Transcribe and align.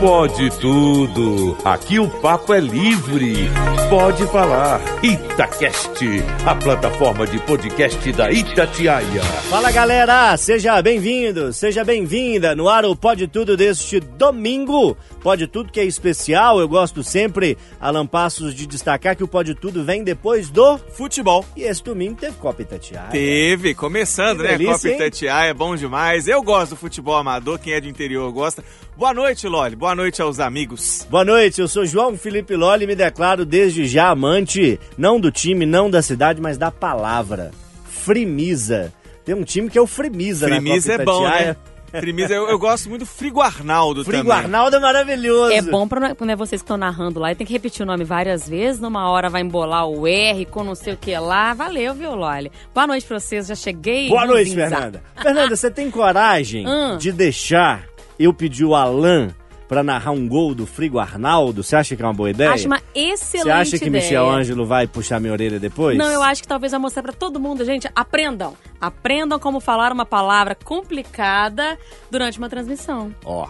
Pode 0.00 0.48
tudo. 0.58 1.58
Aqui 1.62 1.98
o 1.98 2.08
papo 2.08 2.54
é 2.54 2.58
livre. 2.58 3.50
Pode 3.90 4.24
falar. 4.28 4.80
Itacast, 5.04 6.02
a 6.46 6.54
plataforma 6.54 7.26
de 7.26 7.38
podcast 7.40 8.10
da 8.12 8.30
Itatiaia. 8.30 9.20
Fala 9.50 9.70
galera, 9.70 10.34
seja 10.38 10.80
bem-vindo, 10.80 11.52
seja 11.52 11.84
bem-vinda 11.84 12.54
no 12.54 12.66
ar 12.66 12.86
o 12.86 12.96
Pode 12.96 13.26
Tudo 13.26 13.58
deste 13.58 14.00
domingo. 14.00 14.96
Pode 15.22 15.46
Tudo 15.46 15.70
que 15.70 15.78
é 15.78 15.84
especial, 15.84 16.58
eu 16.60 16.68
gosto 16.68 17.02
sempre, 17.04 17.56
Alan 17.80 18.06
Passos, 18.06 18.54
de 18.54 18.66
destacar 18.66 19.14
que 19.14 19.22
o 19.22 19.28
Pode 19.28 19.54
Tudo 19.54 19.84
vem 19.84 20.02
depois 20.02 20.48
do 20.48 20.78
Futebol. 20.78 21.44
E 21.54 21.62
esse 21.62 21.82
domingo 21.84 22.16
teve 22.18 22.36
Copa 22.36 22.62
Itatiaia. 22.62 23.10
Teve, 23.10 23.74
começando, 23.74 24.38
Que 24.38 24.42
né? 24.44 24.48
delícia, 24.58 24.72
Copa 24.74 24.88
hein? 24.88 24.94
Itatiaia, 24.94 25.50
é 25.50 25.54
bom 25.54 25.76
demais. 25.76 26.26
Eu 26.26 26.42
gosto 26.42 26.70
do 26.70 26.76
futebol 26.76 27.16
amador, 27.16 27.58
quem 27.58 27.74
é 27.74 27.80
do 27.80 27.88
interior 27.88 28.32
gosta. 28.32 28.64
Boa 28.96 29.12
noite, 29.14 29.46
Loli. 29.46 29.76
Boa 29.76 29.94
noite 29.94 30.20
aos 30.22 30.40
amigos. 30.40 31.06
Boa 31.10 31.24
noite, 31.24 31.60
eu 31.60 31.68
sou 31.68 31.84
João 31.86 32.16
Felipe 32.16 32.56
Loli 32.56 32.84
e 32.84 32.86
me 32.86 32.94
declaro 32.96 33.44
desde 33.44 33.86
já 33.86 34.08
amante, 34.08 34.78
não 34.96 35.20
do 35.20 35.30
time, 35.30 35.64
não 35.66 35.90
da 35.90 36.02
cidade, 36.02 36.40
mas 36.40 36.56
da 36.58 36.70
palavra. 36.70 37.50
Frimisa. 37.84 38.92
Tem 39.24 39.34
um 39.34 39.44
time 39.44 39.68
que 39.70 39.78
é 39.78 39.80
o 39.80 39.86
Frimisa, 39.86 40.48
Frimisa 40.48 40.88
na 40.96 41.02
é 41.02 41.04
Copa 41.04 41.12
bom, 41.18 41.24
Itatiaia. 41.26 41.46
né? 41.48 41.56
Frimisa, 41.98 42.32
eu, 42.34 42.48
eu 42.48 42.58
gosto 42.58 42.88
muito 42.88 43.00
do 43.02 43.06
Frigo 43.06 43.40
Arnaldo 43.40 44.04
Frigo 44.04 44.22
também. 44.28 44.36
Arnaldo 44.44 44.76
é 44.76 44.78
maravilhoso. 44.80 45.52
É 45.52 45.62
bom 45.62 45.88
pra 45.88 46.14
né, 46.20 46.36
vocês 46.36 46.60
que 46.62 46.64
estão 46.64 46.76
narrando 46.76 47.18
lá 47.20 47.32
e 47.32 47.34
tem 47.34 47.46
que 47.46 47.52
repetir 47.52 47.82
o 47.82 47.86
nome 47.86 48.04
várias 48.04 48.48
vezes. 48.48 48.80
Numa 48.80 49.10
hora 49.10 49.28
vai 49.28 49.42
embolar 49.42 49.86
o 49.86 50.06
R 50.06 50.44
com 50.46 50.62
não 50.62 50.74
sei 50.74 50.94
o 50.94 50.96
que 50.96 51.16
lá. 51.18 51.52
Valeu, 51.54 51.94
viu, 51.94 52.14
Loli? 52.14 52.50
Boa 52.74 52.86
noite 52.86 53.06
pra 53.06 53.18
vocês. 53.18 53.46
Já 53.48 53.54
cheguei. 53.54 54.08
Boa 54.08 54.26
no 54.26 54.32
noite. 54.34 54.54
Fernanda. 54.54 55.02
Fernanda, 55.20 55.56
você 55.56 55.70
tem 55.70 55.90
coragem 55.90 56.66
Hum. 56.66 56.96
de 56.98 57.12
deixar 57.12 57.84
eu 58.18 58.32
pedir 58.34 58.64
o 58.64 58.74
Alan 58.74 59.28
pra 59.70 59.84
narrar 59.84 60.10
um 60.10 60.26
gol 60.26 60.52
do 60.52 60.66
Frigo 60.66 60.98
Arnaldo? 60.98 61.62
Você 61.62 61.76
acha 61.76 61.94
que 61.94 62.02
é 62.02 62.04
uma 62.04 62.12
boa 62.12 62.28
ideia? 62.28 62.50
Acho 62.50 62.66
uma 62.66 62.82
excelente 62.92 63.44
Você 63.44 63.50
acha 63.52 63.78
que 63.78 63.84
ideia. 63.86 64.02
Michel 64.02 64.28
Ângelo 64.28 64.66
vai 64.66 64.88
puxar 64.88 65.20
minha 65.20 65.32
orelha 65.32 65.60
depois? 65.60 65.96
Não, 65.96 66.10
eu 66.10 66.20
acho 66.22 66.42
que 66.42 66.48
talvez 66.48 66.72
vai 66.72 66.80
mostrar 66.80 67.04
pra 67.04 67.12
todo 67.12 67.38
mundo, 67.38 67.64
gente. 67.64 67.88
Aprendam. 67.94 68.54
Aprendam 68.80 69.38
como 69.38 69.60
falar 69.60 69.92
uma 69.92 70.04
palavra 70.04 70.56
complicada 70.56 71.78
durante 72.10 72.36
uma 72.38 72.48
transmissão. 72.48 73.14
Ó, 73.24 73.46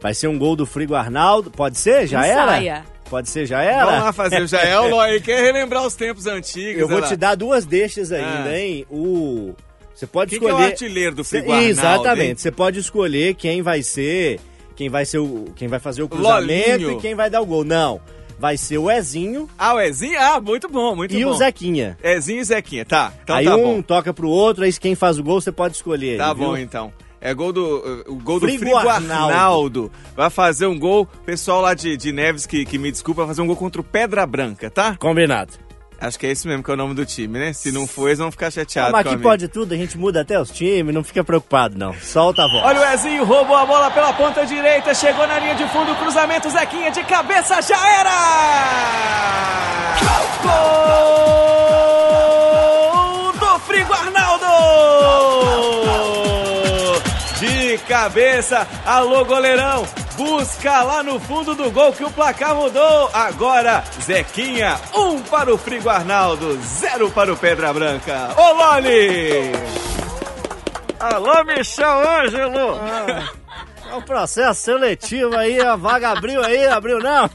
vai 0.00 0.12
ser 0.14 0.26
um 0.26 0.36
gol 0.36 0.56
do 0.56 0.66
Frigo 0.66 0.96
Arnaldo. 0.96 1.48
Pode 1.48 1.78
ser? 1.78 2.08
Já 2.08 2.26
Ensaia. 2.28 2.72
era? 2.72 2.84
Pode 3.08 3.28
ser? 3.30 3.46
Já 3.46 3.62
era? 3.62 3.84
Vamos 3.86 4.02
lá 4.04 4.12
fazer 4.12 4.42
o 4.42 4.46
Jael, 4.48 4.88
Loli. 4.88 5.20
Quer 5.20 5.42
relembrar 5.44 5.86
os 5.86 5.94
tempos 5.94 6.26
antigos. 6.26 6.80
Eu 6.80 6.88
vou 6.88 6.96
olha 6.96 7.06
te 7.06 7.10
lá. 7.10 7.16
dar 7.16 7.34
duas 7.36 7.64
deixas 7.64 8.10
ainda, 8.10 8.48
Ah. 8.48 8.58
hein? 8.58 8.84
O... 8.90 9.54
Você 9.94 10.06
pode 10.08 10.30
Quem 10.30 10.40
que 10.40 10.44
é 10.46 10.48
escolher... 10.48 10.64
o 10.66 10.70
artilheiro 10.70 11.14
do 11.14 11.22
Cê- 11.22 11.38
Frigo 11.38 11.52
Arnaldo, 11.52 11.70
Exatamente. 11.70 12.28
hein? 12.30 12.34
Você 12.36 12.50
pode 12.50 12.80
escolher 12.80 13.34
quem 13.34 13.62
vai 13.62 13.82
ser... 13.82 14.40
Quem 14.74 14.88
vai 14.88 15.04
ser 15.04 15.18
o... 15.18 15.46
Quem 15.56 15.68
vai 15.68 15.78
fazer 15.78 16.02
o 16.02 16.08
cruzamento 16.08 16.70
Lolinho. 16.82 16.98
e 16.98 17.00
quem 17.00 17.14
vai 17.14 17.28
dar 17.30 17.40
o 17.40 17.46
gol. 17.46 17.64
Não. 17.64 18.00
Vai 18.38 18.56
ser 18.56 18.78
o 18.78 18.90
Ezinho 18.90 19.48
Ah, 19.56 19.74
o 19.74 19.80
Ezinho? 19.80 20.18
Ah, 20.20 20.40
muito 20.40 20.68
bom, 20.68 20.96
muito 20.96 21.14
e 21.14 21.24
bom. 21.24 21.30
o 21.30 21.34
Zequinha. 21.34 21.96
Ezinho 22.02 22.40
e 22.40 22.44
Zequinha, 22.44 22.84
tá. 22.84 23.12
Então 23.22 23.36
aí 23.36 23.44
tá 23.44 23.54
um 23.56 23.62
bom. 23.76 23.82
toca 23.82 24.12
pro 24.12 24.28
outro, 24.28 24.64
aí 24.64 24.72
quem 24.72 24.94
faz 24.96 25.18
o 25.18 25.22
gol 25.22 25.40
você 25.40 25.52
pode 25.52 25.76
escolher. 25.76 26.18
Tá 26.18 26.34
bom, 26.34 26.56
então. 26.56 26.92
É 27.20 27.32
gol 27.32 27.52
do. 27.52 28.02
O 28.08 28.16
gol 28.16 28.40
Frigo 28.40 28.58
do 28.64 28.70
Frigo 28.72 28.88
Arnaldo. 28.88 29.32
Arnaldo. 29.32 29.92
Vai 30.16 30.28
fazer 30.28 30.66
um 30.66 30.76
gol. 30.76 31.06
Pessoal 31.24 31.60
lá 31.60 31.72
de, 31.72 31.96
de 31.96 32.10
Neves, 32.10 32.46
que, 32.46 32.64
que 32.64 32.78
me 32.78 32.90
desculpa, 32.90 33.20
vai 33.20 33.28
fazer 33.28 33.42
um 33.42 33.46
gol 33.46 33.54
contra 33.54 33.80
o 33.80 33.84
Pedra 33.84 34.26
Branca, 34.26 34.68
tá? 34.68 34.96
Combinado. 34.96 35.52
Acho 36.02 36.18
que 36.18 36.26
é 36.26 36.30
esse 36.30 36.48
mesmo 36.48 36.64
que 36.64 36.70
é 36.70 36.74
o 36.74 36.76
nome 36.76 36.94
do 36.94 37.06
time, 37.06 37.38
né? 37.38 37.52
Se 37.52 37.70
não 37.70 37.86
for, 37.86 38.08
eles 38.08 38.18
vão 38.18 38.28
ficar 38.32 38.50
chateados. 38.50 38.90
Mas 38.90 39.06
aqui 39.06 39.16
pode 39.18 39.46
tudo, 39.46 39.72
a 39.72 39.76
gente 39.76 39.96
muda 39.96 40.22
até 40.22 40.40
os 40.40 40.50
times, 40.50 40.92
não 40.92 41.04
fica 41.04 41.22
preocupado 41.22 41.78
não. 41.78 41.94
Solta 41.94 42.42
a 42.42 42.48
voz. 42.48 42.64
Olha 42.64 42.80
o 42.80 42.84
Ezinho, 42.92 43.24
roubou 43.24 43.56
a 43.56 43.64
bola 43.64 43.88
pela 43.88 44.12
ponta 44.12 44.44
direita, 44.44 44.92
chegou 44.94 45.24
na 45.28 45.38
linha 45.38 45.54
de 45.54 45.64
fundo, 45.68 45.94
cruzamento, 45.94 46.50
Zequinha 46.50 46.90
de 46.90 47.04
cabeça, 47.04 47.62
já 47.62 48.00
era! 48.00 48.10
Gol 53.22 53.32
do 53.34 53.60
Frigo 53.60 53.92
Arnaldo! 53.92 54.46
De 57.38 57.78
cabeça, 57.86 58.66
alô 58.84 59.24
goleirão, 59.24 59.86
busca 60.16 60.82
lá 60.82 61.02
no 61.02 61.18
fundo 61.20 61.54
do 61.54 61.70
gol 61.70 61.92
que 61.92 62.04
o 62.04 62.10
placar 62.10 62.54
mudou. 62.54 63.10
Agora, 63.12 63.84
Zequinha, 64.00 64.78
um 64.94 65.20
para 65.22 65.52
o 65.52 65.58
Frigo 65.58 65.88
Arnaldo, 65.88 66.58
zero 66.62 67.10
para 67.10 67.32
o 67.32 67.36
Pedra 67.36 67.72
Branca. 67.72 68.30
Ô 68.36 68.52
Loli! 68.52 69.52
Alô, 71.00 71.44
Michel 71.44 72.08
Ângelo! 72.08 73.41
É 73.92 73.94
um 73.94 74.00
processo 74.00 74.62
seletivo 74.62 75.36
aí, 75.36 75.60
a 75.60 75.76
vaga 75.76 76.12
abriu 76.12 76.42
aí, 76.42 76.64
abriu 76.66 76.98
não? 76.98 77.28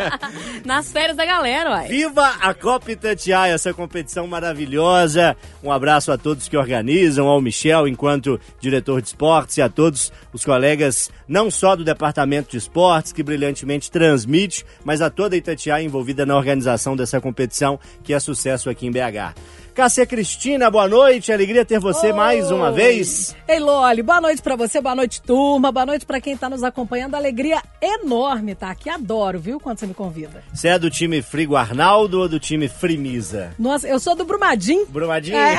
Nas 0.64 0.90
férias 0.90 1.14
da 1.14 1.26
galera, 1.26 1.72
uai. 1.72 1.88
Viva 1.88 2.26
a 2.40 2.54
Copa 2.54 2.90
Itatiaia, 2.90 3.52
essa 3.52 3.74
competição 3.74 4.26
maravilhosa. 4.26 5.36
Um 5.62 5.70
abraço 5.70 6.10
a 6.10 6.16
todos 6.16 6.48
que 6.48 6.56
organizam, 6.56 7.26
ao 7.26 7.38
Michel 7.38 7.86
enquanto 7.86 8.40
diretor 8.58 9.02
de 9.02 9.08
esportes 9.08 9.58
e 9.58 9.62
a 9.62 9.68
todos 9.68 10.10
os 10.32 10.42
colegas, 10.42 11.10
não 11.28 11.50
só 11.50 11.76
do 11.76 11.84
departamento 11.84 12.52
de 12.52 12.56
esportes, 12.56 13.12
que 13.12 13.22
brilhantemente 13.22 13.90
transmite, 13.90 14.64
mas 14.82 15.02
a 15.02 15.10
toda 15.10 15.34
a 15.34 15.38
Itatiaia 15.38 15.84
envolvida 15.84 16.24
na 16.24 16.34
organização 16.34 16.96
dessa 16.96 17.20
competição, 17.20 17.78
que 18.02 18.14
é 18.14 18.18
sucesso 18.18 18.70
aqui 18.70 18.86
em 18.86 18.90
BH. 18.90 19.34
Cássia 19.74 20.04
Cristina, 20.04 20.70
boa 20.70 20.88
noite, 20.88 21.32
alegria 21.32 21.64
ter 21.64 21.78
você 21.78 22.12
mais 22.12 22.50
uma 22.50 22.70
vez. 22.72 23.34
Ei, 23.46 23.58
Loli, 23.58 24.02
boa 24.02 24.20
noite 24.20 24.42
pra 24.42 24.56
você, 24.56 24.80
boa 24.80 24.94
noite, 24.94 25.22
turma, 25.22 25.70
boa 25.70 25.86
noite 25.86 26.04
pra 26.04 26.20
quem 26.20 26.36
tá 26.36 26.50
nos 26.50 26.62
acompanhando. 26.62 27.14
Alegria 27.14 27.62
enorme 27.80 28.54
tá 28.54 28.70
aqui, 28.70 28.90
adoro, 28.90 29.38
viu, 29.38 29.60
quando 29.60 29.78
você 29.78 29.86
me 29.86 29.94
convida. 29.94 30.42
Você 30.52 30.68
é 30.68 30.78
do 30.78 30.90
time 30.90 31.22
Frigo 31.22 31.56
Arnaldo 31.56 32.20
ou 32.20 32.28
do 32.28 32.40
time 32.40 32.68
Frimisa? 32.68 33.54
Nossa, 33.58 33.86
eu 33.88 33.98
sou 34.00 34.14
do 34.14 34.24
Brumadinho. 34.24 34.86
Brumadinho? 34.86 35.36
É. 35.36 35.56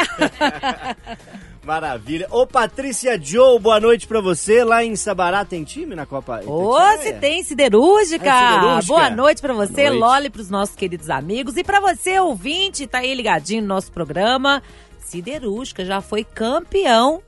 Maravilha. 1.63 2.27
Ô, 2.31 2.47
Patrícia 2.47 3.19
Joe, 3.21 3.59
boa 3.59 3.79
noite 3.79 4.07
pra 4.07 4.19
você. 4.19 4.63
Lá 4.63 4.83
em 4.83 4.95
Sabará 4.95 5.45
tem 5.45 5.63
time 5.63 5.95
na 5.95 6.05
Copa 6.05 6.41
Ô, 6.45 6.75
se 6.97 7.13
tem 7.13 7.43
siderúrgica. 7.43 8.29
É 8.29 8.53
siderúrgica. 8.55 8.93
Boa 8.93 9.09
noite 9.09 9.41
pra 9.41 9.53
você, 9.53 9.73
Boa 9.73 9.89
noite. 9.89 10.01
Loli, 10.01 10.29
pros 10.29 10.49
nossos 10.49 10.75
queridos 10.75 11.09
amigos. 11.09 11.57
E 11.57 11.63
pra 11.63 11.79
você, 11.79 12.19
ouvinte, 12.19 12.87
tá 12.87 12.99
aí 12.99 13.13
ligadinho 13.13 13.61
no 13.61 13.67
nosso 13.67 13.91
programa. 13.91 14.63
Siderúrgica 14.99 15.85
já 15.85 16.01
foi 16.01 16.23
campeão 16.23 17.21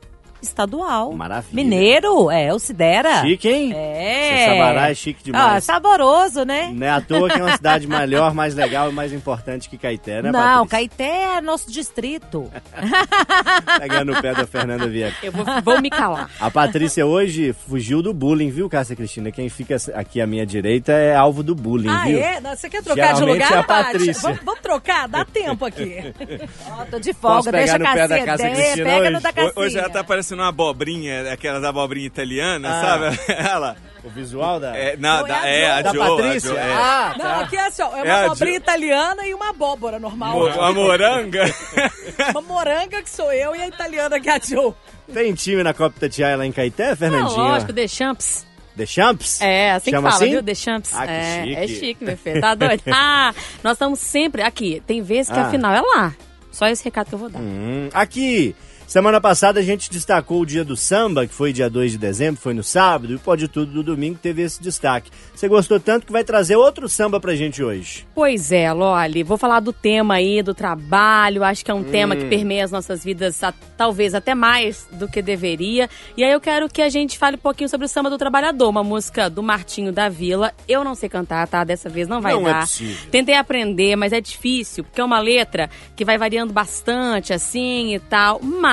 estadual. 0.43 1.11
Maravilha. 1.13 1.63
Mineiro, 1.63 2.29
é, 2.31 2.53
o 2.53 2.59
Sidera. 2.59 3.21
Chique, 3.21 3.47
hein? 3.49 3.73
É. 3.75 4.45
Sabará 4.49 4.89
é 4.91 4.93
chique 4.95 5.19
Ah, 5.21 5.23
demais. 5.25 5.63
saboroso, 5.63 6.43
né? 6.43 6.71
Não 6.73 6.85
é 6.87 6.89
à 6.91 7.01
toa 7.01 7.29
que 7.29 7.39
é 7.39 7.43
uma 7.43 7.55
cidade 7.55 7.87
melhor, 7.87 8.33
mais 8.33 8.53
legal 8.55 8.89
e 8.89 8.93
mais 8.93 9.11
importante 9.13 9.69
que 9.69 9.77
Caeté, 9.77 10.21
né, 10.21 10.31
Não, 10.31 10.65
Patrícia? 10.65 10.67
Caeté 10.69 11.37
é 11.37 11.41
nosso 11.41 11.71
distrito. 11.71 12.49
Pegando 13.79 14.11
o 14.13 14.21
pé 14.21 14.33
da 14.33 14.45
Fernanda 14.47 14.87
Vieira. 14.87 15.13
Eu 15.23 15.31
vou, 15.31 15.45
vou 15.63 15.81
me 15.81 15.89
calar. 15.89 16.29
A 16.39 16.49
Patrícia 16.51 17.05
hoje 17.05 17.53
fugiu 17.67 18.01
do 18.01 18.13
bullying, 18.13 18.49
viu, 18.49 18.69
Cássia 18.69 18.95
Cristina? 18.95 19.31
Quem 19.31 19.49
fica 19.49 19.75
aqui 19.95 20.21
à 20.21 20.27
minha 20.27 20.45
direita 20.45 20.91
é 20.91 21.15
alvo 21.15 21.43
do 21.43 21.55
bullying, 21.55 21.89
Ah, 21.89 22.03
viu? 22.05 22.19
é? 22.19 22.41
Você 22.55 22.69
quer 22.69 22.83
trocar 22.83 23.13
de 23.13 23.19
Geralmente 23.19 23.43
lugar, 23.43 23.51
é 23.53 23.59
a? 23.59 23.63
Patrícia. 23.63 24.21
Vamos, 24.21 24.39
vamos 24.43 24.61
trocar? 24.61 25.07
Dá 25.07 25.25
tempo 25.25 25.65
aqui. 25.65 26.13
Ó, 26.69 26.85
tô 26.85 26.99
de 26.99 27.13
Posso 27.13 27.43
folga, 27.43 27.51
pegar 27.51 27.77
deixa 27.77 27.79
no 27.79 27.85
a 27.87 27.93
pé 27.93 28.07
da 28.07 28.19
cassinha. 28.19 28.25
Cássia 28.25 28.47
É, 28.47 28.51
Cristina 28.55 28.85
pega 28.85 29.01
hoje? 29.01 29.09
no 29.11 29.21
da 29.21 29.33
cassinha. 29.33 29.53
Hoje 29.55 29.77
ela 29.77 29.89
tá 29.89 30.03
parecendo 30.03 30.32
uma 30.41 30.49
abobrinha, 30.49 31.31
aquelas 31.31 31.63
abobrinhas 31.63 32.07
italianas, 32.07 32.71
Ah. 32.71 32.81
sabe? 32.81 33.19
Ela. 33.49 33.75
O 34.03 34.09
visual 34.09 34.59
da... 34.59 34.75
É, 34.75 34.97
não, 34.97 35.19
Não, 35.19 35.25
é 35.25 35.29
da, 35.29 35.39
a 35.41 35.47
é, 35.47 35.71
a 35.71 35.81
da 35.81 35.91
Jo, 35.94 35.99
Patrícia? 35.99 36.49
a 36.51 36.53
Jo, 36.53 36.59
é. 36.59 36.73
Ah, 36.73 37.16
Não, 37.17 37.25
tá. 37.25 37.39
aqui 37.39 37.55
é 37.55 37.67
assim, 37.67 37.81
ó, 37.83 37.95
é 37.95 37.99
É 37.99 38.03
uma 38.03 38.13
a 38.13 38.25
abobrinha 38.25 38.57
italiana 38.57 39.25
e 39.25 39.33
uma 39.33 39.49
abóbora 39.51 39.97
normal. 39.97 40.38
Mo- 40.39 40.61
A 40.61 40.73
moranga. 40.73 41.43
Uma 42.31 42.41
moranga 42.41 43.01
que 43.01 43.09
sou 43.09 43.31
eu 43.31 43.55
e 43.55 43.61
a 43.61 43.67
italiana 43.67 44.19
que 44.19 44.29
é 44.29 44.33
a 44.35 44.39
Joe. 44.39 44.73
Tem 45.13 45.33
time 45.33 45.63
na 45.63 45.73
Copa 45.73 45.95
Itatiaia 45.97 46.35
lá 46.35 46.45
em 46.45 46.51
Caeté, 46.51 46.89
Não, 46.89 46.97
Fernandinha? 46.97 47.38
lógico, 47.41 47.73
The 47.73 47.88
Champs. 47.88 48.45
The 48.75 48.85
Champs? 48.85 49.39
É, 49.41 49.72
assim 49.72 49.91
Chama 49.91 50.09
que 50.09 50.13
fala, 50.16 50.23
assim? 50.25 50.31
viu? 50.34 50.43
The 50.43 50.55
Champs. 50.55 50.93
Ah, 50.96 51.05
que 51.08 51.11
é, 51.13 51.43
chique. 51.43 51.55
é 51.55 51.67
chique, 51.67 52.03
meu 52.05 52.17
filho. 52.17 52.41
Tá 52.41 52.55
doido? 52.55 52.84
Ah, 52.93 53.34
nós 53.63 53.73
estamos 53.73 53.99
sempre 53.99 54.41
aqui. 54.41 54.81
Tem 54.85 55.02
vezes 55.02 55.31
que 55.31 55.40
Ah. 55.40 55.43
a 55.47 55.49
final 55.49 55.73
é 55.73 55.81
lá. 55.81 56.13
Só 56.52 56.67
esse 56.67 56.84
recado 56.84 57.08
que 57.08 57.16
eu 57.16 57.19
vou 57.19 57.29
dar. 57.29 57.40
Hum, 57.40 57.90
aqui, 57.93 58.53
semana 58.88 59.20
passada 59.20 59.59
a 59.59 59.64
gente 59.64 59.90
destacou 59.90 60.41
o 60.41 60.46
dia 60.46 60.64
do 60.64 60.76
samba, 60.78 61.26
que 61.26 61.34
foi 61.34 61.52
dia 61.52 61.70
2 61.70 61.94
de 61.94 61.97
dezembro, 61.97 62.40
foi 62.41 62.53
no 62.53 62.64
sábado, 62.64 63.12
e 63.14 63.16
o 63.16 63.20
Pode 63.20 63.47
Tudo 63.47 63.72
do 63.72 63.84
domingo 63.84 64.20
teve 64.22 64.41
esse 64.41 64.62
destaque. 64.62 65.09
Você 65.35 65.47
gostou 65.47 65.80
tanto 65.80 66.06
que 66.06 66.12
vai 66.12 66.24
trazer 66.24 66.56
outro 66.56 66.88
samba 66.88 67.20
pra 67.20 67.35
gente 67.35 67.64
hoje. 67.64 68.06
Pois 68.14 68.52
é, 68.52 68.72
Loli, 68.72 69.24
vou 69.24 69.38
falar 69.38 69.59
do 69.59 69.74
tema 69.74 70.16
aí, 70.16 70.41
do 70.44 70.53
trabalho, 70.53 71.44
acho 71.44 71.66
que 71.66 71.72
é 71.72 71.74
um 71.74 71.84
tema 71.84 72.14
Hum. 72.16 72.20
que 72.20 72.26
permeia 72.26 72.64
as 72.66 72.72
nossas 72.72 73.03
vidas, 73.03 73.44
a- 73.44 73.53
talvez 73.78 74.14
até 74.14 74.35
mais 74.35 74.88
do 74.91 75.08
que 75.08 75.22
deveria. 75.22 75.90
E 76.16 76.24
aí 76.24 76.32
eu 76.32 76.40
quero 76.41 76.70
que 76.70 76.82
a 76.82 76.90
gente 76.90 77.18
fale 77.18 77.35
um 77.35 77.40
pouquinho 77.40 77.70
sobre 77.70 77.85
o 77.85 77.90
Samba 77.90 78.09
do 78.09 78.18
Trabalhador, 78.18 78.70
uma 78.70 78.84
música 78.84 79.30
do 79.30 79.41
Martinho 79.41 79.91
da 79.91 80.08
Vila. 80.09 80.52
Eu 80.68 80.84
não 80.84 80.94
sei 80.96 81.09
cantar, 81.09 81.47
tá? 81.47 81.64
Dessa 81.64 81.90
vez 81.90 82.08
não 82.08 82.22
vai 82.22 82.34
Não 82.34 82.47
é 82.47 82.52
dar. 82.53 82.59
possível. 82.62 83.09
Tentei 83.09 83.35
aprender, 83.35 83.96
mas 83.96 84.14
é 84.14 84.22
difícil, 84.22 84.84
porque 84.84 85.02
é 85.02 85.03
uma 85.03 85.20
letra 85.20 85.70
que 85.96 86.06
vai 86.06 86.18
variando 86.18 86.53
bastante, 86.53 87.34
assim 87.34 87.96
e 87.96 88.00
tal. 88.00 88.40
Mas 88.41 88.72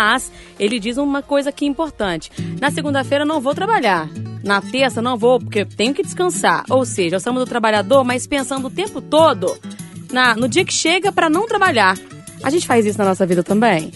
ele 0.58 0.78
diz 0.78 0.96
uma 0.96 1.22
coisa 1.22 1.50
aqui 1.50 1.66
importante. 1.66 2.30
Na 2.60 2.70
segunda-feira 2.70 3.24
não 3.24 3.40
vou 3.40 3.54
trabalhar. 3.54 4.08
Na 4.42 4.60
terça 4.60 5.02
não 5.02 5.16
vou, 5.16 5.38
porque 5.38 5.64
tenho 5.64 5.94
que 5.94 6.02
descansar. 6.02 6.64
Ou 6.70 6.84
seja, 6.84 7.20
samba 7.20 7.40
do 7.40 7.46
trabalhador, 7.46 8.04
mas 8.04 8.26
pensando 8.26 8.66
o 8.66 8.70
tempo 8.70 9.00
todo 9.00 9.56
na, 10.10 10.34
no 10.34 10.48
dia 10.48 10.64
que 10.64 10.72
chega 10.72 11.12
para 11.12 11.28
não 11.28 11.46
trabalhar. 11.46 11.96
A 12.42 12.50
gente 12.50 12.66
faz 12.66 12.86
isso 12.86 12.98
na 12.98 13.04
nossa 13.04 13.26
vida 13.26 13.42
também? 13.42 13.90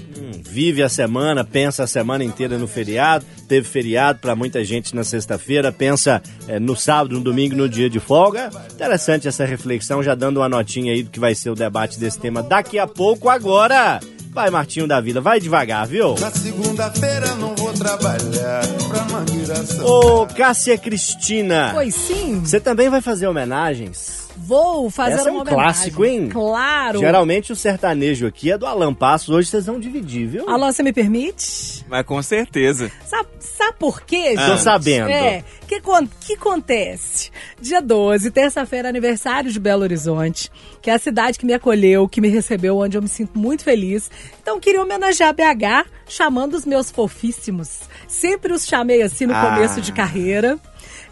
vive 0.54 0.84
a 0.84 0.88
semana, 0.88 1.42
pensa 1.42 1.82
a 1.82 1.86
semana 1.86 2.22
inteira 2.22 2.56
no 2.56 2.68
feriado. 2.68 3.26
Teve 3.48 3.66
feriado 3.66 4.20
para 4.20 4.36
muita 4.36 4.64
gente 4.64 4.94
na 4.94 5.02
sexta-feira, 5.02 5.72
pensa 5.72 6.22
é, 6.46 6.60
no 6.60 6.76
sábado, 6.76 7.16
no 7.16 7.20
domingo, 7.20 7.56
no 7.56 7.68
dia 7.68 7.90
de 7.90 7.98
folga. 7.98 8.50
Interessante 8.72 9.26
essa 9.26 9.44
reflexão, 9.44 10.00
já 10.00 10.14
dando 10.14 10.36
uma 10.36 10.48
notinha 10.48 10.92
aí 10.92 11.02
do 11.02 11.10
que 11.10 11.18
vai 11.18 11.34
ser 11.34 11.50
o 11.50 11.56
debate 11.56 11.98
desse 11.98 12.20
tema 12.20 12.40
daqui 12.40 12.78
a 12.78 12.86
pouco. 12.86 13.28
Agora, 13.28 13.98
vai 14.34 14.50
Martinho 14.50 14.88
da 14.88 15.00
Vila, 15.00 15.20
vai 15.20 15.38
devagar, 15.38 15.86
viu? 15.86 16.16
Na 16.18 16.30
segunda-feira 16.30 17.34
não 17.36 17.54
vou 17.54 17.72
trabalhar 17.72 18.66
pra. 18.88 19.84
Ô, 19.84 20.26
Cássia 20.26 20.76
Cristina. 20.76 21.70
Pois 21.72 21.94
sim. 21.94 22.40
Você 22.40 22.58
também 22.58 22.88
vai 22.88 23.00
fazer 23.00 23.28
homenagens? 23.28 24.23
Vou 24.46 24.90
fazer 24.90 25.14
Essa 25.14 25.28
é 25.28 25.32
um 25.32 25.36
homenagem. 25.36 25.54
clássico, 25.58 26.04
hein? 26.04 26.28
Claro. 26.28 26.98
Geralmente 26.98 27.52
o 27.52 27.56
sertanejo 27.56 28.26
aqui 28.26 28.50
é 28.52 28.58
do 28.58 28.66
Alan 28.66 28.92
Passos, 28.92 29.30
hoje 29.30 29.48
vocês 29.48 29.66
vão 29.66 29.80
dividir, 29.80 30.26
viu? 30.26 30.48
Alô, 30.48 30.70
você 30.72 30.82
me 30.82 30.92
permite? 30.92 31.84
Mas 31.88 32.04
com 32.04 32.22
certeza. 32.22 32.90
Sabe, 33.06 33.28
sabe 33.40 33.76
por 33.78 34.02
quê, 34.02 34.34
Tô 34.36 34.42
gente? 34.46 34.60
sabendo. 34.62 35.08
É, 35.08 35.42
que, 35.66 35.80
que 36.20 36.34
acontece? 36.34 37.30
Dia 37.60 37.80
12, 37.80 38.30
terça-feira, 38.30 38.88
aniversário 38.88 39.50
de 39.50 39.58
Belo 39.58 39.82
Horizonte, 39.82 40.50
que 40.82 40.90
é 40.90 40.94
a 40.94 40.98
cidade 40.98 41.38
que 41.38 41.46
me 41.46 41.54
acolheu, 41.54 42.08
que 42.08 42.20
me 42.20 42.28
recebeu, 42.28 42.78
onde 42.78 42.96
eu 42.98 43.02
me 43.02 43.08
sinto 43.08 43.38
muito 43.38 43.64
feliz. 43.64 44.10
Então, 44.42 44.60
queria 44.60 44.82
homenagear 44.82 45.32
BH, 45.34 45.86
chamando 46.06 46.54
os 46.54 46.66
meus 46.66 46.90
fofíssimos. 46.90 47.80
Sempre 48.06 48.52
os 48.52 48.66
chamei 48.66 49.02
assim 49.02 49.26
no 49.26 49.34
Ah. 49.34 49.50
começo 49.54 49.80
de 49.80 49.90
carreira. 49.92 50.58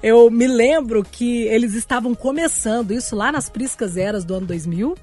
Eu 0.03 0.31
me 0.31 0.47
lembro 0.47 1.05
que 1.05 1.43
eles 1.43 1.75
estavam 1.75 2.15
começando 2.15 2.93
isso 2.93 3.15
lá 3.15 3.31
nas 3.31 3.49
Priscas 3.49 3.97
Eras 3.97 4.25
do 4.25 4.35
ano 4.35 4.47
2000. 4.47 4.97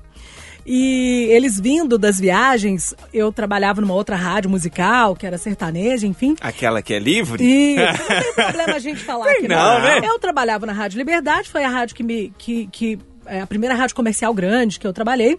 E 0.65 1.27
eles 1.31 1.59
vindo 1.59 1.97
das 1.97 2.19
viagens, 2.19 2.93
eu 3.13 3.31
trabalhava 3.31 3.81
numa 3.81 3.93
outra 3.93 4.15
rádio 4.15 4.49
musical, 4.49 5.15
que 5.15 5.25
era 5.25 5.37
sertaneja, 5.37 6.05
enfim. 6.05 6.35
Aquela 6.41 6.81
que 6.81 6.93
é 6.93 6.99
livre? 6.99 7.43
Isso, 7.43 8.03
não 8.09 8.21
tem 8.21 8.33
problema 8.33 8.73
a 8.75 8.79
gente 8.79 8.99
falar 8.99 9.31
aqui, 9.31 9.47
não, 9.47 9.81
né? 9.81 10.01
Eu 10.03 10.19
trabalhava 10.19 10.65
na 10.65 10.73
Rádio 10.73 10.97
Liberdade, 10.97 11.49
foi 11.49 11.63
a 11.63 11.69
rádio 11.69 11.95
que 11.95 12.03
me. 12.03 12.31
que, 12.37 12.67
que 12.67 12.99
é 13.25 13.41
a 13.41 13.47
primeira 13.47 13.73
rádio 13.73 13.95
comercial 13.95 14.33
grande 14.33 14.79
que 14.79 14.85
eu 14.85 14.93
trabalhei. 14.93 15.37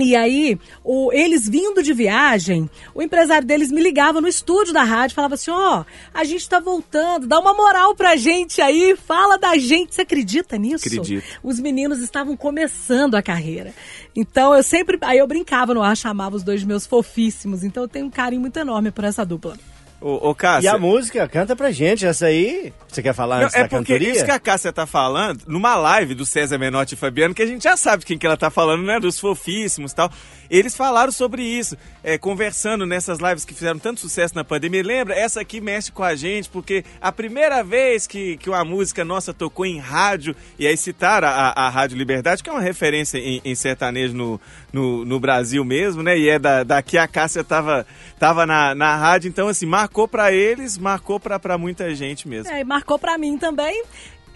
E 0.00 0.14
aí, 0.14 0.56
o- 0.84 1.12
eles 1.12 1.48
vindo 1.48 1.82
de 1.82 1.92
viagem, 1.92 2.70
o 2.94 3.02
empresário 3.02 3.44
deles 3.46 3.70
me 3.72 3.82
ligava 3.82 4.20
no 4.20 4.28
estúdio 4.28 4.72
da 4.72 4.84
rádio, 4.84 5.16
falava 5.16 5.34
assim: 5.34 5.50
ó, 5.50 5.84
a 6.14 6.22
gente 6.22 6.48
tá 6.48 6.60
voltando, 6.60 7.26
dá 7.26 7.38
uma 7.40 7.52
moral 7.52 7.96
pra 7.96 8.14
gente 8.14 8.60
aí, 8.62 8.96
fala 8.96 9.36
da 9.36 9.56
gente. 9.58 9.94
Você 9.96 10.02
acredita 10.02 10.56
nisso? 10.56 10.86
Acredito. 10.86 11.24
Os 11.42 11.58
meninos 11.58 11.98
estavam 11.98 12.36
começando 12.36 13.16
a 13.16 13.22
carreira. 13.22 13.74
Então 14.14 14.54
eu 14.54 14.62
sempre. 14.62 14.98
Aí 15.02 15.18
eu 15.18 15.26
brincava 15.26 15.74
no 15.74 15.82
ar, 15.82 15.96
chamava 15.96 16.36
os 16.36 16.44
dois 16.44 16.62
meus 16.62 16.86
fofíssimos. 16.86 17.64
Então 17.64 17.82
eu 17.82 17.88
tenho 17.88 18.06
um 18.06 18.10
carinho 18.10 18.40
muito 18.40 18.56
enorme 18.56 18.92
por 18.92 19.02
essa 19.02 19.26
dupla. 19.26 19.56
Ô, 20.00 20.28
ô 20.28 20.30
E 20.30 20.34
Cássia. 20.34 20.72
a 20.72 20.78
música, 20.78 21.26
canta 21.28 21.56
pra 21.56 21.72
gente, 21.72 22.06
essa 22.06 22.26
aí. 22.26 22.72
Você 22.86 23.02
quer 23.02 23.12
falar 23.12 23.38
Não, 23.38 23.44
antes 23.46 23.56
é 23.56 23.62
da 23.64 23.68
porque 23.68 23.94
cantoria? 23.94 24.12
isso 24.12 24.24
que 24.24 24.30
a 24.30 24.38
Cássia 24.38 24.72
tá 24.72 24.86
falando, 24.86 25.42
numa 25.46 25.74
live 25.74 26.14
do 26.14 26.24
César 26.24 26.56
Menotti 26.56 26.94
e 26.94 26.96
Fabiano, 26.96 27.34
que 27.34 27.42
a 27.42 27.46
gente 27.46 27.64
já 27.64 27.76
sabe 27.76 28.00
de 28.00 28.06
quem 28.06 28.16
que 28.16 28.24
ela 28.26 28.36
tá 28.36 28.48
falando, 28.48 28.84
né? 28.84 29.00
Dos 29.00 29.18
fofíssimos 29.18 29.90
e 29.92 29.94
tal. 29.96 30.10
Eles 30.50 30.76
falaram 30.76 31.12
sobre 31.12 31.42
isso, 31.42 31.76
é, 32.02 32.16
conversando 32.16 32.86
nessas 32.86 33.18
lives 33.18 33.44
que 33.44 33.54
fizeram 33.54 33.78
tanto 33.78 34.00
sucesso 34.00 34.34
na 34.34 34.44
pandemia. 34.44 34.82
Lembra? 34.82 35.14
Essa 35.14 35.40
aqui 35.40 35.60
mexe 35.60 35.92
com 35.92 36.02
a 36.02 36.14
gente, 36.14 36.48
porque 36.48 36.84
a 37.00 37.12
primeira 37.12 37.62
vez 37.62 38.06
que, 38.06 38.36
que 38.38 38.48
uma 38.48 38.64
música 38.64 39.04
nossa 39.04 39.34
tocou 39.34 39.66
em 39.66 39.78
rádio, 39.78 40.34
e 40.58 40.66
aí 40.66 40.76
citaram 40.76 41.28
a, 41.28 41.52
a 41.54 41.68
Rádio 41.68 41.98
Liberdade, 41.98 42.42
que 42.42 42.48
é 42.48 42.52
uma 42.52 42.62
referência 42.62 43.18
em, 43.18 43.40
em 43.44 43.54
sertanejo 43.54 44.14
no, 44.14 44.40
no, 44.72 45.04
no 45.04 45.20
Brasil 45.20 45.64
mesmo, 45.64 46.02
né? 46.02 46.18
E 46.18 46.28
é 46.28 46.38
da, 46.38 46.62
daqui 46.64 46.96
a 46.96 47.06
Cássia 47.06 47.44
tava, 47.44 47.86
tava 48.18 48.46
na, 48.46 48.74
na 48.74 48.96
rádio, 48.96 49.28
então 49.28 49.48
assim, 49.48 49.66
marcou 49.66 50.08
pra 50.08 50.32
eles, 50.32 50.78
marcou 50.78 51.20
pra 51.20 51.58
muita 51.58 51.94
gente 51.94 52.26
mesmo. 52.26 52.52
É, 52.52 52.60
e 52.60 52.64
marcou 52.64 52.98
pra 52.98 53.18
mim 53.18 53.36
também. 53.36 53.84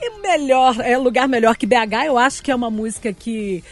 E 0.00 0.20
melhor, 0.20 0.80
é 0.80 0.98
lugar 0.98 1.28
melhor 1.28 1.56
que 1.56 1.64
BH, 1.64 2.06
eu 2.06 2.18
acho 2.18 2.42
que 2.42 2.50
é 2.50 2.54
uma 2.54 2.70
música 2.70 3.12
que 3.12 3.62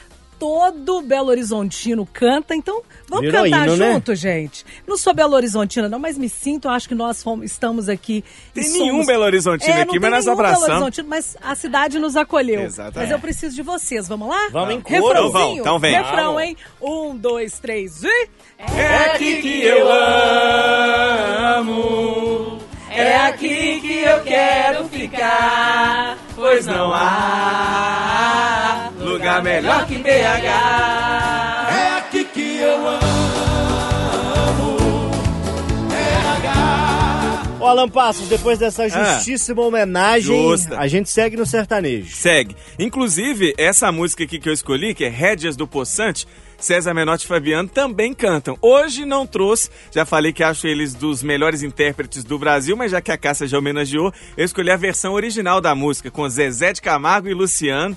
todo 0.41 1.03
Belo 1.03 1.29
Horizontino 1.29 2.09
canta, 2.13 2.55
então 2.57 2.83
vamos 3.09 3.27
Virou 3.27 3.45
cantar 3.45 3.67
hino, 3.69 3.77
né? 3.77 3.93
junto, 3.93 4.15
gente. 4.15 4.65
Não 4.89 4.97
sou 4.97 5.13
Belo 5.15 5.35
Horizontina 5.37 5.87
não, 5.89 5.99
mas 5.99 6.17
me 6.17 6.29
sinto, 6.31 6.67
eu 6.67 6.73
acho 6.73 6.89
que 6.89 6.95
nós 6.95 7.23
fomos- 7.23 7.45
estamos 7.45 7.89
aqui. 7.91 8.25
Tem 8.55 8.65
nenhum 8.71 8.87
somos- 8.93 9.07
Belo 9.07 9.25
Horizontino 9.25 9.71
É, 9.71 9.83
aqui, 9.83 9.87
não 9.87 9.93
mas 9.95 10.01
tem 10.01 10.11
nós 10.11 10.25
nenhum 10.25 10.37
Belo 10.37 10.49
abraçamos. 10.49 10.73
Horizontino, 10.83 11.09
mas 11.09 11.37
a 11.43 11.55
cidade 11.55 11.99
nos 11.99 12.17
acolheu. 12.17 12.63
Exatamente. 12.63 12.99
Mas 12.99 13.11
eu 13.11 13.19
preciso 13.21 13.55
de 13.55 13.63
vocês, 13.63 14.09
vamos 14.09 14.29
lá? 14.29 14.49
Vamos 14.51 14.75
em 14.75 14.81
coro. 14.81 14.97
Então 14.97 15.31
vamos, 15.31 15.59
então 15.59 15.79
vem. 15.79 15.93
Refrão, 15.95 16.33
Vamos. 16.35 16.43
hein? 16.43 16.57
Um, 16.81 17.15
dois, 17.17 17.59
três 17.59 18.03
e... 18.03 18.29
É 18.59 19.13
aqui 19.13 19.43
que 19.43 19.63
eu 19.63 19.87
amo, 21.59 22.59
é 22.91 23.17
aqui 23.27 23.81
que 23.81 23.99
eu 24.03 24.21
quero 24.23 24.89
ficar, 24.89 26.17
pois 26.35 26.67
não 26.67 26.93
há 26.93 28.00
lugar 29.39 29.43
melhor 29.43 29.87
que 29.87 29.97
BH. 29.99 30.47
É 31.73 31.99
aqui 31.99 32.25
que 32.25 32.57
eu 32.59 32.89
amo. 32.89 33.01
Ô, 37.61 37.67
Alan 37.67 37.91
Passos, 37.91 38.27
depois 38.27 38.59
dessa 38.59 38.89
justíssima 38.89 39.61
homenagem, 39.61 40.35
Ah. 40.35 40.51
Justa. 40.51 40.79
a 40.79 40.87
gente 40.89 41.11
segue 41.11 41.37
no 41.37 41.45
sertanejo. 41.45 42.17
Segue. 42.17 42.57
Inclusive, 42.79 43.53
essa 43.59 43.93
música 43.93 44.25
aqui 44.25 44.39
que 44.39 44.49
eu 44.49 44.53
escolhi, 44.55 44.95
que 44.95 45.05
é 45.05 45.09
Rédias 45.11 45.57
do 45.57 45.67
Poçante, 45.67 46.27
César 46.59 46.95
Menotti 46.95 47.27
e 47.27 47.29
Fabiano 47.29 47.69
também 47.69 48.15
cantam. 48.15 48.57
Hoje 48.63 49.05
não 49.05 49.27
trouxe, 49.27 49.69
já 49.95 50.07
falei 50.07 50.33
que 50.33 50.43
acho 50.43 50.67
eles 50.67 50.95
dos 50.95 51.23
melhores 51.23 51.63
intérpretes 51.63 52.25
do 52.25 52.39
Brasil, 52.39 52.75
mas 52.79 52.93
já 52.93 53.01
que 53.03 53.13
a 53.13 53.19
Cássia 53.19 53.47
já 53.47 53.59
homenageou, 53.59 54.11
eu 54.39 54.45
escolhi 54.45 54.71
a 54.71 54.77
versão 54.77 55.13
original 55.13 55.61
da 55.61 55.75
música, 55.75 56.11
com 56.11 56.27
Zezé 56.31 56.73
de 56.73 56.81
Camargo 56.81 57.29
e 57.29 57.35
Luciano. 57.35 57.95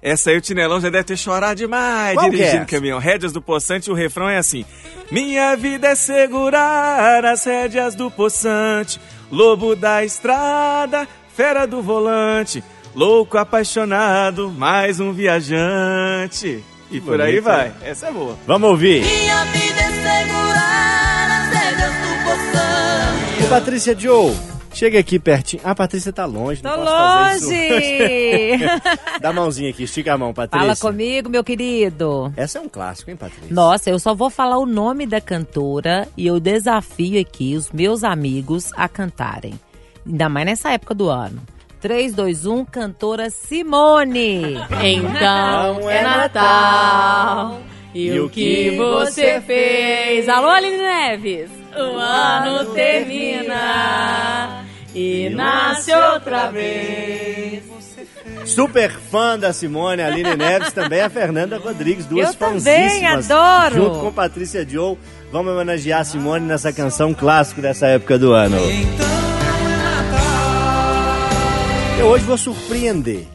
Essa 0.00 0.30
aí 0.30 0.36
o 0.36 0.40
Tinelão 0.40 0.80
já 0.80 0.88
deve 0.90 1.04
ter 1.04 1.16
chorado 1.16 1.56
demais 1.56 2.14
Qual 2.14 2.26
é 2.26 2.30
dirigindo 2.30 2.66
caminhão. 2.66 2.98
Rédeas 2.98 3.32
do 3.32 3.42
Poçante, 3.42 3.90
o 3.90 3.94
refrão 3.94 4.28
é 4.28 4.36
assim: 4.38 4.64
Minha 5.10 5.56
vida 5.56 5.88
é 5.88 5.94
segurar 5.94 7.24
as 7.24 7.44
rédeas 7.44 7.94
do 7.94 8.10
poçante, 8.10 9.00
lobo 9.30 9.74
da 9.74 10.04
estrada, 10.04 11.06
fera 11.36 11.66
do 11.66 11.82
volante, 11.82 12.62
louco 12.94 13.36
apaixonado, 13.38 14.50
mais 14.50 15.00
um 15.00 15.12
viajante. 15.12 16.62
E 16.90 17.00
por 17.00 17.20
aí 17.20 17.38
vai. 17.40 17.68
né? 17.68 17.74
Essa 17.82 18.06
é 18.06 18.12
boa. 18.12 18.38
Vamos 18.46 18.70
ouvir. 18.70 19.02
Minha 19.04 19.44
vida 19.46 19.80
é 19.80 19.88
segurar 19.90 21.42
as 21.42 21.48
rédeas 21.54 21.92
do. 21.92 23.44
Ô, 23.44 23.48
Patrícia 23.48 23.98
Joe, 23.98 24.34
chega 24.78 25.00
aqui 25.00 25.18
pertinho. 25.18 25.60
Ah, 25.64 25.72
a 25.72 25.74
Patrícia 25.74 26.12
tá 26.12 26.24
longe. 26.24 26.62
Tô 26.62 26.68
não 26.68 26.76
posso 26.76 26.90
fazer 26.90 27.72
longe! 27.72 28.54
isso. 28.54 28.64
Dá 29.20 29.30
a 29.30 29.32
mãozinha 29.32 29.70
aqui, 29.70 29.82
estica 29.82 30.14
a 30.14 30.18
mão, 30.18 30.32
Patrícia. 30.32 30.60
Fala 30.60 30.76
comigo, 30.76 31.28
meu 31.28 31.42
querido. 31.42 32.32
Essa 32.36 32.58
é 32.58 32.60
um 32.60 32.68
clássico, 32.68 33.10
hein, 33.10 33.16
Patrícia? 33.16 33.48
Nossa, 33.50 33.90
eu 33.90 33.98
só 33.98 34.14
vou 34.14 34.30
falar 34.30 34.58
o 34.58 34.66
nome 34.66 35.04
da 35.04 35.20
cantora 35.20 36.06
e 36.16 36.26
eu 36.26 36.38
desafio 36.38 37.20
aqui 37.20 37.56
os 37.56 37.72
meus 37.72 38.04
amigos 38.04 38.70
a 38.76 38.88
cantarem. 38.88 39.58
Ainda 40.06 40.28
mais 40.28 40.46
nessa 40.46 40.70
época 40.70 40.94
do 40.94 41.10
ano. 41.10 41.42
3, 41.80 42.14
2, 42.14 42.46
1, 42.46 42.64
cantora 42.64 43.30
Simone. 43.30 44.54
Então 44.82 45.90
é 45.90 46.02
Natal. 46.02 47.60
E 47.94 48.18
o 48.20 48.28
que 48.30 48.76
você 48.76 49.40
fez? 49.40 50.28
Alô, 50.28 50.48
Aline 50.48 50.76
Neves. 50.78 51.50
O 51.76 51.96
ano 51.96 52.72
termina 52.74 54.67
e 54.98 55.30
nasce 55.30 55.92
outra 55.94 56.50
vez. 56.50 57.62
Super 58.44 58.90
fã 58.90 59.38
da 59.38 59.52
Simone, 59.52 60.02
Aline 60.02 60.34
Neves, 60.36 60.72
também 60.72 61.00
a 61.00 61.08
Fernanda 61.10 61.58
Rodrigues, 61.58 62.06
duas 62.06 62.28
Eu 62.28 62.34
também 62.34 62.60
fãzíssimas. 62.60 63.30
adoro. 63.30 63.74
Junto 63.74 64.00
com 64.00 64.12
Patrícia 64.12 64.66
Joe, 64.68 64.96
vamos 65.30 65.52
homenagear 65.52 66.00
a 66.00 66.04
Simone 66.04 66.46
nessa 66.46 66.72
canção 66.72 67.14
clássico 67.14 67.60
dessa 67.60 67.86
época 67.86 68.18
do 68.18 68.32
ano. 68.32 68.56
Eu 71.98 72.06
hoje 72.06 72.24
vou 72.24 72.36
surpreender. 72.38 73.26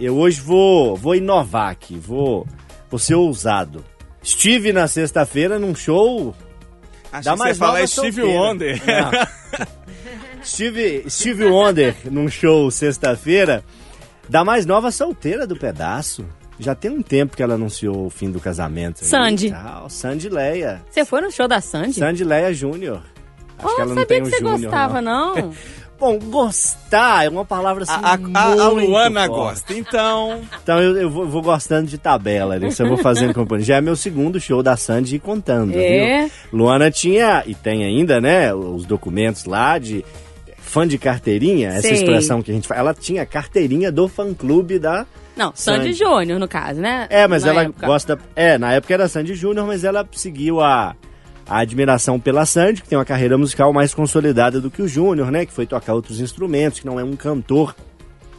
Eu 0.00 0.16
hoje 0.16 0.40
vou, 0.40 0.96
vou 0.96 1.14
inovar 1.14 1.70
aqui, 1.70 1.98
vou, 1.98 2.46
vou 2.90 2.98
ser 2.98 3.14
ousado. 3.14 3.84
Estive 4.22 4.72
na 4.72 4.86
sexta-feira 4.88 5.58
num 5.58 5.74
show 5.74 6.34
Acho 7.12 7.24
da 7.24 7.32
que 7.32 7.38
mais 7.38 7.56
você 7.56 7.60
fala 7.60 7.72
nova 7.74 7.86
Steve. 7.86 8.22
Wonder. 8.22 8.82
Não. 10.44 10.50
Steve, 10.50 11.04
Steve 11.08 11.44
Wonder 11.46 11.94
num 12.10 12.28
show 12.28 12.70
sexta-feira 12.70 13.64
da 14.28 14.44
mais 14.44 14.64
nova 14.66 14.90
solteira 14.90 15.46
do 15.46 15.56
pedaço. 15.56 16.24
Já 16.58 16.74
tem 16.74 16.90
um 16.90 17.02
tempo 17.02 17.36
que 17.36 17.42
ela 17.42 17.54
anunciou 17.54 18.06
o 18.06 18.10
fim 18.10 18.30
do 18.30 18.38
casamento. 18.38 19.04
Sandy. 19.04 19.50
Tal, 19.50 19.90
Sandy 19.90 20.28
Leia. 20.28 20.82
Você 20.90 21.04
foi 21.04 21.20
no 21.20 21.30
show 21.30 21.48
da 21.48 21.60
Sandy? 21.60 21.94
Sandy 21.98 22.22
Leia 22.24 22.54
Júnior. 22.54 23.02
Acho 23.58 23.68
Oh, 23.68 23.74
que 23.74 23.80
ela 23.80 23.94
não 23.94 24.02
sabia 24.02 24.06
tem 24.06 24.22
que 24.22 24.28
um 24.28 24.30
você 24.30 24.38
Júnior, 24.38 24.60
gostava, 24.60 25.00
não. 25.02 25.34
não? 25.34 25.52
Bom, 25.98 26.18
gostar 26.18 27.24
é 27.24 27.28
uma 27.28 27.44
palavra 27.44 27.84
assim 27.84 27.92
A, 28.02 28.18
a- 28.34 28.52
a 28.64 28.68
Luana 28.68 29.26
forte. 29.26 29.34
gosta, 29.40 29.74
então. 29.74 30.40
Então 30.62 30.80
eu, 30.80 30.96
eu 30.96 31.08
vou, 31.10 31.26
vou 31.26 31.40
gostando 31.40 31.88
de 31.88 31.96
tabela, 31.96 32.56
isso 32.66 32.82
eu 32.82 32.88
vou 32.88 32.98
fazendo 32.98 33.32
companhia. 33.34 33.64
Já 33.64 33.76
é 33.76 33.80
meu 33.80 33.94
segundo 33.96 34.40
show 34.40 34.60
da 34.62 34.76
Sandy 34.76 35.18
contando, 35.20 35.72
É? 35.76 36.22
viu? 36.24 36.30
Luana 36.52 36.90
tinha, 36.90 37.44
e 37.46 37.54
tem 37.54 37.84
ainda, 37.84 38.20
né, 38.20 38.52
os 38.52 38.84
documentos 38.84 39.44
lá 39.44 39.78
de 39.78 40.04
fã 40.74 40.88
de 40.88 40.98
carteirinha, 40.98 41.68
essa 41.68 41.82
Sei. 41.82 41.92
expressão 41.92 42.42
que 42.42 42.50
a 42.50 42.54
gente 42.54 42.66
fala. 42.66 42.80
Ela 42.80 42.94
tinha 42.94 43.24
carteirinha 43.24 43.92
do 43.92 44.08
fã-clube 44.08 44.80
da... 44.80 45.06
Não, 45.36 45.52
Sandy 45.54 45.94
Sandy. 45.94 45.94
Júnior, 45.94 46.40
no 46.40 46.48
caso, 46.48 46.80
né? 46.80 47.06
É, 47.08 47.28
mas 47.28 47.44
Na 47.44 47.50
ela 47.50 47.62
época. 47.62 47.86
gosta... 47.86 48.18
É, 48.34 48.58
na 48.58 48.72
época 48.72 48.92
era 48.92 49.06
Sandy 49.06 49.34
Júnior, 49.34 49.68
mas 49.68 49.84
ela 49.84 50.04
seguiu 50.10 50.60
a... 50.60 50.96
A 51.46 51.58
admiração 51.58 52.18
pela 52.18 52.44
Sandy, 52.46 52.82
que 52.82 52.88
tem 52.88 52.96
uma 52.98 53.04
carreira 53.04 53.36
musical 53.36 53.70
mais 53.72 53.94
consolidada 53.94 54.60
do 54.60 54.70
que 54.70 54.80
o 54.80 54.88
Júnior, 54.88 55.30
né? 55.30 55.44
Que 55.46 55.52
foi 55.52 55.66
tocar 55.66 55.92
outros 55.94 56.18
instrumentos, 56.18 56.80
que 56.80 56.86
não 56.86 56.98
é 56.98 57.04
um 57.04 57.14
cantor 57.14 57.76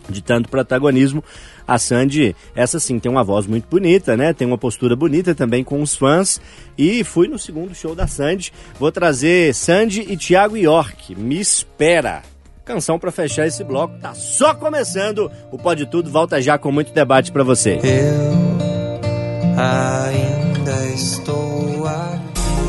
de 0.09 0.21
tanto 0.21 0.49
protagonismo. 0.49 1.23
A 1.67 1.77
Sandy, 1.77 2.35
essa 2.55 2.79
sim, 2.79 2.99
tem 2.99 3.11
uma 3.11 3.23
voz 3.23 3.47
muito 3.47 3.67
bonita, 3.67 4.15
né? 4.15 4.33
Tem 4.33 4.47
uma 4.47 4.57
postura 4.57 4.95
bonita 4.95 5.33
também 5.33 5.63
com 5.63 5.81
os 5.81 5.95
fãs. 5.95 6.39
E 6.77 7.03
fui 7.03 7.27
no 7.27 7.39
segundo 7.39 7.73
show 7.73 7.95
da 7.95 8.07
Sandy. 8.07 8.53
Vou 8.79 8.91
trazer 8.91 9.53
Sandy 9.53 10.01
e 10.01 10.15
Thiago 10.15 10.55
York. 10.57 11.15
Me 11.15 11.39
espera. 11.39 12.21
Canção 12.63 12.97
pra 12.97 13.11
fechar 13.11 13.45
esse 13.45 13.63
bloco. 13.63 13.97
Tá 13.99 14.13
só 14.13 14.53
começando. 14.53 15.31
O 15.51 15.57
Pode 15.57 15.85
Tudo 15.85 16.09
volta 16.09 16.41
já 16.41 16.57
com 16.57 16.71
muito 16.71 16.91
debate 16.93 17.31
pra 17.31 17.43
você. 17.43 17.79
Eu 17.83 18.45
ainda 19.57 20.85
estou 20.95 21.87
aqui. 21.87 22.24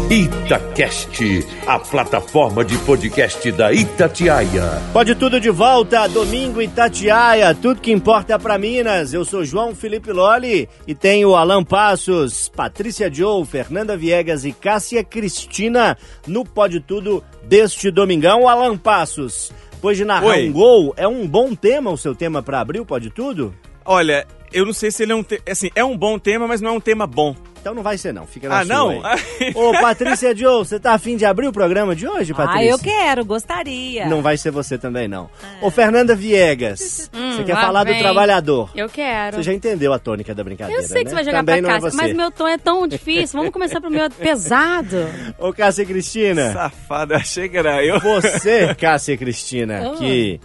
Itacast, 0.08 1.44
a 1.66 1.80
plataforma 1.80 2.64
de 2.64 2.78
podcast 2.78 3.50
da 3.50 3.72
Itatiaia. 3.72 4.80
Pode 4.92 5.16
tudo 5.16 5.40
de 5.40 5.50
volta, 5.50 6.06
domingo 6.06 6.62
Itatiaia, 6.62 7.52
tudo 7.56 7.80
que 7.80 7.90
importa 7.90 8.38
pra 8.38 8.56
Minas. 8.56 9.12
Eu 9.12 9.24
sou 9.24 9.44
João 9.44 9.74
Felipe 9.74 10.12
Loli 10.12 10.68
e 10.86 10.94
tenho 10.94 11.34
Alan 11.34 11.64
Passos, 11.64 12.48
Patrícia 12.48 13.12
Joe, 13.12 13.44
Fernanda 13.44 13.96
Viegas 13.96 14.44
e 14.44 14.52
Cássia 14.52 15.02
Cristina 15.02 15.98
no 16.24 16.44
Pode 16.44 16.78
Tudo 16.78 17.24
deste 17.42 17.90
domingão. 17.90 18.46
Alan 18.46 18.78
Passos, 18.78 19.52
depois 19.72 19.96
de 19.96 20.04
narrar 20.04 20.36
Oi. 20.36 20.48
um 20.48 20.52
gol, 20.52 20.94
é 20.96 21.08
um 21.08 21.26
bom 21.26 21.52
tema 21.52 21.90
o 21.90 21.98
seu 21.98 22.14
tema 22.14 22.44
pra 22.44 22.60
abrir 22.60 22.78
o 22.78 22.86
Pode 22.86 23.10
Tudo? 23.10 23.52
Olha, 23.84 24.24
eu 24.52 24.64
não 24.64 24.72
sei 24.72 24.92
se 24.92 25.02
ele 25.02 25.10
é 25.10 25.16
um. 25.16 25.24
Te... 25.24 25.42
Assim, 25.50 25.70
é 25.74 25.84
um 25.84 25.96
bom 25.96 26.16
tema, 26.16 26.46
mas 26.46 26.60
não 26.60 26.70
é 26.70 26.72
um 26.74 26.80
tema 26.80 27.08
bom. 27.08 27.34
Então 27.66 27.74
não 27.74 27.82
vai 27.82 27.98
ser 27.98 28.14
não, 28.14 28.24
fica 28.28 28.48
na 28.48 28.60
Ah, 28.60 28.64
sua 28.64 28.74
não? 28.76 29.04
aí. 29.04 29.52
Ô, 29.52 29.72
Patrícia 29.82 30.32
Joe, 30.36 30.64
você 30.64 30.78
tá 30.78 30.92
afim 30.92 31.16
de 31.16 31.24
abrir 31.24 31.48
o 31.48 31.52
programa 31.52 31.96
de 31.96 32.06
hoje, 32.06 32.32
Patrícia? 32.32 32.60
Ah, 32.60 32.64
eu 32.64 32.78
quero, 32.78 33.24
gostaria. 33.24 34.06
Não 34.06 34.22
vai 34.22 34.36
ser 34.36 34.52
você 34.52 34.78
também, 34.78 35.08
não. 35.08 35.28
Ô, 35.60 35.68
Fernanda 35.68 36.14
Viegas, 36.14 37.10
você 37.12 37.42
quer 37.42 37.56
falar 37.56 37.82
do 37.82 37.90
vem. 37.90 37.98
trabalhador? 38.00 38.70
Eu 38.72 38.88
quero. 38.88 39.38
Você 39.38 39.42
já 39.42 39.52
entendeu 39.52 39.92
a 39.92 39.98
tônica 39.98 40.32
da 40.32 40.44
brincadeira, 40.44 40.80
Eu 40.80 40.86
sei 40.86 40.98
que 41.02 41.06
né? 41.06 41.10
você 41.10 41.14
vai 41.16 41.24
jogar 41.24 41.38
Também 41.38 41.60
pra 41.60 41.62
não 41.62 41.70
é 41.76 41.80
casa, 41.80 41.90
você. 41.90 41.96
mas 41.96 42.14
meu 42.16 42.30
tom 42.30 42.46
é 42.46 42.56
tão 42.56 42.86
difícil. 42.86 43.36
Vamos 43.36 43.52
começar 43.52 43.80
pro 43.80 43.90
meu 43.90 44.08
pesado. 44.12 44.98
Ô, 45.36 45.52
Cássia 45.52 45.84
Cristina, 45.84 46.52
Safado, 46.52 47.14
eu 47.14 47.16
achei 47.16 47.48
que 47.48 47.56
era 47.56 47.84
eu. 47.84 47.98
você, 47.98 48.76
Cássia 48.76 49.16
Cristina, 49.16 49.90
Ah. 49.92 49.96
que 49.98 50.40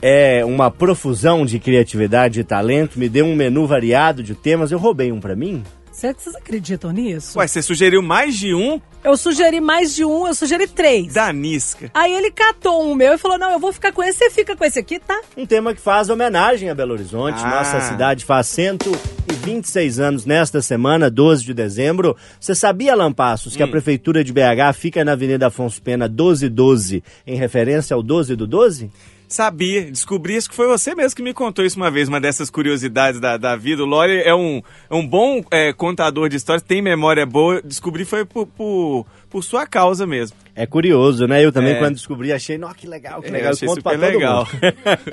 é 0.00 0.44
uma 0.44 0.70
profusão 0.70 1.44
de 1.44 1.58
criatividade 1.58 2.38
e 2.38 2.44
talento, 2.44 3.00
me 3.00 3.08
deu 3.08 3.26
um 3.26 3.34
menu 3.34 3.66
variado 3.66 4.22
de 4.22 4.36
temas, 4.36 4.70
eu 4.70 4.78
roubei 4.78 5.10
um 5.10 5.18
pra 5.18 5.34
mim? 5.34 5.64
Vocês 6.04 6.16
vocês 6.24 6.36
acreditam 6.36 6.90
nisso? 6.90 7.38
Ué, 7.38 7.46
você 7.46 7.62
sugeriu 7.62 8.02
mais 8.02 8.36
de 8.36 8.54
um 8.54 8.78
Eu 9.02 9.16
sugeri 9.16 9.58
mais 9.60 9.94
de 9.94 10.04
um, 10.04 10.26
eu 10.26 10.34
sugeri 10.34 10.66
três. 10.66 11.14
da 11.14 11.32
Nisca. 11.32 11.90
Aí 11.94 12.12
ele 12.12 12.30
catou 12.30 12.84
um 12.86 12.94
meu 12.94 13.14
e 13.14 13.18
falou: 13.18 13.38
Não, 13.38 13.52
eu 13.52 13.58
vou 13.58 13.72
ficar 13.72 13.90
com 13.92 14.02
esse, 14.02 14.18
você 14.18 14.30
fica 14.30 14.54
com 14.54 14.64
esse 14.64 14.78
aqui, 14.78 14.98
tá? 14.98 15.18
Um 15.36 15.46
tema 15.46 15.74
que 15.74 15.80
faz 15.80 16.10
homenagem 16.10 16.68
a 16.68 16.74
Belo 16.74 16.92
Horizonte. 16.92 17.40
Ah. 17.42 17.50
Nossa 17.50 17.80
cidade 17.80 18.24
faz 18.24 18.46
126 18.48 19.98
anos 19.98 20.26
nesta 20.26 20.60
semana, 20.60 21.10
12 21.10 21.42
de 21.44 21.54
dezembro. 21.54 22.16
Você 22.38 22.54
sabia, 22.54 22.94
Lampassos, 22.94 23.56
que 23.56 23.62
Hum. 23.62 23.66
a 23.66 23.68
Prefeitura 23.68 24.22
de 24.22 24.32
BH 24.32 24.74
fica 24.74 25.04
na 25.04 25.12
Avenida 25.12 25.46
Afonso 25.46 25.80
Pena 25.80 26.06
1212, 26.06 27.02
em 27.26 27.36
referência 27.36 27.94
ao 27.94 28.02
12 28.02 28.36
do 28.36 28.46
12? 28.46 28.90
Sabia, 29.28 29.82
descobri 29.90 30.36
isso 30.36 30.48
que 30.48 30.54
foi 30.54 30.68
você 30.68 30.94
mesmo 30.94 31.16
que 31.16 31.22
me 31.22 31.34
contou 31.34 31.64
isso 31.64 31.76
uma 31.76 31.90
vez, 31.90 32.08
uma 32.08 32.20
dessas 32.20 32.50
curiosidades 32.50 33.20
da, 33.20 33.36
da 33.36 33.56
vida. 33.56 33.82
O 33.82 33.86
Lore 33.86 34.22
é 34.22 34.34
um, 34.34 34.62
é 34.88 34.94
um 34.94 35.06
bom 35.06 35.42
é, 35.50 35.72
contador 35.72 36.28
de 36.28 36.36
histórias, 36.36 36.62
tem 36.62 36.80
memória 36.80 37.26
boa. 37.26 37.60
Descobri 37.62 38.04
foi 38.04 38.24
por, 38.24 38.46
por, 38.46 39.06
por 39.28 39.42
sua 39.42 39.66
causa 39.66 40.06
mesmo. 40.06 40.36
É 40.54 40.66
curioso, 40.66 41.26
né? 41.26 41.44
Eu 41.44 41.50
também, 41.50 41.72
É. 41.72 41.78
quando 41.78 41.94
descobri, 41.94 42.32
achei, 42.32 42.56
nossa, 42.56 42.74
que 42.74 42.86
legal, 42.86 43.20
que 43.20 43.28
É, 43.28 43.32
legal. 43.32 43.52
achei 43.52 43.66
Conto 43.66 43.82
pra 43.82 43.92
super 43.92 44.06
todo 44.06 44.18
legal. 44.18 44.48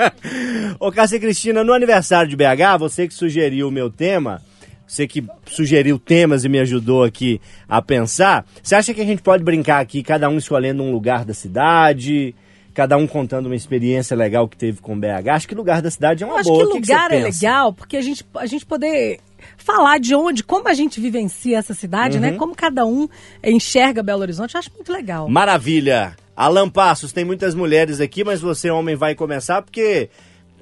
Ô, 0.79 0.91
Cássia 0.91 1.19
Cristina, 1.19 1.63
no 1.63 1.73
aniversário 1.73 2.29
de 2.29 2.35
BH, 2.35 2.77
você 2.79 3.07
que 3.07 3.13
sugeriu 3.13 3.67
o 3.69 3.71
meu 3.71 3.89
tema, 3.89 4.41
você 4.85 5.07
que 5.07 5.25
sugeriu 5.45 5.97
temas 5.97 6.43
e 6.43 6.49
me 6.49 6.59
ajudou 6.59 7.03
aqui 7.03 7.41
a 7.67 7.81
pensar, 7.81 8.45
você 8.61 8.75
acha 8.75 8.93
que 8.93 9.01
a 9.01 9.05
gente 9.05 9.21
pode 9.21 9.43
brincar 9.43 9.79
aqui, 9.79 10.03
cada 10.03 10.29
um 10.29 10.37
escolhendo 10.37 10.83
um 10.83 10.91
lugar 10.91 11.25
da 11.25 11.33
cidade, 11.33 12.35
cada 12.73 12.97
um 12.97 13.05
contando 13.07 13.45
uma 13.47 13.55
experiência 13.55 14.15
legal 14.15 14.47
que 14.47 14.57
teve 14.57 14.81
com 14.81 14.99
BH? 14.99 15.29
Acho 15.31 15.47
que 15.47 15.55
lugar 15.55 15.81
da 15.81 15.91
cidade 15.91 16.23
é 16.23 16.27
Eu 16.27 16.31
uma 16.31 16.39
acho 16.39 16.49
boa. 16.49 16.65
que 16.65 16.71
O 16.71 16.75
lugar 16.75 17.09
você 17.09 17.15
é 17.15 17.23
pensa? 17.23 17.45
legal, 17.45 17.73
porque 17.73 17.97
a 17.97 18.01
gente, 18.01 18.25
a 18.35 18.45
gente 18.45 18.65
poder 18.65 19.19
falar 19.57 19.99
de 19.99 20.13
onde, 20.15 20.43
como 20.43 20.67
a 20.67 20.73
gente 20.73 20.99
vivencia 21.01 21.57
essa 21.57 21.73
cidade, 21.73 22.15
Uhum. 22.17 22.21
né? 22.21 22.31
Como 22.33 22.55
cada 22.55 22.85
um 22.85 23.07
enxerga 23.43 24.03
Belo 24.03 24.21
Horizonte, 24.21 24.55
eu 24.55 24.59
acho 24.59 24.71
muito 24.75 24.91
legal. 24.91 25.27
Maravilha. 25.29 26.15
Alan 26.35 26.69
Passos, 26.69 27.11
tem 27.11 27.25
muitas 27.25 27.53
mulheres 27.53 27.99
aqui, 27.99 28.23
mas 28.23 28.39
você, 28.41 28.69
homem, 28.71 28.95
vai 28.95 29.13
começar 29.15 29.61
porque 29.61 30.09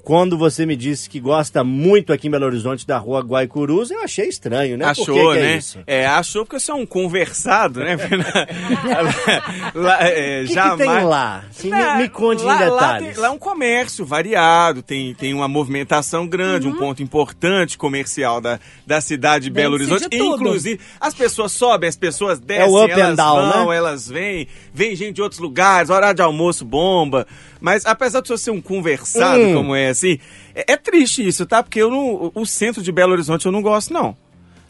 quando 0.02 0.36
você 0.38 0.64
me 0.66 0.74
disse 0.76 1.08
que 1.08 1.20
gosta 1.20 1.62
muito 1.64 2.12
aqui 2.12 2.28
em 2.28 2.30
Belo 2.30 2.46
Horizonte 2.46 2.86
da 2.86 2.98
rua 2.98 3.20
Guaicurus, 3.20 3.90
eu 3.90 4.02
achei 4.02 4.28
estranho, 4.28 4.76
né? 4.76 4.84
Por 4.86 4.90
Achou, 4.90 5.04
que 5.14 5.32
que 5.32 5.38
é 5.38 5.42
né? 5.42 5.56
isso? 5.56 5.78
É, 5.86 6.06
achou 6.06 6.44
porque 6.44 6.58
você 6.58 6.70
é 6.70 6.74
um 6.74 6.86
conversado, 6.86 7.80
né? 7.80 7.96
lá, 9.74 9.98
é, 10.02 10.40
O 10.40 10.42
que, 10.42 10.48
que 10.48 10.54
jamais... 10.54 10.78
tem 10.78 11.04
lá? 11.04 11.44
Assim, 11.50 11.70
me- 11.70 11.80
É, 11.80 11.96
me, 11.96 12.08
conte 12.08 12.42
lá, 12.42 12.54
em 12.56 12.68
Lá, 12.68 12.70
detalhes. 12.70 13.12
tem- 13.14 13.20
lá 13.22 13.28
é 13.28 13.30
um 13.30 13.38
comércio 13.38 14.04
variado, 14.04 14.82
tem, 14.82 15.14
tem 15.14 15.34
uma 15.34 15.48
movimentação 15.48 16.26
grande, 16.26 16.68
Uhum. 16.68 16.74
um 16.74 16.78
ponto 16.78 17.02
importante 17.02 17.76
comercial 17.78 18.40
da, 18.40 18.58
da 18.86 19.00
cidade 19.00 19.44
de 19.44 19.50
Belo 19.50 19.74
Horizonte. 19.74 20.06
Inclusive, 20.12 20.80
as 21.00 21.14
pessoas 21.14 21.52
sobem, 21.52 21.88
as 21.88 21.96
pessoas 21.96 22.38
descem, 22.40 22.68
o 22.68 22.84
up 22.84 22.92
and 22.92 22.98
elas 22.98 23.16
down, 23.16 23.50
vão, 23.52 23.68
né? 23.70 23.76
elas 23.76 24.08
vêm, 24.08 24.46
vem 24.72 24.94
gente 24.96 25.16
de 25.16 25.22
outros 25.22 25.40
lugares, 25.40 25.90
horário 25.90 26.14
de 26.16 26.22
almoço 26.22 26.64
bomba. 26.64 27.26
Mas 27.60 27.84
apesar 27.84 28.22
de 28.22 28.28
você 28.28 28.38
ser 28.38 28.50
um 28.50 28.60
conversado 28.60 29.40
Hum. 29.42 29.54
como 29.54 29.74
é 29.76 29.89
assim, 29.90 30.18
é, 30.54 30.72
é 30.72 30.76
triste 30.76 31.26
isso, 31.26 31.46
tá? 31.46 31.62
Porque 31.62 31.80
eu 31.80 31.90
não, 31.90 32.32
o 32.34 32.46
centro 32.46 32.82
de 32.82 32.90
Belo 32.92 33.12
Horizonte 33.12 33.46
eu 33.46 33.52
não 33.52 33.62
gosto, 33.62 33.92
não. 33.92 34.16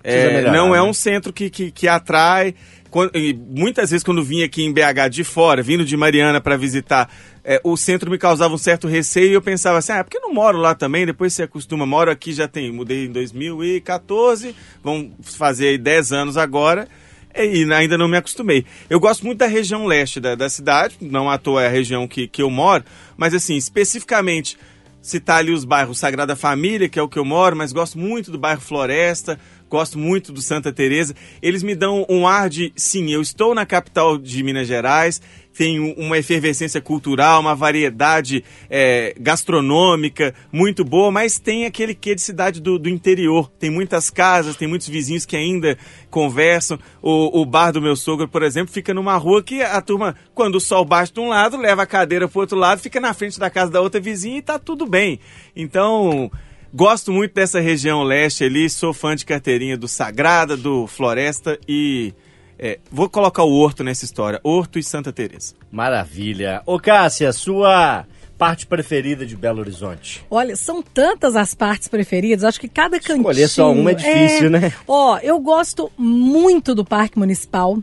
É, 0.02 0.32
melhorar, 0.32 0.52
não 0.52 0.74
é 0.74 0.78
né? 0.78 0.82
um 0.82 0.92
centro 0.92 1.32
que, 1.32 1.50
que, 1.50 1.70
que 1.70 1.86
atrai. 1.86 2.54
Quando- 2.90 3.12
muitas 3.48 3.90
vezes, 3.90 4.02
quando 4.02 4.22
vinha 4.22 4.46
aqui 4.46 4.64
em 4.64 4.72
BH 4.72 5.08
de 5.10 5.22
fora, 5.22 5.62
vindo 5.62 5.84
de 5.84 5.96
Mariana 5.96 6.40
para 6.40 6.56
visitar, 6.56 7.08
é, 7.44 7.60
o 7.62 7.76
centro 7.76 8.10
me 8.10 8.18
causava 8.18 8.52
um 8.52 8.58
certo 8.58 8.88
receio 8.88 9.30
e 9.30 9.34
eu 9.34 9.42
pensava 9.42 9.78
assim: 9.78 9.92
ah, 9.92 9.98
é 9.98 10.02
porque 10.02 10.18
não 10.18 10.34
moro 10.34 10.58
lá 10.58 10.74
também, 10.74 11.06
depois 11.06 11.32
você 11.32 11.44
acostuma. 11.44 11.86
Moro 11.86 12.10
aqui 12.10 12.32
já 12.32 12.48
tem, 12.48 12.72
mudei 12.72 13.06
em 13.06 13.12
2014, 13.12 14.54
vão 14.82 15.12
fazer 15.22 15.68
aí 15.68 15.78
10 15.78 16.12
anos 16.12 16.36
agora. 16.36 16.88
E 17.32 17.62
ainda 17.72 17.96
não 17.96 18.08
me 18.08 18.16
acostumei. 18.16 18.66
Eu 18.88 18.98
gosto 18.98 19.24
muito 19.24 19.38
da 19.38 19.46
região 19.46 19.86
leste 19.86 20.18
da, 20.18 20.34
da 20.34 20.48
cidade, 20.48 20.96
não 21.00 21.30
à 21.30 21.38
toa 21.38 21.62
é 21.62 21.68
a 21.68 21.70
região 21.70 22.08
que, 22.08 22.26
que 22.26 22.42
eu 22.42 22.50
moro, 22.50 22.82
mas 23.16 23.32
assim, 23.32 23.54
especificamente 23.54 24.58
citar 25.00 25.38
ali 25.38 25.52
os 25.52 25.64
bairros 25.64 25.98
Sagrada 25.98 26.36
Família, 26.36 26.88
que 26.88 26.98
é 26.98 27.02
o 27.02 27.08
que 27.08 27.18
eu 27.18 27.24
moro, 27.24 27.56
mas 27.56 27.72
gosto 27.72 27.98
muito 27.98 28.30
do 28.30 28.38
bairro 28.38 28.60
Floresta, 28.60 29.38
gosto 29.68 29.98
muito 29.98 30.32
do 30.32 30.42
Santa 30.42 30.72
Teresa. 30.72 31.14
Eles 31.40 31.62
me 31.62 31.74
dão 31.74 32.04
um 32.08 32.26
ar 32.26 32.48
de, 32.48 32.72
sim, 32.76 33.10
eu 33.10 33.22
estou 33.22 33.54
na 33.54 33.64
capital 33.64 34.18
de 34.18 34.42
Minas 34.42 34.66
Gerais, 34.66 35.20
tem 35.60 35.78
um- 35.78 35.92
uma 35.92 36.16
efervescência 36.16 36.80
cultural, 36.80 37.38
uma 37.38 37.54
variedade 37.54 38.42
é, 38.70 39.14
gastronômica 39.20 40.34
muito 40.50 40.82
boa, 40.82 41.10
mas 41.10 41.38
tem 41.38 41.66
aquele 41.66 41.94
quê 41.94 42.14
de 42.14 42.22
cidade 42.22 42.62
do, 42.62 42.78
do 42.78 42.88
interior. 42.88 43.50
Tem 43.58 43.68
muitas 43.68 44.08
casas, 44.08 44.56
tem 44.56 44.66
muitos 44.66 44.88
vizinhos 44.88 45.26
que 45.26 45.36
ainda 45.36 45.76
conversam. 46.08 46.78
O, 47.02 47.42
o 47.42 47.44
bar 47.44 47.72
do 47.72 47.82
meu 47.82 47.94
sogro, 47.94 48.26
por 48.26 48.42
exemplo, 48.42 48.72
fica 48.72 48.94
numa 48.94 49.14
rua 49.18 49.42
que 49.42 49.60
a 49.60 49.82
turma, 49.82 50.16
quando 50.34 50.54
o 50.54 50.60
sol 50.60 50.82
bate 50.82 51.12
de 51.12 51.20
um 51.20 51.28
lado, 51.28 51.58
leva 51.58 51.82
a 51.82 51.86
cadeira 51.86 52.26
pro 52.26 52.40
outro 52.40 52.56
lado, 52.56 52.80
fica 52.80 52.98
na 52.98 53.12
frente 53.12 53.38
da 53.38 53.50
casa 53.50 53.70
da 53.70 53.82
outra 53.82 54.00
vizinha 54.00 54.38
e 54.38 54.42
tá 54.42 54.58
tudo 54.58 54.86
bem. 54.86 55.20
Então, 55.54 56.30
gosto 56.72 57.12
muito 57.12 57.34
dessa 57.34 57.60
região 57.60 58.02
leste 58.02 58.44
ali, 58.44 58.70
sou 58.70 58.94
fã 58.94 59.14
de 59.14 59.26
carteirinha 59.26 59.76
do 59.76 59.86
Sagrada, 59.86 60.56
do 60.56 60.86
Floresta 60.86 61.58
e 61.68 62.14
é, 62.62 62.78
vou 62.92 63.08
colocar 63.08 63.42
o 63.42 63.50
Horto 63.50 63.82
nessa 63.82 64.04
história, 64.04 64.38
Horto 64.44 64.78
e 64.78 64.82
Santa 64.82 65.10
Teresa. 65.10 65.54
Maravilha. 65.72 66.62
Ô, 66.66 66.78
Cássia, 66.78 67.32
sua 67.32 68.04
parte 68.36 68.66
preferida 68.66 69.24
de 69.24 69.34
Belo 69.34 69.60
Horizonte? 69.60 70.22
Olha, 70.30 70.54
são 70.56 70.82
tantas 70.82 71.36
as 71.36 71.54
partes 71.54 71.88
preferidas, 71.88 72.44
acho 72.44 72.60
que 72.60 72.68
cada 72.68 73.00
cantinho... 73.00 73.18
Escolher 73.18 73.48
só 73.48 73.72
uma 73.72 73.92
é 73.92 73.94
difícil, 73.94 74.50
né? 74.50 74.74
Ó, 74.86 75.18
eu 75.22 75.40
gosto 75.40 75.90
muito 75.96 76.74
do 76.74 76.84
Parque 76.84 77.18
Municipal. 77.18 77.78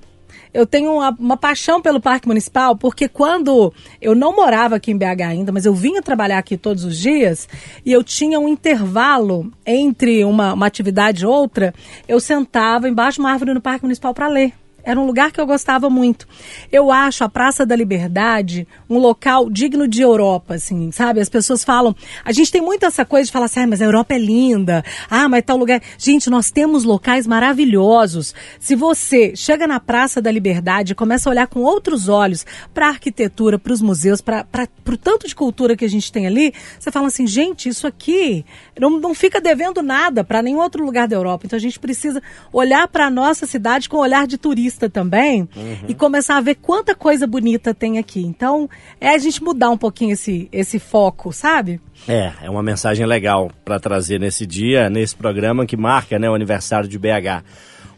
Eu 0.53 0.67
tenho 0.67 0.93
uma, 0.93 1.10
uma 1.10 1.38
paixão 1.38 1.81
pelo 1.81 2.00
Parque 2.00 2.27
Municipal, 2.27 2.75
porque 2.75 3.07
quando 3.07 3.74
eu 4.00 4.13
não 4.13 4.36
morava 4.36 4.75
aqui 4.75 4.91
em 4.91 4.98
BH 4.98 5.22
ainda, 5.27 5.51
mas 5.51 5.65
eu 5.65 5.74
vinha 5.74 6.03
trabalhar 6.03 6.38
aqui 6.38 6.55
todos 6.55 6.84
os 6.84 7.00
dias, 7.00 7.50
e 7.84 7.91
eu 7.91 8.03
tinha 8.03 8.39
um 8.39 8.48
intervalo 8.48 9.51
entre 9.65 10.24
uma, 10.24 10.53
uma 10.53 10.67
atividade 10.67 11.24
e 11.24 11.27
outra, 11.27 11.74
eu 12.07 12.19
sentava 12.19 12.88
embaixo 12.88 13.15
de 13.15 13.22
uma 13.22 13.31
árvore 13.31 13.55
no 13.55 13.62
Parque 13.62 13.84
Municipal 13.84 14.13
para 14.13 14.27
ler. 14.27 14.53
Era 14.88 14.98
um 15.01 15.06
lugar 15.06 15.34
que 15.34 15.41
eu 15.41 15.46
gostava 15.46 15.89
muito. 15.89 16.25
Eu 16.72 16.94
acho 16.94 17.22
a 17.25 17.27
Praça 17.27 17.65
da 17.65 17.75
Liberdade 17.75 18.65
um 18.89 18.98
local 19.00 19.50
digno 19.50 19.86
de 19.86 20.01
Europa, 20.01 20.56
assim, 20.56 20.94
sabe? 20.94 21.20
As 21.20 21.27
pessoas 21.27 21.62
falam. 21.62 21.94
A 22.24 22.32
gente 22.32 22.50
tem 22.50 22.62
muito 22.62 22.86
essa 22.86 23.03
coisa 23.03 23.25
de 23.25 23.34
falar 23.34 23.48
assim, 23.48 23.60
ah, 23.60 23.67
mas 23.67 23.82
a 23.82 23.86
Europa 23.86 24.13
é 24.13 24.17
linda. 24.17 24.86
Ah, 25.10 25.27
mas 25.27 25.44
tal 25.46 25.58
lugar. 25.58 25.82
Gente, 25.98 26.29
nós 26.29 26.51
temos 26.51 26.86
locais 26.86 27.27
maravilhosos. 27.27 28.34
Se 28.62 28.77
você 28.77 29.36
chega 29.36 29.67
na 29.67 29.77
Praça 29.77 30.22
da 30.22 30.32
Liberdade 30.32 30.94
e 30.94 30.96
começa 30.96 31.29
a 31.29 31.32
olhar 31.32 31.48
com 31.48 31.60
outros 31.63 32.08
olhos 32.08 32.46
para 32.74 32.86
a 32.86 32.89
arquitetura, 32.91 33.60
para 33.60 33.74
os 33.74 33.82
museus, 33.82 34.22
para 34.22 34.46
o 34.88 34.96
tanto 34.96 35.27
de 35.27 35.36
cultura 35.36 35.75
que 35.75 35.84
a 35.84 35.89
gente 35.89 36.10
tem 36.13 36.25
ali, 36.25 36.53
você 36.79 36.89
fala 36.89 37.08
assim, 37.08 37.27
gente, 37.27 37.67
isso 37.67 37.86
aqui 37.86 38.46
não, 38.79 38.91
não 39.01 39.13
fica 39.13 39.41
devendo 39.41 39.84
nada 39.84 40.24
para 40.24 40.41
nenhum 40.41 40.60
outro 40.60 40.86
lugar 40.86 41.10
da 41.10 41.15
Europa. 41.17 41.46
Então 41.46 41.58
a 41.58 41.62
gente 41.62 41.77
precisa 41.77 42.24
olhar 42.53 42.88
para 42.88 43.08
a 43.08 43.10
nossa 43.10 43.46
cidade 43.46 43.89
com 43.89 43.98
um 43.98 44.00
olhar 44.00 44.25
de 44.25 44.38
turista 44.38 44.76
também 44.89 45.48
e 45.88 45.93
começar 45.93 46.38
a 46.38 46.41
ver 46.41 46.55
quanta 46.55 46.93
coisa 46.93 47.25
bonita 47.25 47.74
tem 47.74 47.98
aqui. 47.98 48.22
Então, 48.22 48.69
é 49.01 49.10
a 49.10 49.17
gente 49.17 49.43
mudar 49.43 49.69
um 49.69 49.77
pouquinho 49.77 50.13
esse, 50.13 50.48
esse 50.51 50.79
foco, 50.79 51.34
sabe? 51.34 51.81
É, 52.07 52.31
é 52.43 52.50
uma 52.50 52.62
mensagem 52.62 53.05
legal 53.05 53.51
para 53.65 53.79
trazer 53.79 54.19
nesse 54.19 54.46
dia, 54.46 54.89
nesse 54.89 55.15
programa 55.15 55.65
que 55.65 55.75
marca 55.75 56.19
né, 56.19 56.29
o 56.29 56.36
aniversário 56.36 56.88
de 56.88 57.00
BH. 57.00 57.43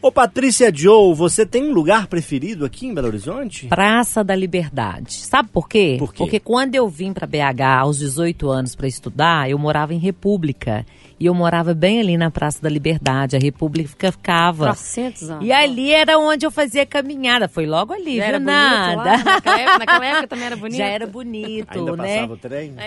Ô 0.02 0.10
Patrícia 0.10 0.72
Joe, 0.74 1.14
você 1.14 1.44
tem 1.44 1.68
um 1.68 1.74
lugar 1.74 2.06
preferido 2.06 2.64
aqui 2.64 2.86
em 2.86 2.94
Belo 2.94 3.08
Horizonte? 3.08 3.66
Praça 3.66 4.24
da 4.24 4.34
Liberdade. 4.34 5.12
Sabe 5.12 5.50
por 5.52 5.68
quê? 5.68 5.96
Por 5.98 6.14
quê? 6.14 6.16
Porque 6.16 6.40
quando 6.40 6.74
eu 6.74 6.88
vim 6.88 7.12
para 7.12 7.26
BH 7.26 7.80
aos 7.80 7.98
18 7.98 8.48
anos 8.48 8.74
para 8.74 8.88
estudar, 8.88 9.50
eu 9.50 9.58
morava 9.58 9.92
em 9.92 9.98
República. 9.98 10.86
E 11.20 11.26
eu 11.26 11.34
morava 11.34 11.74
bem 11.74 12.00
ali 12.00 12.16
na 12.16 12.30
Praça 12.30 12.62
da 12.62 12.68
Liberdade. 12.70 13.36
A 13.36 13.38
República 13.38 14.10
ficava. 14.10 14.64
400 14.68 15.30
anos. 15.30 15.46
E 15.46 15.52
ali 15.52 15.92
era 15.92 16.18
onde 16.18 16.46
eu 16.46 16.50
fazia 16.50 16.86
caminhada. 16.86 17.46
Foi 17.46 17.66
logo 17.66 17.92
ali, 17.92 18.16
Já 18.16 18.24
viu? 18.24 18.34
era 18.34 18.38
bonito 18.38 18.50
Nada. 18.50 18.96
lá? 18.96 19.16
Naquela 19.18 19.60
época, 19.60 19.78
naquela 19.78 20.06
época 20.06 20.28
também 20.28 20.46
era 20.46 20.56
bonito? 20.56 20.78
Já 20.78 20.86
era 20.86 21.06
bonito, 21.06 21.78
Ainda 21.78 21.96
né? 21.96 22.14
passava 22.14 22.32
o 22.32 22.36
trem? 22.38 22.74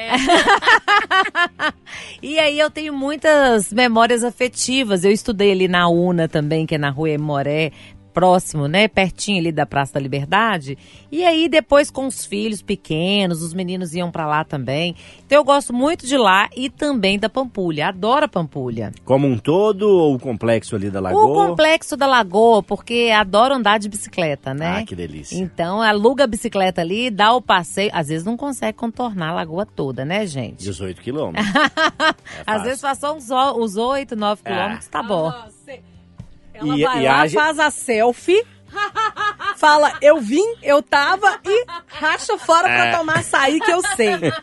E 2.21 2.39
aí 2.39 2.57
eu 2.57 2.69
tenho 2.71 2.93
muitas 2.93 3.71
memórias 3.71 4.23
afetivas. 4.23 5.03
Eu 5.03 5.11
estudei 5.11 5.51
ali 5.51 5.67
na 5.67 5.87
UNA 5.89 6.27
também, 6.27 6.65
que 6.65 6.75
é 6.75 6.77
na 6.77 6.89
rua 6.89 7.09
Emoré, 7.11 7.71
próximo, 8.13 8.67
né? 8.67 8.87
Pertinho 8.87 9.39
ali 9.39 9.51
da 9.51 9.65
Praça 9.65 9.93
da 9.95 9.99
Liberdade. 9.99 10.77
E 11.11 11.23
aí 11.25 11.49
depois 11.49 11.89
com 11.89 12.05
os 12.07 12.25
filhos 12.25 12.61
pequenos, 12.61 13.41
os 13.41 13.53
meninos 13.53 13.93
iam 13.93 14.11
pra 14.11 14.25
lá 14.27 14.43
também. 14.43 14.95
Então 15.25 15.37
eu 15.39 15.43
gosto 15.43 15.73
muito 15.73 16.05
de 16.05 16.17
lá 16.17 16.49
e 16.55 16.69
também 16.69 17.17
da 17.17 17.29
Pampulha. 17.29 17.87
Adoro 17.89 18.25
a 18.25 18.27
Pampulha. 18.27 18.91
Como 19.03 19.27
um 19.27 19.37
todo 19.37 19.83
ou 19.89 20.15
o 20.15 20.19
complexo 20.19 20.75
ali 20.75 20.89
da 20.89 20.99
Lagoa? 20.99 21.25
O 21.25 21.47
complexo 21.47 21.97
da 21.97 22.05
Lagoa, 22.07 22.61
porque 22.61 23.11
adoro 23.15 23.55
andar 23.55 23.79
de 23.79 23.89
bicicleta, 23.89 24.53
né? 24.53 24.77
Ah, 24.79 24.85
que 24.85 24.95
delícia. 24.95 25.35
Então 25.37 25.81
aluga 25.81 26.23
a 26.23 26.27
bicicleta 26.27 26.81
ali, 26.81 27.09
dá 27.09 27.33
o 27.33 27.41
passeio. 27.41 27.89
Às 27.93 28.07
vezes 28.09 28.25
não 28.25 28.37
consegue 28.37 28.77
contornar 28.77 29.29
a 29.29 29.33
lagoa 29.33 29.65
toda, 29.65 30.05
né, 30.05 30.25
gente? 30.27 30.57
18 30.63 31.01
quilômetros. 31.01 31.45
Às 31.55 32.43
fácil. 32.45 32.63
vezes 32.63 32.81
passou 32.81 33.15
uns, 33.15 33.29
uns 33.29 33.75
8, 33.75 34.15
9 34.15 34.41
É. 34.45 34.49
quilômetros, 34.51 34.87
tá 34.87 35.01
bom. 35.01 35.31
Ela 36.53 36.77
E- 36.77 36.83
vai 36.83 37.01
e 37.01 37.05
lá, 37.07 37.21
age- 37.21 37.35
faz 37.35 37.59
a 37.59 37.71
selfie, 37.71 38.43
fala, 39.57 39.93
eu 40.01 40.19
vim, 40.19 40.43
eu 40.61 40.81
tava 40.81 41.39
e 41.45 41.65
racha 41.87 42.37
fora 42.37 42.67
É. 42.69 42.89
pra 42.91 42.97
tomar 42.99 43.17
açaí 43.19 43.59
que 43.59 43.71
eu 43.71 43.81
sei. 43.95 44.13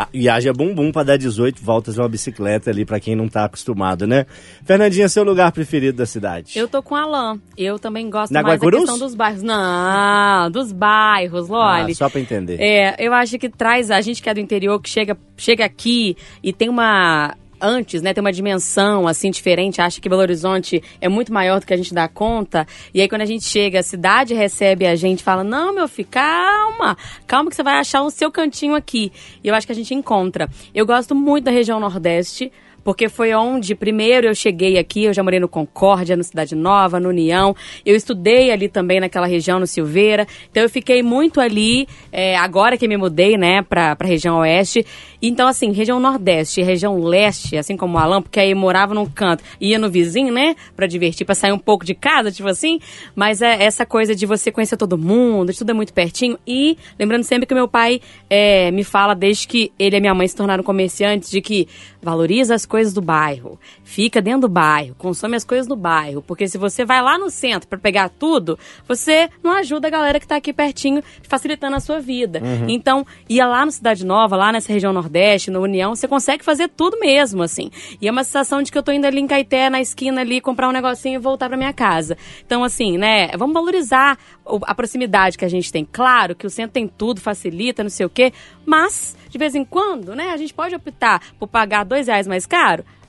Ah, 0.00 0.06
e 0.14 0.28
haja 0.28 0.52
bumbum 0.52 0.92
pra 0.92 1.02
dar 1.02 1.16
18 1.16 1.60
voltas 1.60 1.96
numa 1.96 2.08
bicicleta 2.08 2.70
ali, 2.70 2.84
pra 2.84 3.00
quem 3.00 3.16
não 3.16 3.26
tá 3.26 3.46
acostumado, 3.46 4.06
né? 4.06 4.26
Fernandinha, 4.64 5.08
seu 5.08 5.24
lugar 5.24 5.50
preferido 5.50 5.98
da 5.98 6.06
cidade? 6.06 6.56
Eu 6.56 6.68
tô 6.68 6.80
com 6.80 6.94
a 6.94 7.02
Alain. 7.02 7.42
Eu 7.56 7.80
também 7.80 8.08
gosto 8.08 8.32
Na 8.32 8.40
mais 8.42 8.60
da 8.60 8.70
questão 8.70 8.96
dos 8.96 9.16
bairros. 9.16 9.42
Não, 9.42 10.52
dos 10.52 10.70
bairros, 10.70 11.48
Loli. 11.48 11.90
Ah, 11.90 11.94
só 11.96 12.08
pra 12.08 12.20
entender. 12.20 12.60
É, 12.60 12.94
eu 13.00 13.12
acho 13.12 13.36
que 13.40 13.48
traz 13.48 13.90
a 13.90 14.00
gente 14.00 14.22
que 14.22 14.30
é 14.30 14.34
do 14.34 14.38
interior, 14.38 14.80
que 14.80 14.88
chega, 14.88 15.18
chega 15.36 15.64
aqui 15.64 16.16
e 16.44 16.52
tem 16.52 16.68
uma. 16.68 17.34
Antes, 17.60 18.02
né, 18.02 18.14
tem 18.14 18.20
uma 18.20 18.32
dimensão 18.32 19.06
assim 19.06 19.30
diferente, 19.30 19.80
acha 19.80 20.00
que 20.00 20.08
Belo 20.08 20.20
Horizonte 20.20 20.82
é 21.00 21.08
muito 21.08 21.32
maior 21.32 21.60
do 21.60 21.66
que 21.66 21.74
a 21.74 21.76
gente 21.76 21.92
dá 21.92 22.08
conta. 22.08 22.66
E 22.94 23.00
aí 23.00 23.08
quando 23.08 23.22
a 23.22 23.26
gente 23.26 23.44
chega, 23.44 23.80
a 23.80 23.82
cidade 23.82 24.34
recebe 24.34 24.86
a 24.86 24.94
gente, 24.94 25.22
fala: 25.22 25.42
"Não, 25.42 25.74
meu 25.74 25.88
filho, 25.88 26.08
calma. 26.10 26.96
Calma 27.26 27.50
que 27.50 27.56
você 27.56 27.62
vai 27.62 27.78
achar 27.78 28.02
o 28.02 28.10
seu 28.10 28.30
cantinho 28.30 28.74
aqui". 28.74 29.12
E 29.42 29.48
eu 29.48 29.54
acho 29.54 29.66
que 29.66 29.72
a 29.72 29.76
gente 29.76 29.94
encontra. 29.94 30.48
Eu 30.74 30.86
gosto 30.86 31.14
muito 31.14 31.44
da 31.44 31.50
região 31.50 31.80
Nordeste. 31.80 32.52
Porque 32.82 33.08
foi 33.08 33.34
onde, 33.34 33.74
primeiro, 33.74 34.26
eu 34.26 34.34
cheguei 34.34 34.78
aqui, 34.78 35.04
eu 35.04 35.12
já 35.12 35.22
morei 35.22 35.38
no 35.38 35.48
Concórdia, 35.48 36.16
no 36.16 36.24
Cidade 36.24 36.54
Nova, 36.54 36.98
no 36.98 37.08
União. 37.08 37.54
Eu 37.84 37.94
estudei 37.94 38.50
ali 38.50 38.68
também 38.68 39.00
naquela 39.00 39.26
região, 39.26 39.60
no 39.60 39.66
Silveira. 39.66 40.26
Então 40.50 40.62
eu 40.62 40.70
fiquei 40.70 41.02
muito 41.02 41.40
ali, 41.40 41.86
é, 42.10 42.36
agora 42.36 42.76
que 42.76 42.88
me 42.88 42.96
mudei, 42.96 43.36
né, 43.36 43.62
pra, 43.62 43.94
pra 43.94 44.06
região 44.06 44.38
oeste. 44.38 44.86
Então, 45.20 45.48
assim, 45.48 45.72
região 45.72 45.98
Nordeste, 45.98 46.62
região 46.62 46.98
Leste, 46.98 47.56
assim 47.56 47.76
como 47.76 47.96
o 47.96 48.00
Alan, 48.00 48.22
porque 48.22 48.38
aí 48.38 48.54
morava 48.54 48.94
num 48.94 49.06
canto, 49.06 49.42
ia 49.60 49.78
no 49.78 49.90
vizinho, 49.90 50.32
né, 50.32 50.54
pra 50.76 50.86
divertir, 50.86 51.24
pra 51.24 51.34
sair 51.34 51.52
um 51.52 51.58
pouco 51.58 51.84
de 51.84 51.94
casa, 51.94 52.30
tipo 52.30 52.48
assim. 52.48 52.78
Mas 53.14 53.42
é 53.42 53.62
essa 53.62 53.84
coisa 53.84 54.14
de 54.14 54.26
você 54.26 54.50
conhecer 54.50 54.76
todo 54.76 54.96
mundo, 54.96 55.52
tudo 55.52 55.70
é 55.70 55.74
muito 55.74 55.92
pertinho. 55.92 56.38
E 56.46 56.78
lembrando 56.98 57.24
sempre 57.24 57.46
que 57.46 57.54
meu 57.54 57.68
pai 57.68 58.00
é, 58.30 58.70
me 58.70 58.84
fala, 58.84 59.14
desde 59.14 59.46
que 59.46 59.72
ele 59.78 59.96
e 59.96 60.00
minha 60.00 60.14
mãe 60.14 60.28
se 60.28 60.36
tornaram 60.36 60.62
comerciantes, 60.62 61.30
de 61.30 61.40
que 61.40 61.68
valoriza 62.00 62.54
as 62.54 62.64
coisas 62.68 62.92
do 62.92 63.00
bairro, 63.00 63.58
fica 63.82 64.20
dentro 64.20 64.42
do 64.42 64.48
bairro, 64.48 64.94
consome 64.96 65.34
as 65.36 65.44
coisas 65.44 65.66
do 65.66 65.74
bairro, 65.74 66.22
porque 66.22 66.46
se 66.46 66.58
você 66.58 66.84
vai 66.84 67.02
lá 67.02 67.18
no 67.18 67.30
centro 67.30 67.68
para 67.68 67.78
pegar 67.78 68.08
tudo, 68.10 68.58
você 68.86 69.28
não 69.42 69.52
ajuda 69.52 69.88
a 69.88 69.90
galera 69.90 70.20
que 70.20 70.26
tá 70.26 70.36
aqui 70.36 70.52
pertinho, 70.52 71.02
facilitando 71.22 71.76
a 71.76 71.80
sua 71.80 72.00
vida. 72.00 72.40
Então, 72.68 73.06
ia 73.28 73.46
lá 73.46 73.64
no 73.64 73.72
Cidade 73.72 74.04
Nova, 74.04 74.36
lá 74.36 74.52
nessa 74.52 74.72
região 74.72 74.92
Nordeste, 74.92 75.50
no 75.50 75.60
União, 75.60 75.94
você 75.94 76.06
consegue 76.06 76.44
fazer 76.44 76.68
tudo 76.68 77.00
mesmo, 77.00 77.42
assim. 77.42 77.70
E 78.00 78.06
é 78.06 78.10
uma 78.10 78.22
sensação 78.22 78.62
de 78.62 78.70
que 78.70 78.76
eu 78.76 78.82
tô 78.82 78.92
indo 78.92 79.06
ali 79.06 79.20
em 79.20 79.26
Caeté, 79.26 79.70
na 79.70 79.80
esquina 79.80 80.20
ali, 80.20 80.40
comprar 80.40 80.68
um 80.68 80.72
negocinho 80.72 81.16
e 81.16 81.18
voltar 81.18 81.48
para 81.48 81.56
minha 81.56 81.72
casa. 81.72 82.16
Então, 82.44 82.62
assim, 82.62 82.98
né, 82.98 83.28
vamos 83.36 83.54
valorizar 83.54 84.18
a 84.66 84.74
proximidade 84.74 85.38
que 85.38 85.44
a 85.44 85.48
gente 85.48 85.72
tem. 85.72 85.84
Claro 85.90 86.34
que 86.34 86.46
o 86.46 86.50
centro 86.50 86.72
tem 86.72 86.86
tudo, 86.86 87.20
facilita, 87.20 87.82
não 87.82 87.90
sei 87.90 88.04
o 88.04 88.10
quê, 88.10 88.32
mas, 88.64 89.16
de 89.30 89.38
vez 89.38 89.54
em 89.54 89.64
quando, 89.64 90.14
né, 90.14 90.30
a 90.30 90.36
gente 90.36 90.52
pode 90.52 90.74
optar 90.74 91.22
por 91.38 91.48
pagar 91.48 91.84
dois 91.84 92.06
reais 92.06 92.26
mais 92.26 92.44
caro, 92.44 92.57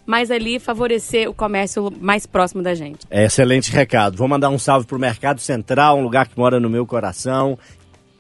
mas 0.10 0.32
ali 0.32 0.60
favorecer 0.60 1.30
o 1.30 1.34
comércio 1.36 1.94
mais 2.02 2.26
próximo 2.26 2.64
da 2.64 2.74
gente. 2.74 3.06
É, 3.12 3.26
excelente 3.26 3.72
recado. 3.72 4.18
Vou 4.18 4.28
mandar 4.28 4.50
um 4.50 4.58
salve 4.58 4.88
pro 4.88 4.98
Mercado 4.98 5.40
Central, 5.40 6.00
um 6.00 6.02
lugar 6.02 6.28
que 6.28 6.36
mora 6.36 6.60
no 6.60 6.68
meu 6.68 6.84
coração, 6.84 7.60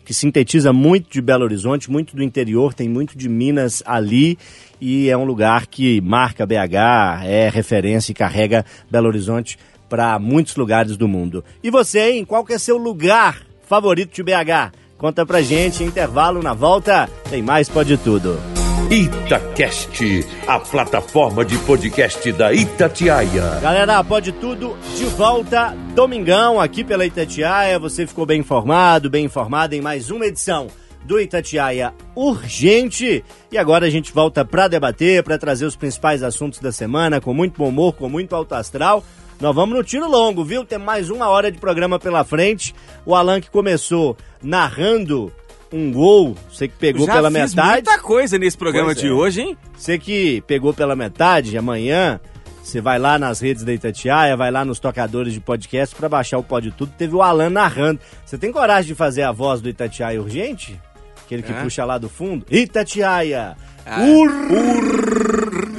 que 0.05 0.13
sintetiza 0.13 0.71
muito 0.71 1.09
de 1.11 1.19
Belo 1.19 1.43
Horizonte, 1.43 1.89
muito 1.89 2.15
do 2.15 2.21
interior, 2.21 2.75
tem 2.75 2.87
muito 2.87 3.17
de 3.17 3.27
Minas 3.27 3.81
ali 3.87 4.37
e 4.79 5.09
é 5.09 5.17
um 5.17 5.23
lugar 5.23 5.65
que 5.65 5.99
marca 6.01 6.45
BH, 6.45 7.25
é 7.25 7.49
referência 7.49 8.11
e 8.11 8.15
carrega 8.15 8.63
Belo 8.89 9.07
Horizonte 9.07 9.57
para 9.89 10.19
muitos 10.19 10.55
lugares 10.55 10.95
do 10.95 11.07
mundo. 11.07 11.43
E 11.63 11.71
você, 11.71 12.11
hein? 12.11 12.23
Qual 12.23 12.45
que 12.45 12.53
é 12.53 12.59
seu 12.59 12.77
lugar 12.77 13.41
favorito 13.67 14.13
de 14.13 14.21
BH? 14.21 14.73
Conta 14.95 15.25
pra 15.25 15.41
gente, 15.41 15.83
intervalo 15.83 16.43
na 16.43 16.53
volta, 16.53 17.09
tem 17.31 17.41
mais 17.41 17.67
Pode 17.67 17.97
Tudo. 17.97 18.58
Itacast, 18.91 20.25
a 20.47 20.59
plataforma 20.59 21.45
de 21.45 21.55
podcast 21.59 22.31
da 22.31 22.51
Itatiaia. 22.51 23.59
Galera, 23.61 24.03
pode 24.03 24.31
tudo 24.31 24.75
de 24.97 25.05
volta 25.05 25.75
domingão 25.93 26.59
aqui 26.59 26.83
pela 26.83 27.05
Itatiaia. 27.05 27.77
Você 27.77 28.07
ficou 28.07 28.25
bem 28.25 28.39
informado, 28.39 29.07
bem 29.07 29.25
informada 29.25 29.75
em 29.75 29.81
mais 29.81 30.09
uma 30.09 30.25
edição 30.25 30.69
do 31.05 31.19
Itatiaia 31.19 31.93
Urgente. 32.15 33.23
E 33.51 33.59
agora 33.59 33.85
a 33.85 33.91
gente 33.91 34.11
volta 34.11 34.43
para 34.43 34.67
debater, 34.67 35.21
para 35.21 35.37
trazer 35.37 35.67
os 35.67 35.75
principais 35.75 36.23
assuntos 36.23 36.57
da 36.57 36.71
semana 36.71 37.21
com 37.21 37.31
muito 37.31 37.59
bom 37.59 37.69
humor, 37.69 37.93
com 37.93 38.09
muito 38.09 38.35
alto 38.35 38.55
astral. 38.55 39.03
Nós 39.39 39.53
vamos 39.53 39.77
no 39.77 39.83
tiro 39.83 40.09
longo, 40.09 40.43
viu? 40.43 40.65
Tem 40.65 40.79
mais 40.79 41.11
uma 41.11 41.29
hora 41.29 41.51
de 41.51 41.59
programa 41.59 41.99
pela 41.99 42.23
frente. 42.23 42.73
O 43.05 43.13
Alan 43.13 43.39
que 43.39 43.51
começou 43.51 44.17
narrando 44.41 45.31
um 45.71 45.91
gol, 45.91 46.35
você 46.51 46.67
que 46.67 46.75
pegou 46.77 47.05
Já 47.05 47.13
pela 47.13 47.29
fiz 47.31 47.53
metade. 47.55 47.71
muita 47.73 47.99
coisa 47.99 48.37
nesse 48.37 48.57
programa 48.57 48.87
Pois 48.87 48.97
de 48.99 49.07
é. 49.07 49.11
hoje, 49.11 49.41
hein? 49.41 49.57
Você 49.77 49.97
que 49.99 50.41
pegou 50.47 50.73
pela 50.73 50.95
metade, 50.95 51.57
amanhã 51.57 52.19
você 52.63 52.81
vai 52.81 52.99
lá 52.99 53.17
nas 53.17 53.39
redes 53.39 53.63
da 53.63 53.73
Itatiaia, 53.73 54.35
vai 54.37 54.51
lá 54.51 54.63
nos 54.65 54.79
tocadores 54.79 55.33
de 55.33 55.39
podcast 55.39 55.95
pra 55.95 56.07
baixar 56.09 56.37
o 56.37 56.43
Pode 56.43 56.71
Tudo. 56.71 56.91
Teve 56.97 57.15
o 57.15 57.21
Alan 57.21 57.49
narrando. 57.49 57.99
Você 58.25 58.37
tem 58.37 58.51
coragem 58.51 58.87
de 58.89 58.95
fazer 58.95 59.23
a 59.23 59.31
voz 59.31 59.59
do 59.61 59.69
Itatiaia 59.69 60.21
urgente? 60.21 60.79
Aquele 61.25 61.41
que 61.43 61.51
Ah. 61.51 61.61
puxa 61.63 61.83
lá 61.85 61.97
do 61.97 62.09
fundo. 62.09 62.45
Itatiaia. 62.51 63.55
Ah. 63.85 63.99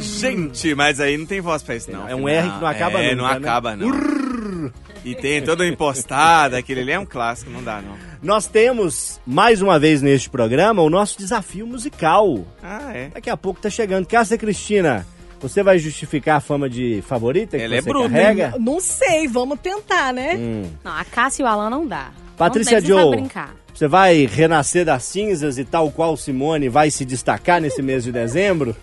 Gente, 0.00 0.74
mas 0.74 1.00
aí 1.00 1.16
não 1.16 1.26
tem 1.26 1.40
voz 1.40 1.62
pra 1.62 1.76
isso, 1.76 1.90
não. 1.90 2.09
É 2.09 2.14
um 2.14 2.29
R 2.29 2.48
que 2.50 2.61
não 2.61 2.66
acaba 2.66 3.00
é, 3.00 3.14
nunca, 3.14 3.22
não 3.22 3.29
né? 3.31 3.37
acaba, 3.37 3.76
não. 3.76 4.70
E 5.05 5.14
tem 5.14 5.42
toda 5.42 5.66
impostada, 5.66 6.59
aquele 6.59 6.81
ali 6.81 6.92
é 6.92 6.98
um 6.98 7.07
clássico, 7.07 7.50
não 7.50 7.62
dá, 7.62 7.81
não. 7.81 7.96
Nós 8.22 8.46
temos, 8.46 9.18
mais 9.26 9.62
uma 9.62 9.78
vez 9.78 10.02
neste 10.02 10.28
programa, 10.28 10.83
o 10.83 10.90
nosso 10.90 11.18
desafio 11.18 11.66
musical. 11.66 12.44
Ah, 12.62 12.92
é. 12.94 13.09
Daqui 13.09 13.30
a 13.30 13.37
pouco 13.37 13.61
tá 13.61 13.70
chegando. 13.70 14.06
Cássia 14.06 14.37
Cristina, 14.37 15.06
você 15.40 15.62
vai 15.62 15.78
justificar 15.78 16.37
a 16.37 16.40
fama 16.40 16.68
de 16.68 17.02
favorita 17.06 17.56
que 17.56 17.62
Ela 17.62 17.76
é 17.76 17.80
você 17.80 17.88
bruta, 17.88 18.11
carrega? 18.11 18.54
Não 18.59 18.78
sei, 18.78 19.26
vamos 19.26 19.59
tentar, 19.61 20.12
né? 20.12 20.37
Hum. 20.37 20.70
Não, 20.85 20.92
a 20.92 21.04
Cássia 21.04 21.42
e 21.42 21.44
o 21.44 21.48
Alan 21.48 21.70
não 21.70 21.87
dá. 21.87 22.11
Patrícia 22.37 22.78
não, 22.80 22.87
Joe. 22.87 23.02
Joe. 23.02 23.11
brincar. 23.11 23.56
Você 23.72 23.88
vai 23.88 24.26
renascer 24.26 24.85
das 24.85 25.04
cinzas 25.04 25.56
e 25.56 25.64
tal 25.64 25.90
qual 25.90 26.14
Simone 26.14 26.68
vai 26.68 26.90
se 26.90 27.06
destacar 27.06 27.59
nesse 27.61 27.80
mês 27.80 28.04
de 28.04 28.12
dezembro? 28.12 28.76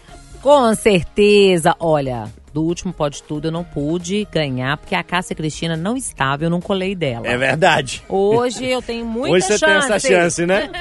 Com 0.48 0.74
certeza. 0.76 1.76
Olha, 1.78 2.32
do 2.54 2.64
último 2.64 2.94
Pode 2.94 3.22
Tudo 3.22 3.50
eu 3.50 3.52
não 3.52 3.66
pude 3.66 4.26
ganhar, 4.32 4.78
porque 4.78 4.96
a 4.96 5.04
Cássia 5.04 5.36
Cristina 5.36 5.76
não 5.76 5.98
estava, 5.98 6.46
eu 6.46 6.50
não 6.50 6.62
colei 6.62 6.96
dela. 6.96 7.28
É 7.28 7.36
verdade. 7.36 8.02
Hoje 8.08 8.66
eu 8.66 8.82
tenho 8.82 9.04
muita 9.06 9.36
Hoje 9.36 9.46
você 9.46 9.58
chance. 9.58 9.88
tem 9.88 9.96
essa 9.96 10.00
chance, 10.00 10.46
né? 10.46 10.72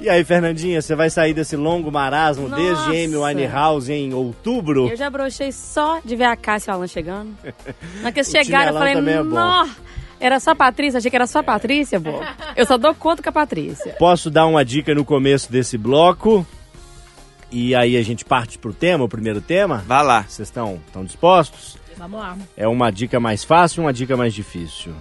E 0.00 0.08
aí, 0.08 0.22
Fernandinha, 0.22 0.80
você 0.80 0.94
vai 0.94 1.10
sair 1.10 1.34
desse 1.34 1.56
longo 1.56 1.90
marasmo 1.90 2.48
Nossa. 2.48 2.62
desde 2.62 3.04
Amy 3.04 3.16
Winehouse 3.16 3.92
em 3.92 4.14
outubro? 4.14 4.88
Eu 4.88 4.96
já 4.96 5.10
brochei 5.10 5.50
só 5.50 5.98
de 6.04 6.14
ver 6.14 6.26
a 6.26 6.36
Cássia 6.36 6.70
e 6.70 6.72
o 6.72 6.76
Alan 6.76 6.86
chegando. 6.86 7.34
Na 8.02 8.12
que 8.12 8.20
eles 8.20 8.30
chegaram, 8.30 8.74
eu 8.74 8.78
falei, 8.78 8.94
é 8.94 9.70
era 10.20 10.38
só 10.38 10.52
a 10.52 10.54
Patrícia, 10.54 10.98
achei 10.98 11.10
que 11.10 11.16
era 11.16 11.26
só 11.26 11.40
a 11.40 11.42
Patrícia, 11.42 12.00
pô. 12.00 12.22
Eu 12.54 12.64
só 12.64 12.78
dou 12.78 12.94
conta 12.94 13.24
com 13.24 13.28
a 13.28 13.32
Patrícia. 13.32 13.92
Posso 13.98 14.30
dar 14.30 14.46
uma 14.46 14.64
dica 14.64 14.94
no 14.94 15.04
começo 15.04 15.50
desse 15.50 15.76
bloco? 15.76 16.46
E 17.50 17.74
aí 17.74 17.96
a 17.96 18.02
gente 18.02 18.24
parte 18.24 18.58
pro 18.58 18.72
tema, 18.72 19.04
o 19.04 19.08
primeiro 19.08 19.40
tema? 19.40 19.84
Vá 19.86 20.02
lá. 20.02 20.22
Vocês 20.28 20.48
estão 20.48 20.80
estão 20.86 21.04
dispostos? 21.04 21.76
Vamos 21.96 22.20
lá. 22.20 22.36
É 22.56 22.66
uma 22.68 22.90
dica 22.90 23.18
mais 23.20 23.44
fácil 23.44 23.80
ou 23.82 23.86
uma 23.86 23.92
dica 23.92 24.16
mais 24.16 24.34
difícil? 24.34 24.92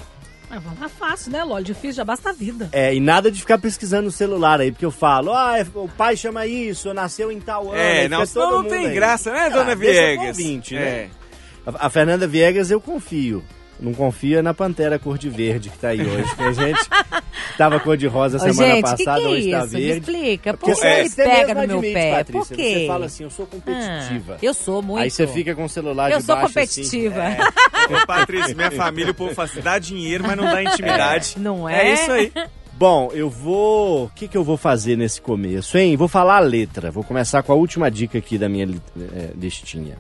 Ah, 0.50 0.60
vamos 0.60 0.80
lá 0.80 0.88
fácil, 0.88 1.32
né, 1.32 1.44
Lolo? 1.44 1.64
Difícil, 1.64 1.94
já 1.94 2.06
basta 2.06 2.30
a 2.30 2.34
vida. 2.34 2.70
É, 2.72 2.94
e 2.94 3.00
nada 3.00 3.32
de 3.32 3.40
ficar 3.42 3.58
pesquisando 3.58 4.04
no 4.04 4.12
celular 4.12 4.62
aí, 4.62 4.72
porque 4.72 4.86
eu 4.86 4.92
falo, 4.92 5.34
ah, 5.34 5.58
é- 5.60 5.66
o 5.74 5.90
pai 5.90 6.16
chama 6.16 6.46
isso, 6.46 6.94
nasceu 6.94 7.32
em 7.32 7.40
tal 7.42 7.70
ano. 7.72 7.78
É, 7.78 8.08
não, 8.08 8.24
não 8.36 8.58
mundo 8.58 8.70
tem 8.70 8.86
aí. 8.86 8.94
graça, 8.94 9.32
né, 9.32 9.48
Ah, 9.48 9.50
dona 9.50 9.76
deixa 9.76 10.00
pro 10.00 10.06
Viegas? 10.08 10.38
ouvinte, 10.38 10.76
né? 10.76 10.82
É. 10.82 11.10
A, 11.66 11.88
a 11.88 11.90
Fernanda 11.90 12.28
Viegas 12.28 12.70
eu 12.70 12.80
confio. 12.80 13.44
Não 13.80 13.94
confia 13.94 14.42
na 14.42 14.54
Pantera 14.54 14.98
cor 14.98 15.18
de 15.18 15.30
verde 15.30 15.70
que 15.70 15.78
tá 15.78 15.90
aí 15.90 16.02
hoje. 16.02 16.36
Que 16.36 16.44
a 16.44 16.52
gente 16.54 16.90
tava 17.58 17.80
cor 17.80 17.98
de 17.98 18.08
rosa 18.08 18.38
Ô, 18.38 18.40
semana 18.40 18.76
gente, 18.76 18.84
que 18.84 18.96
que 18.96 19.04
passada, 19.06 19.22
é 19.22 19.28
hoje 19.28 19.52
tá 19.52 19.66
isso? 19.66 19.74
Me 19.74 19.82
verde. 19.82 20.00
explica, 20.00 20.54
por 20.54 20.60
Porque 20.60 20.82
que 20.82 20.88
ele 20.88 21.10
você 21.10 21.24
pega 21.24 21.54
no 21.54 21.68
meu 21.68 21.82
pé? 21.82 22.12
Patrícia, 22.16 22.56
Por 22.56 22.56
quê? 22.56 22.74
Você 22.74 22.88
fala 22.88 23.06
assim, 23.06 23.24
eu 23.24 23.30
sou 23.30 23.46
competitiva. 23.46 24.34
Ah, 24.36 24.40
eu 24.42 24.54
sou 24.54 24.82
muito. 24.82 25.02
Aí 25.02 25.12
você 25.12 25.28
fica 25.28 25.54
com 25.54 25.66
o 25.66 25.70
celular 25.70 26.10
Eu 26.12 26.22
sou 26.22 26.36
debaixo, 26.36 26.54
competitiva. 26.54 27.24
Assim. 27.24 27.94
Ô, 28.04 28.08
Patrícia, 28.08 28.56
minha 28.56 28.72
família, 28.72 29.12
o 29.12 29.16
povo 29.16 29.36
fala 29.36 29.50
assim, 29.50 29.62
dá 29.62 29.78
dinheiro, 29.78 30.24
mas 30.26 30.38
não 30.38 30.46
dá 30.46 30.64
intimidade. 30.64 31.36
Não 31.38 31.68
é? 31.68 31.90
É 31.90 31.94
isso 31.94 32.12
aí. 32.12 32.32
Bom, 32.78 33.10
eu 33.14 33.30
vou. 33.30 34.06
O 34.06 34.10
que, 34.10 34.28
que 34.28 34.38
eu 34.38 34.44
vou 34.44 34.58
fazer 34.58 34.98
nesse 34.98 35.22
começo, 35.22 35.78
hein? 35.78 35.96
Vou 35.96 36.10
falar 36.10 36.38
a 36.38 36.40
letra. 36.40 36.92
Vou 36.92 37.04
começar 37.06 37.42
com 37.42 37.52
a 37.54 37.56
última 37.56 37.90
dica 37.90 38.18
aqui 38.18 38.38
da 38.38 38.50
minha 38.50 38.66
eh, 38.66 39.30
listinha. 39.38 39.98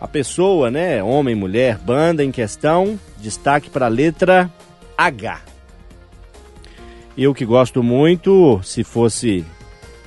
A 0.00 0.06
pessoa, 0.06 0.70
né? 0.70 1.02
Homem, 1.02 1.34
mulher, 1.34 1.78
banda 1.78 2.22
em 2.22 2.30
questão, 2.30 2.98
destaque 3.18 3.70
para 3.70 3.86
a 3.86 3.88
letra 3.88 4.50
H. 4.96 5.40
Eu 7.16 7.34
que 7.34 7.46
gosto 7.46 7.82
muito, 7.82 8.60
se 8.62 8.84
fosse. 8.84 9.44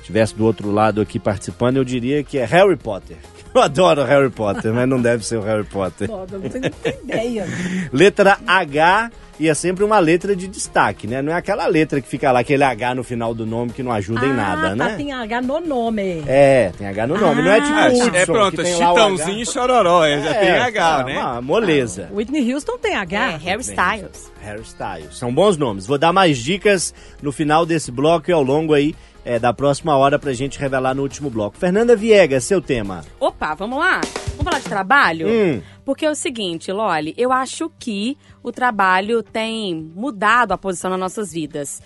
Tivesse 0.04 0.36
do 0.36 0.46
outro 0.46 0.72
lado 0.72 1.02
aqui 1.02 1.20
participando, 1.20 1.78
eu 1.78 1.84
diria 1.84 2.24
que 2.24 2.38
é 2.38 2.46
Harry 2.46 2.76
Potter. 2.76 3.18
Eu 3.56 3.62
adoro 3.62 4.04
Harry 4.04 4.30
Potter, 4.30 4.74
mas 4.74 4.88
não 4.88 5.02
deve 5.02 5.26
ser 5.26 5.38
o 5.38 5.42
Harry 5.42 5.64
Potter. 5.64 6.10
Eu 6.10 6.18
não 6.18 6.26
tenho 6.50 6.64
não 6.64 6.70
tenho 6.70 6.96
ideia. 7.04 7.48
Letra 7.92 8.38
H 8.46 9.12
e 9.40 9.48
é 9.48 9.54
sempre 9.54 9.86
uma 9.86 10.00
letra 10.00 10.36
de 10.36 10.50
destaque, 10.50 11.08
né? 11.08 11.22
Não 11.22 11.32
é 11.32 11.36
aquela 11.36 11.66
letra 11.66 12.02
que 12.02 12.08
fica 12.10 12.30
lá, 12.30 12.42
aquele 12.42 12.62
H 12.64 12.94
no 12.94 13.06
final 13.06 13.34
do 13.34 13.46
nome 13.46 13.72
que 13.72 13.82
não 13.82 13.90
ajuda 13.92 14.26
em 14.26 14.34
nada, 14.34 14.72
ah, 14.72 14.76
né? 14.76 14.90
tá, 14.90 14.96
tem 14.98 15.14
H 15.14 15.42
no 15.42 15.62
nome. 15.62 16.24
É, 16.28 16.74
tem 16.78 16.86
H 16.86 17.08
no 17.08 17.18
nome. 17.18 17.42
não 17.42 17.52
é 17.52 17.62
tipo 17.62 17.74
Ah, 17.74 17.88
Hudson, 17.88 18.16
é 18.16 18.26
pronto, 18.26 18.58
que 18.58 18.64
tem 18.64 18.76
lá 18.76 18.92
o 18.94 18.98
H. 18.98 19.02
chitãozinho 19.02 19.42
e 19.42 19.46
chororó, 19.46 20.06
é, 20.06 20.22
já 20.22 20.30
É, 20.32 20.40
tem 20.40 20.50
H, 20.50 21.00
é, 21.00 21.04
né? 21.06 21.20
Uma 21.20 21.42
moleza. 21.42 22.10
Whitney 22.12 22.54
Houston 22.54 22.78
tem 22.80 22.96
H. 22.96 23.32
É, 23.32 23.38
Harry 23.38 23.62
Styles. 23.62 24.32
Harry 24.42 24.62
Styles. 24.62 25.18
São 25.18 25.34
bons 25.34 25.56
nomes. 25.56 25.88
Vou 25.88 25.98
dar 25.98 26.12
mais 26.12 26.38
dicas 26.38 26.94
no 27.22 27.32
final 27.32 27.66
desse 27.66 27.92
bloco 27.92 28.30
e 28.30 28.34
ao 28.34 28.44
longo 28.44 28.74
aí 28.74 28.94
é, 29.24 29.40
da 29.40 29.54
próxima 29.54 29.96
hora 29.96 30.18
pra 30.18 30.34
gente 30.34 30.60
revelar 30.60 30.94
no 30.94 31.02
último 31.02 31.30
bloco. 31.30 31.58
Fernanda 31.58 31.96
Viegas, 31.96 32.44
seu 32.44 32.62
tema. 32.62 33.04
Opa, 33.20 33.54
vamos 33.54 33.80
lá? 33.80 34.02
Vamos 34.30 34.44
falar 34.44 34.60
de 34.60 34.70
trabalho? 34.70 35.28
Hum. 35.28 35.62
Porque 35.84 36.06
é 36.06 36.10
o 36.10 36.16
seguinte, 36.16 36.72
Loli, 36.72 37.14
eu 37.18 37.32
acho 37.32 37.72
que 37.80 38.18
o 38.44 38.52
trabalho 38.52 39.22
tem 39.22 39.92
mudado 39.96 40.52
a 40.52 40.58
posição 40.58 40.90
nas 40.92 41.00
nossas 41.00 41.32
vidas. 41.32 41.82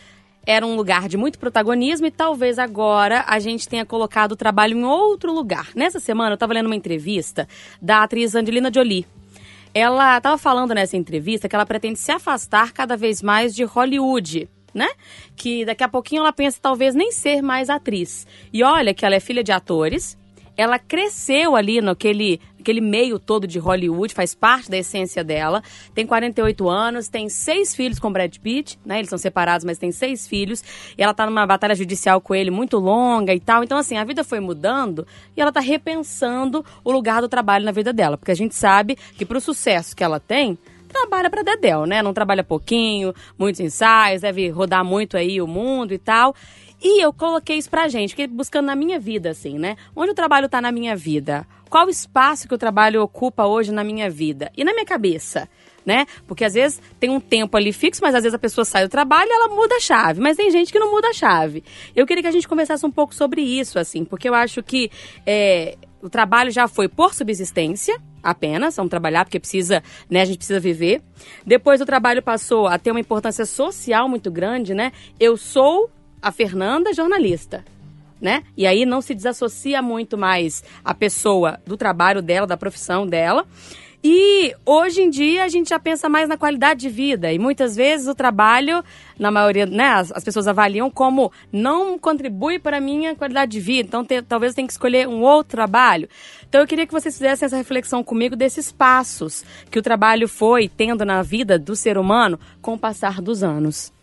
Era 0.45 0.65
um 0.65 0.75
lugar 0.75 1.07
de 1.07 1.15
muito 1.15 1.39
protagonismo 1.39 2.05
e 2.05 2.11
talvez 2.11 2.59
agora 2.59 3.23
a 3.27 3.39
gente 3.39 3.67
tenha 3.67 3.85
colocado 3.85 4.33
o 4.33 4.35
trabalho 4.35 4.77
em 4.77 4.83
outro 4.83 5.33
lugar. 5.33 5.69
Nessa 5.73 6.01
semana 6.01 6.31
eu 6.31 6.35
estava 6.35 6.53
lendo 6.53 6.65
uma 6.65 6.75
entrevista 6.75 7.47
da 7.81 8.03
atriz 8.03 8.35
Angelina 8.35 8.71
Jolie. 8.73 9.07
Ela 9.73 10.17
estava 10.17 10.37
falando 10.37 10.73
nessa 10.73 10.97
entrevista 10.97 11.47
que 11.47 11.55
ela 11.55 11.65
pretende 11.65 11.97
se 11.97 12.11
afastar 12.11 12.73
cada 12.73 12.97
vez 12.97 13.23
mais 13.23 13.55
de 13.55 13.63
Hollywood, 13.63 14.49
né? 14.73 14.89
Que 15.35 15.65
daqui 15.65 15.83
a 15.83 15.89
pouquinho 15.89 16.21
ela 16.21 16.33
pensa 16.33 16.57
talvez 16.61 16.95
nem 16.95 17.11
ser 17.11 17.41
mais 17.41 17.69
atriz. 17.69 18.25
E 18.51 18.63
olha 18.63 18.93
que 18.93 19.05
ela 19.05 19.15
é 19.15 19.19
filha 19.19 19.43
de 19.43 19.51
atores, 19.51 20.17
ela 20.55 20.77
cresceu 20.77 21.55
ali 21.55 21.81
naquele, 21.81 22.39
naquele 22.57 22.79
meio 22.79 23.17
todo 23.17 23.47
de 23.47 23.57
Hollywood, 23.57 24.13
faz 24.13 24.35
parte 24.35 24.69
da 24.69 24.77
essência 24.77 25.23
dela. 25.23 25.63
Tem 25.95 26.05
48 26.05 26.69
anos, 26.69 27.07
tem 27.07 27.27
seis 27.27 27.75
filhos 27.75 27.97
com 27.97 28.11
Brad 28.11 28.37
Pitt, 28.37 28.79
né? 28.85 28.99
Eles 28.99 29.09
são 29.09 29.17
separados, 29.17 29.65
mas 29.65 29.79
tem 29.79 29.91
seis 29.91 30.27
filhos. 30.27 30.63
E 30.97 31.01
ela 31.01 31.13
tá 31.13 31.25
numa 31.25 31.45
batalha 31.45 31.73
judicial 31.73 32.21
com 32.21 32.35
ele 32.35 32.51
muito 32.51 32.77
longa 32.77 33.33
e 33.33 33.39
tal. 33.39 33.63
Então, 33.63 33.77
assim, 33.77 33.97
a 33.97 34.03
vida 34.03 34.23
foi 34.23 34.39
mudando 34.39 35.07
e 35.35 35.41
ela 35.41 35.51
tá 35.51 35.59
repensando 35.59 36.63
o 36.83 36.91
lugar 36.91 37.21
do 37.21 37.27
trabalho 37.27 37.65
na 37.65 37.71
vida 37.71 37.91
dela. 37.91 38.17
Porque 38.17 38.31
a 38.31 38.35
gente 38.35 38.53
sabe 38.53 38.95
que 39.17 39.25
pro 39.25 39.41
sucesso 39.41 39.95
que 39.95 40.03
ela 40.03 40.19
tem, 40.19 40.57
trabalha 40.93 41.29
pra 41.29 41.41
Dedel, 41.41 41.85
né? 41.85 42.01
Não 42.01 42.13
trabalha 42.13 42.43
pouquinho, 42.43 43.13
muitos 43.37 43.59
ensaios, 43.59 44.21
deve 44.21 44.49
rodar 44.49 44.85
muito 44.85 45.17
aí 45.17 45.41
o 45.41 45.47
mundo 45.47 45.93
e 45.93 45.97
tal. 45.97 46.33
E 46.81 47.01
eu 47.01 47.13
coloquei 47.13 47.57
isso 47.57 47.69
pra 47.69 47.87
gente, 47.87 48.09
fiquei 48.09 48.27
buscando 48.27 48.65
na 48.65 48.75
minha 48.75 48.99
vida, 48.99 49.29
assim, 49.29 49.57
né? 49.57 49.77
Onde 49.95 50.11
o 50.11 50.13
trabalho 50.13 50.49
tá 50.49 50.61
na 50.61 50.71
minha 50.71 50.95
vida? 50.95 51.47
Qual 51.69 51.87
o 51.87 51.89
espaço 51.89 52.47
que 52.47 52.53
o 52.53 52.57
trabalho 52.57 53.01
ocupa 53.01 53.45
hoje 53.45 53.71
na 53.71 53.83
minha 53.83 54.09
vida? 54.09 54.51
E 54.55 54.63
na 54.63 54.73
minha 54.73 54.85
cabeça? 54.85 55.49
Né? 55.85 56.05
Porque 56.27 56.45
às 56.45 56.53
vezes 56.53 56.81
tem 56.99 57.09
um 57.09 57.19
tempo 57.19 57.57
ali 57.57 57.73
fixo, 57.73 58.01
mas 58.01 58.15
às 58.15 58.23
vezes 58.23 58.33
a 58.33 58.39
pessoa 58.39 58.63
sai 58.63 58.83
do 58.83 58.89
trabalho 58.89 59.29
e 59.29 59.33
ela 59.33 59.49
muda 59.49 59.75
a 59.75 59.79
chave. 59.79 60.21
Mas 60.21 60.37
tem 60.37 60.51
gente 60.51 60.71
que 60.71 60.79
não 60.79 60.91
muda 60.91 61.09
a 61.09 61.13
chave. 61.13 61.63
Eu 61.95 62.05
queria 62.05 62.21
que 62.21 62.29
a 62.29 62.31
gente 62.31 62.47
conversasse 62.47 62.85
um 62.85 62.91
pouco 62.91 63.13
sobre 63.13 63.41
isso, 63.41 63.79
assim, 63.79 64.05
porque 64.05 64.29
eu 64.29 64.33
acho 64.33 64.61
que 64.61 64.91
é, 65.25 65.77
o 66.03 66.09
trabalho 66.09 66.51
já 66.51 66.67
foi 66.67 66.89
por 66.89 67.13
subsistência, 67.13 67.97
apenas, 68.21 68.75
vamos 68.75 68.89
trabalhar 68.89 69.23
porque 69.23 69.39
precisa, 69.39 69.81
né, 70.09 70.21
a 70.21 70.25
gente 70.25 70.37
precisa 70.37 70.59
viver. 70.59 71.01
Depois 71.45 71.79
o 71.79 71.85
trabalho 71.85 72.21
passou 72.21 72.67
a 72.67 72.77
ter 72.77 72.91
uma 72.91 72.99
importância 72.99 73.45
social 73.45 74.09
muito 74.09 74.29
grande, 74.29 74.73
né? 74.73 74.91
Eu 75.17 75.37
sou 75.37 75.89
a 76.21 76.29
Fernanda 76.29 76.93
jornalista, 76.93 77.63
né? 78.19 78.43
E 78.57 78.67
aí 78.67 78.85
não 78.85 79.01
se 79.01 79.15
desassocia 79.15 79.81
muito 79.81 80.17
mais 80.17 80.61
a 80.83 80.93
pessoa 80.93 81.57
do 81.65 81.77
trabalho 81.77 82.21
dela, 82.21 82.45
da 82.45 82.57
profissão 82.57 83.07
dela. 83.07 83.45
E 84.05 84.53
hoje 84.65 85.01
em 85.01 85.09
dia 85.09 85.45
a 85.45 85.47
gente 85.47 85.69
já 85.69 85.79
pensa 85.79 86.09
mais 86.09 86.27
na 86.27 86.35
qualidade 86.35 86.81
de 86.81 86.89
vida 86.89 87.31
e 87.31 87.39
muitas 87.39 87.73
vezes 87.73 88.05
o 88.05 88.13
trabalho, 88.13 88.83
na 89.17 89.31
maioria, 89.31 89.65
né, 89.65 89.91
as, 89.91 90.11
as 90.11 90.23
pessoas 90.25 90.45
avaliam 90.45 90.91
como 90.91 91.31
não 91.53 91.97
contribui 91.97 92.59
para 92.59 92.77
a 92.77 92.81
minha 92.81 93.15
qualidade 93.15 93.53
de 93.53 93.61
vida. 93.61 93.87
Então 93.87 94.03
te- 94.03 94.21
talvez 94.21 94.53
tenha 94.53 94.67
que 94.67 94.73
escolher 94.73 95.07
um 95.07 95.21
outro 95.21 95.51
trabalho. 95.55 96.09
Então 96.49 96.59
eu 96.59 96.67
queria 96.67 96.85
que 96.85 96.91
vocês 96.91 97.15
fizessem 97.15 97.45
essa 97.45 97.55
reflexão 97.55 98.03
comigo 98.03 98.35
desses 98.35 98.73
passos 98.73 99.45
que 99.71 99.79
o 99.79 99.81
trabalho 99.81 100.27
foi 100.27 100.67
tendo 100.67 101.05
na 101.05 101.21
vida 101.21 101.57
do 101.57 101.73
ser 101.73 101.97
humano 101.97 102.37
com 102.61 102.73
o 102.73 102.77
passar 102.77 103.21
dos 103.21 103.41
anos. 103.41 103.93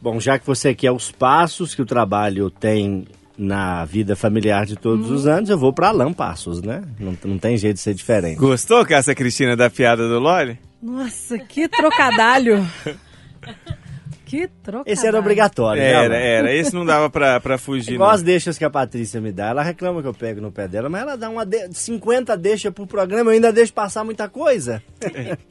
Bom, 0.00 0.20
já 0.20 0.38
que 0.38 0.46
você 0.46 0.72
quer 0.76 0.92
os 0.92 1.10
passos 1.10 1.74
que 1.74 1.82
o 1.82 1.86
trabalho 1.86 2.50
tem 2.50 3.04
na 3.38 3.84
vida 3.84 4.14
familiar 4.14 4.66
de 4.66 4.76
todos 4.76 5.10
os 5.10 5.26
anos, 5.26 5.48
eu 5.48 5.58
vou 5.58 5.72
para 5.72 5.88
Alan 5.88 6.12
Passos, 6.12 6.60
né? 6.62 6.82
Não, 6.98 7.16
não 7.24 7.38
tem 7.38 7.56
jeito 7.56 7.76
de 7.76 7.80
ser 7.82 7.94
diferente. 7.94 8.36
Gostou, 8.38 8.84
Cássia 8.84 9.14
Cristina, 9.14 9.56
da 9.56 9.70
piada 9.70 10.06
do 10.08 10.18
Loli? 10.18 10.58
Nossa, 10.82 11.38
que 11.38 11.68
trocadalho. 11.68 12.66
que 14.26 14.46
trocadalho. 14.62 14.92
Esse 14.92 15.06
era 15.06 15.18
obrigatório, 15.18 15.82
né, 15.82 15.88
Era, 15.90 16.04
Alan? 16.14 16.14
era. 16.16 16.54
Esse 16.54 16.74
não 16.74 16.84
dava 16.86 17.10
pra, 17.10 17.40
pra 17.40 17.58
fugir, 17.58 17.94
Igual 17.94 18.10
não. 18.10 18.14
as 18.14 18.22
deixas 18.22 18.56
que 18.56 18.64
a 18.64 18.70
Patrícia 18.70 19.20
me 19.20 19.32
dá. 19.32 19.48
Ela 19.48 19.62
reclama 19.62 20.00
que 20.02 20.08
eu 20.08 20.14
pego 20.14 20.40
no 20.40 20.52
pé 20.52 20.68
dela, 20.68 20.88
mas 20.88 21.02
ela 21.02 21.16
dá 21.16 21.28
uma 21.28 21.44
de... 21.44 21.68
50 21.72 22.36
deixas 22.36 22.72
por 22.72 22.86
programa, 22.86 23.30
eu 23.30 23.34
ainda 23.34 23.52
deixo 23.52 23.72
passar 23.72 24.04
muita 24.04 24.28
coisa. 24.28 24.82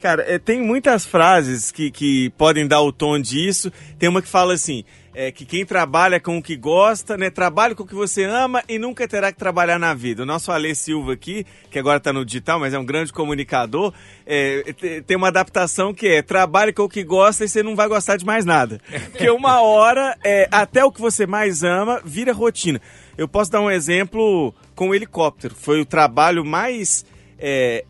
Cara, 0.00 0.24
é, 0.26 0.38
tem 0.38 0.60
muitas 0.62 1.04
frases 1.04 1.70
que, 1.70 1.90
que 1.90 2.30
podem 2.38 2.66
dar 2.66 2.80
o 2.80 2.92
tom 2.92 3.18
disso. 3.20 3.70
Tem 3.98 4.08
uma 4.08 4.22
que 4.22 4.28
fala 4.28 4.54
assim: 4.54 4.84
é, 5.14 5.32
que 5.32 5.44
quem 5.44 5.66
trabalha 5.66 6.20
com 6.20 6.38
o 6.38 6.42
que 6.42 6.54
gosta, 6.56 7.16
né? 7.16 7.30
Trabalhe 7.30 7.74
com 7.74 7.82
o 7.82 7.86
que 7.86 7.94
você 7.94 8.24
ama 8.24 8.62
e 8.68 8.78
nunca 8.78 9.06
terá 9.08 9.32
que 9.32 9.38
trabalhar 9.38 9.78
na 9.78 9.92
vida. 9.92 10.22
O 10.22 10.26
nosso 10.26 10.52
Alê 10.52 10.74
Silva 10.74 11.12
aqui, 11.14 11.44
que 11.70 11.78
agora 11.78 11.98
está 11.98 12.12
no 12.12 12.24
digital, 12.24 12.60
mas 12.60 12.72
é 12.74 12.78
um 12.78 12.84
grande 12.84 13.12
comunicador, 13.12 13.92
é, 14.24 14.72
te- 14.72 15.02
tem 15.02 15.16
uma 15.16 15.28
adaptação 15.28 15.92
que 15.92 16.06
é 16.06 16.22
trabalhe 16.22 16.72
com 16.72 16.84
o 16.84 16.88
que 16.88 17.02
gosta 17.02 17.44
e 17.44 17.48
você 17.48 17.62
não 17.62 17.74
vai 17.74 17.88
gostar 17.88 18.16
de 18.16 18.24
mais 18.24 18.44
nada. 18.44 18.80
Porque 19.10 19.28
uma 19.30 19.60
hora, 19.60 20.16
é, 20.24 20.48
até 20.50 20.84
o 20.84 20.92
que 20.92 21.00
você 21.00 21.26
mais 21.26 21.62
ama, 21.64 22.00
vira 22.04 22.32
rotina. 22.32 22.80
Eu 23.18 23.26
posso 23.26 23.50
dar 23.50 23.60
um 23.60 23.70
exemplo 23.70 24.54
com 24.74 24.90
o 24.90 24.94
helicóptero. 24.94 25.54
Foi 25.54 25.80
o 25.80 25.84
trabalho 25.84 26.44
mais 26.44 27.04
é, 27.38 27.84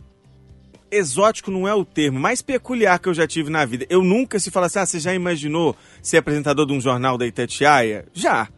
exótico 0.90 1.50
não 1.50 1.66
é 1.66 1.74
o 1.74 1.84
termo, 1.84 2.18
mais 2.18 2.42
peculiar 2.42 2.98
que 2.98 3.08
eu 3.08 3.14
já 3.14 3.26
tive 3.26 3.50
na 3.50 3.64
vida. 3.64 3.86
Eu 3.88 4.02
nunca 4.02 4.38
se 4.38 4.50
falasse, 4.50 4.78
ah, 4.78 4.86
você 4.86 4.98
já 4.98 5.14
imaginou 5.14 5.76
ser 6.02 6.18
apresentador 6.18 6.66
de 6.66 6.72
um 6.72 6.80
jornal 6.80 7.16
da 7.18 7.26
Itatiaia? 7.26 8.06
Já. 8.12 8.48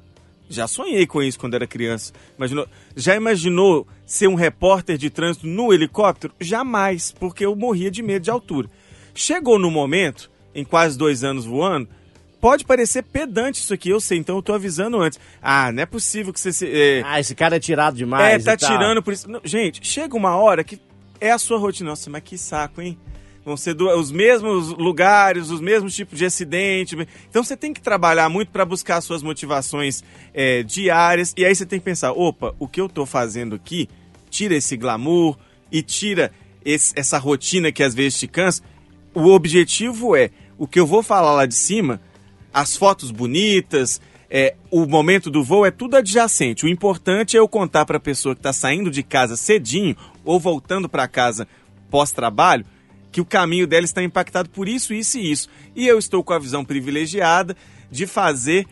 Já 0.48 0.66
sonhei 0.66 1.06
com 1.06 1.22
isso 1.22 1.38
quando 1.38 1.54
era 1.54 1.66
criança. 1.66 2.12
Imaginou, 2.36 2.66
já 2.94 3.16
imaginou 3.16 3.86
ser 4.04 4.28
um 4.28 4.34
repórter 4.34 4.98
de 4.98 5.08
trânsito 5.08 5.46
no 5.46 5.72
helicóptero? 5.72 6.34
Jamais, 6.38 7.10
porque 7.18 7.44
eu 7.46 7.56
morria 7.56 7.90
de 7.90 8.02
medo 8.02 8.22
de 8.24 8.30
altura. 8.30 8.68
Chegou 9.14 9.58
no 9.58 9.70
momento, 9.70 10.30
em 10.54 10.64
quase 10.64 10.98
dois 10.98 11.24
anos 11.24 11.46
voando, 11.46 11.88
pode 12.38 12.64
parecer 12.66 13.02
pedante 13.02 13.60
isso 13.60 13.72
aqui, 13.72 13.88
eu 13.88 14.00
sei, 14.00 14.18
então 14.18 14.36
eu 14.36 14.42
tô 14.42 14.52
avisando 14.52 15.00
antes. 15.00 15.18
Ah, 15.40 15.72
não 15.72 15.82
é 15.84 15.86
possível 15.86 16.32
que 16.32 16.40
você 16.40 16.52
se. 16.52 16.66
é, 16.70 17.02
Ah, 17.06 17.18
esse 17.20 17.34
cara 17.34 17.56
é 17.56 17.60
tirado 17.60 17.96
demais. 17.96 18.46
é, 18.46 18.50
tá 18.50 18.56
tirando 18.56 19.02
por 19.02 19.12
isso. 19.14 19.30
Não, 19.30 19.40
gente, 19.44 19.80
chega 19.86 20.14
uma 20.16 20.36
hora 20.36 20.62
que 20.62 20.78
é 21.26 21.30
a 21.32 21.38
sua 21.38 21.58
rotina. 21.58 21.90
Nossa, 21.90 22.10
mas 22.10 22.22
que 22.22 22.36
saco, 22.36 22.80
hein? 22.82 22.98
Vão 23.44 23.56
ser 23.56 23.74
do- 23.74 23.88
os 23.98 24.12
mesmos 24.12 24.68
lugares, 24.68 25.50
os 25.50 25.60
mesmos 25.60 25.94
tipos 25.94 26.16
de 26.18 26.24
acidente. 26.24 26.96
Então 27.28 27.42
você 27.42 27.56
tem 27.56 27.72
que 27.72 27.80
trabalhar 27.80 28.28
muito 28.28 28.50
para 28.52 28.64
buscar 28.64 28.98
as 28.98 29.04
suas 29.04 29.22
motivações 29.22 30.04
é, 30.32 30.62
diárias. 30.62 31.34
E 31.36 31.44
aí 31.44 31.54
você 31.54 31.66
tem 31.66 31.78
que 31.78 31.84
pensar: 31.84 32.12
opa, 32.12 32.54
o 32.58 32.68
que 32.68 32.80
eu 32.80 32.88
tô 32.88 33.04
fazendo 33.04 33.56
aqui 33.56 33.88
tira 34.30 34.54
esse 34.54 34.76
glamour 34.76 35.36
e 35.72 35.82
tira 35.82 36.30
esse- 36.64 36.92
essa 36.96 37.18
rotina 37.18 37.72
que 37.72 37.82
às 37.82 37.94
vezes 37.94 38.18
te 38.18 38.28
cansa. 38.28 38.62
O 39.12 39.26
objetivo 39.28 40.14
é 40.16 40.30
o 40.56 40.66
que 40.66 40.78
eu 40.78 40.86
vou 40.86 41.02
falar 41.02 41.32
lá 41.32 41.44
de 41.44 41.54
cima, 41.56 42.00
as 42.54 42.76
fotos 42.76 43.10
bonitas, 43.10 44.00
é, 44.34 44.54
o 44.70 44.86
momento 44.86 45.30
do 45.30 45.44
voo 45.44 45.66
é 45.66 45.70
tudo 45.70 45.94
adjacente. 45.94 46.64
O 46.64 46.68
importante 46.68 47.36
é 47.36 47.38
eu 47.38 47.46
contar 47.46 47.84
para 47.84 47.98
a 47.98 48.00
pessoa 48.00 48.34
que 48.34 48.38
está 48.38 48.50
saindo 48.50 48.90
de 48.90 49.02
casa 49.02 49.36
cedinho 49.36 49.94
ou 50.24 50.40
voltando 50.40 50.88
para 50.88 51.06
casa 51.06 51.46
pós-trabalho 51.90 52.64
que 53.12 53.20
o 53.20 53.26
caminho 53.26 53.66
dela 53.66 53.84
está 53.84 54.02
impactado 54.02 54.48
por 54.48 54.66
isso, 54.66 54.94
isso 54.94 55.18
e 55.18 55.30
isso. 55.30 55.48
E 55.76 55.86
eu 55.86 55.98
estou 55.98 56.24
com 56.24 56.32
a 56.32 56.38
visão 56.38 56.64
privilegiada 56.64 57.54
de 57.90 58.06
fazer 58.06 58.66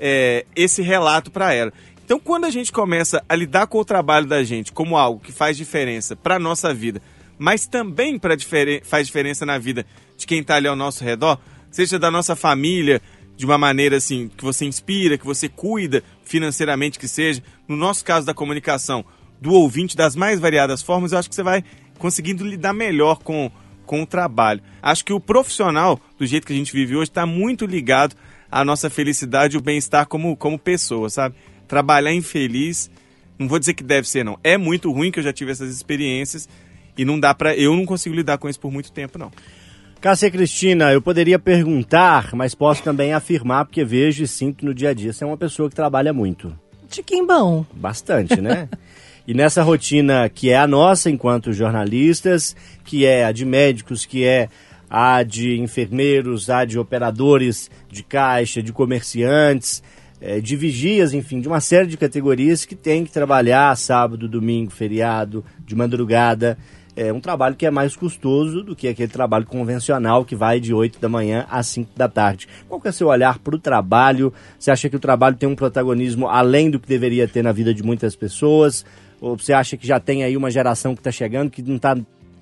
é, 0.00 0.44
esse 0.56 0.82
relato 0.82 1.30
para 1.30 1.54
ela. 1.54 1.72
Então, 2.04 2.18
quando 2.18 2.46
a 2.46 2.50
gente 2.50 2.72
começa 2.72 3.24
a 3.28 3.36
lidar 3.36 3.68
com 3.68 3.78
o 3.78 3.84
trabalho 3.84 4.26
da 4.26 4.42
gente 4.42 4.72
como 4.72 4.96
algo 4.96 5.20
que 5.20 5.30
faz 5.30 5.56
diferença 5.56 6.16
para 6.16 6.40
nossa 6.40 6.74
vida, 6.74 7.00
mas 7.38 7.68
também 7.68 8.18
pra 8.18 8.34
difere 8.34 8.82
faz 8.84 9.06
diferença 9.06 9.46
na 9.46 9.58
vida 9.58 9.86
de 10.16 10.26
quem 10.26 10.40
está 10.40 10.56
ali 10.56 10.66
ao 10.66 10.74
nosso 10.74 11.04
redor, 11.04 11.38
seja 11.70 12.00
da 12.00 12.10
nossa 12.10 12.34
família, 12.34 13.00
de 13.36 13.44
uma 13.44 13.58
maneira 13.58 13.96
assim, 13.96 14.30
que 14.36 14.44
você 14.44 14.64
inspira, 14.64 15.18
que 15.18 15.24
você 15.24 15.48
cuida 15.48 16.02
financeiramente 16.24 16.98
que 16.98 17.08
seja, 17.08 17.42
no 17.68 17.76
nosso 17.76 18.04
caso 18.04 18.26
da 18.26 18.34
comunicação, 18.34 19.04
do 19.40 19.52
ouvinte 19.52 19.96
das 19.96 20.14
mais 20.16 20.40
variadas 20.40 20.82
formas, 20.82 21.12
eu 21.12 21.18
acho 21.18 21.28
que 21.28 21.34
você 21.34 21.42
vai 21.42 21.64
conseguindo 21.98 22.46
lidar 22.46 22.72
melhor 22.72 23.18
com, 23.18 23.50
com 23.84 24.02
o 24.02 24.06
trabalho. 24.06 24.62
Acho 24.82 25.04
que 25.04 25.12
o 25.12 25.20
profissional, 25.20 26.00
do 26.18 26.26
jeito 26.26 26.46
que 26.46 26.52
a 26.52 26.56
gente 26.56 26.72
vive 26.72 26.96
hoje, 26.96 27.10
está 27.10 27.26
muito 27.26 27.66
ligado 27.66 28.16
à 28.50 28.64
nossa 28.64 28.88
felicidade 28.88 29.56
e 29.56 29.58
o 29.58 29.62
bem-estar 29.62 30.06
como, 30.06 30.36
como 30.36 30.58
pessoa, 30.58 31.10
sabe? 31.10 31.34
Trabalhar 31.66 32.12
infeliz, 32.12 32.90
não 33.38 33.48
vou 33.48 33.58
dizer 33.58 33.74
que 33.74 33.82
deve 33.82 34.08
ser, 34.08 34.24
não. 34.24 34.38
É 34.42 34.56
muito 34.56 34.90
ruim 34.92 35.10
que 35.10 35.18
eu 35.18 35.24
já 35.24 35.32
tive 35.32 35.50
essas 35.50 35.74
experiências 35.74 36.48
e 36.96 37.04
não 37.04 37.18
dá 37.18 37.34
para 37.34 37.56
Eu 37.56 37.74
não 37.74 37.84
consigo 37.84 38.14
lidar 38.14 38.38
com 38.38 38.48
isso 38.48 38.60
por 38.60 38.70
muito 38.70 38.92
tempo, 38.92 39.18
não. 39.18 39.30
Cássia 40.04 40.30
Cristina, 40.30 40.92
eu 40.92 41.00
poderia 41.00 41.38
perguntar, 41.38 42.34
mas 42.34 42.54
posso 42.54 42.82
também 42.82 43.14
afirmar, 43.14 43.64
porque 43.64 43.82
vejo 43.82 44.22
e 44.22 44.28
sinto 44.28 44.62
no 44.62 44.74
dia 44.74 44.90
a 44.90 44.92
dia. 44.92 45.10
Você 45.10 45.24
é 45.24 45.26
uma 45.26 45.38
pessoa 45.38 45.66
que 45.70 45.74
trabalha 45.74 46.12
muito. 46.12 46.54
Tiquimbão. 46.90 47.66
Bastante, 47.72 48.38
né? 48.38 48.68
e 49.26 49.32
nessa 49.32 49.62
rotina 49.62 50.28
que 50.28 50.50
é 50.50 50.58
a 50.58 50.66
nossa 50.66 51.08
enquanto 51.08 51.54
jornalistas, 51.54 52.54
que 52.84 53.06
é 53.06 53.24
a 53.24 53.32
de 53.32 53.46
médicos, 53.46 54.04
que 54.04 54.26
é 54.26 54.50
a 54.90 55.22
de 55.22 55.58
enfermeiros, 55.58 56.50
a 56.50 56.66
de 56.66 56.78
operadores 56.78 57.70
de 57.90 58.02
caixa, 58.02 58.62
de 58.62 58.74
comerciantes, 58.74 59.82
eh, 60.20 60.38
de 60.38 60.54
vigias, 60.54 61.14
enfim, 61.14 61.40
de 61.40 61.48
uma 61.48 61.62
série 61.62 61.86
de 61.86 61.96
categorias 61.96 62.66
que 62.66 62.74
tem 62.74 63.06
que 63.06 63.10
trabalhar 63.10 63.74
sábado, 63.74 64.28
domingo, 64.28 64.70
feriado, 64.70 65.42
de 65.64 65.74
madrugada. 65.74 66.58
É 66.96 67.12
um 67.12 67.18
trabalho 67.20 67.56
que 67.56 67.66
é 67.66 67.70
mais 67.70 67.96
custoso 67.96 68.62
do 68.62 68.76
que 68.76 68.86
aquele 68.86 69.10
trabalho 69.10 69.44
convencional 69.46 70.24
que 70.24 70.36
vai 70.36 70.60
de 70.60 70.72
8 70.72 71.00
da 71.00 71.08
manhã 71.08 71.44
às 71.50 71.66
5 71.66 71.90
da 71.96 72.08
tarde. 72.08 72.46
Qual 72.68 72.80
que 72.80 72.86
é 72.86 72.90
o 72.90 72.92
seu 72.92 73.08
olhar 73.08 73.38
para 73.40 73.56
o 73.56 73.58
trabalho? 73.58 74.32
Você 74.58 74.70
acha 74.70 74.88
que 74.88 74.94
o 74.94 75.00
trabalho 75.00 75.34
tem 75.36 75.48
um 75.48 75.56
protagonismo 75.56 76.28
além 76.28 76.70
do 76.70 76.78
que 76.78 76.86
deveria 76.88 77.26
ter 77.26 77.42
na 77.42 77.50
vida 77.50 77.74
de 77.74 77.82
muitas 77.82 78.14
pessoas? 78.14 78.84
Ou 79.20 79.36
você 79.36 79.52
acha 79.52 79.76
que 79.76 79.86
já 79.86 79.98
tem 79.98 80.22
aí 80.22 80.36
uma 80.36 80.50
geração 80.52 80.94
que 80.94 81.00
está 81.00 81.10
chegando 81.10 81.50
que 81.50 81.62
não 81.62 81.76
está 81.76 81.96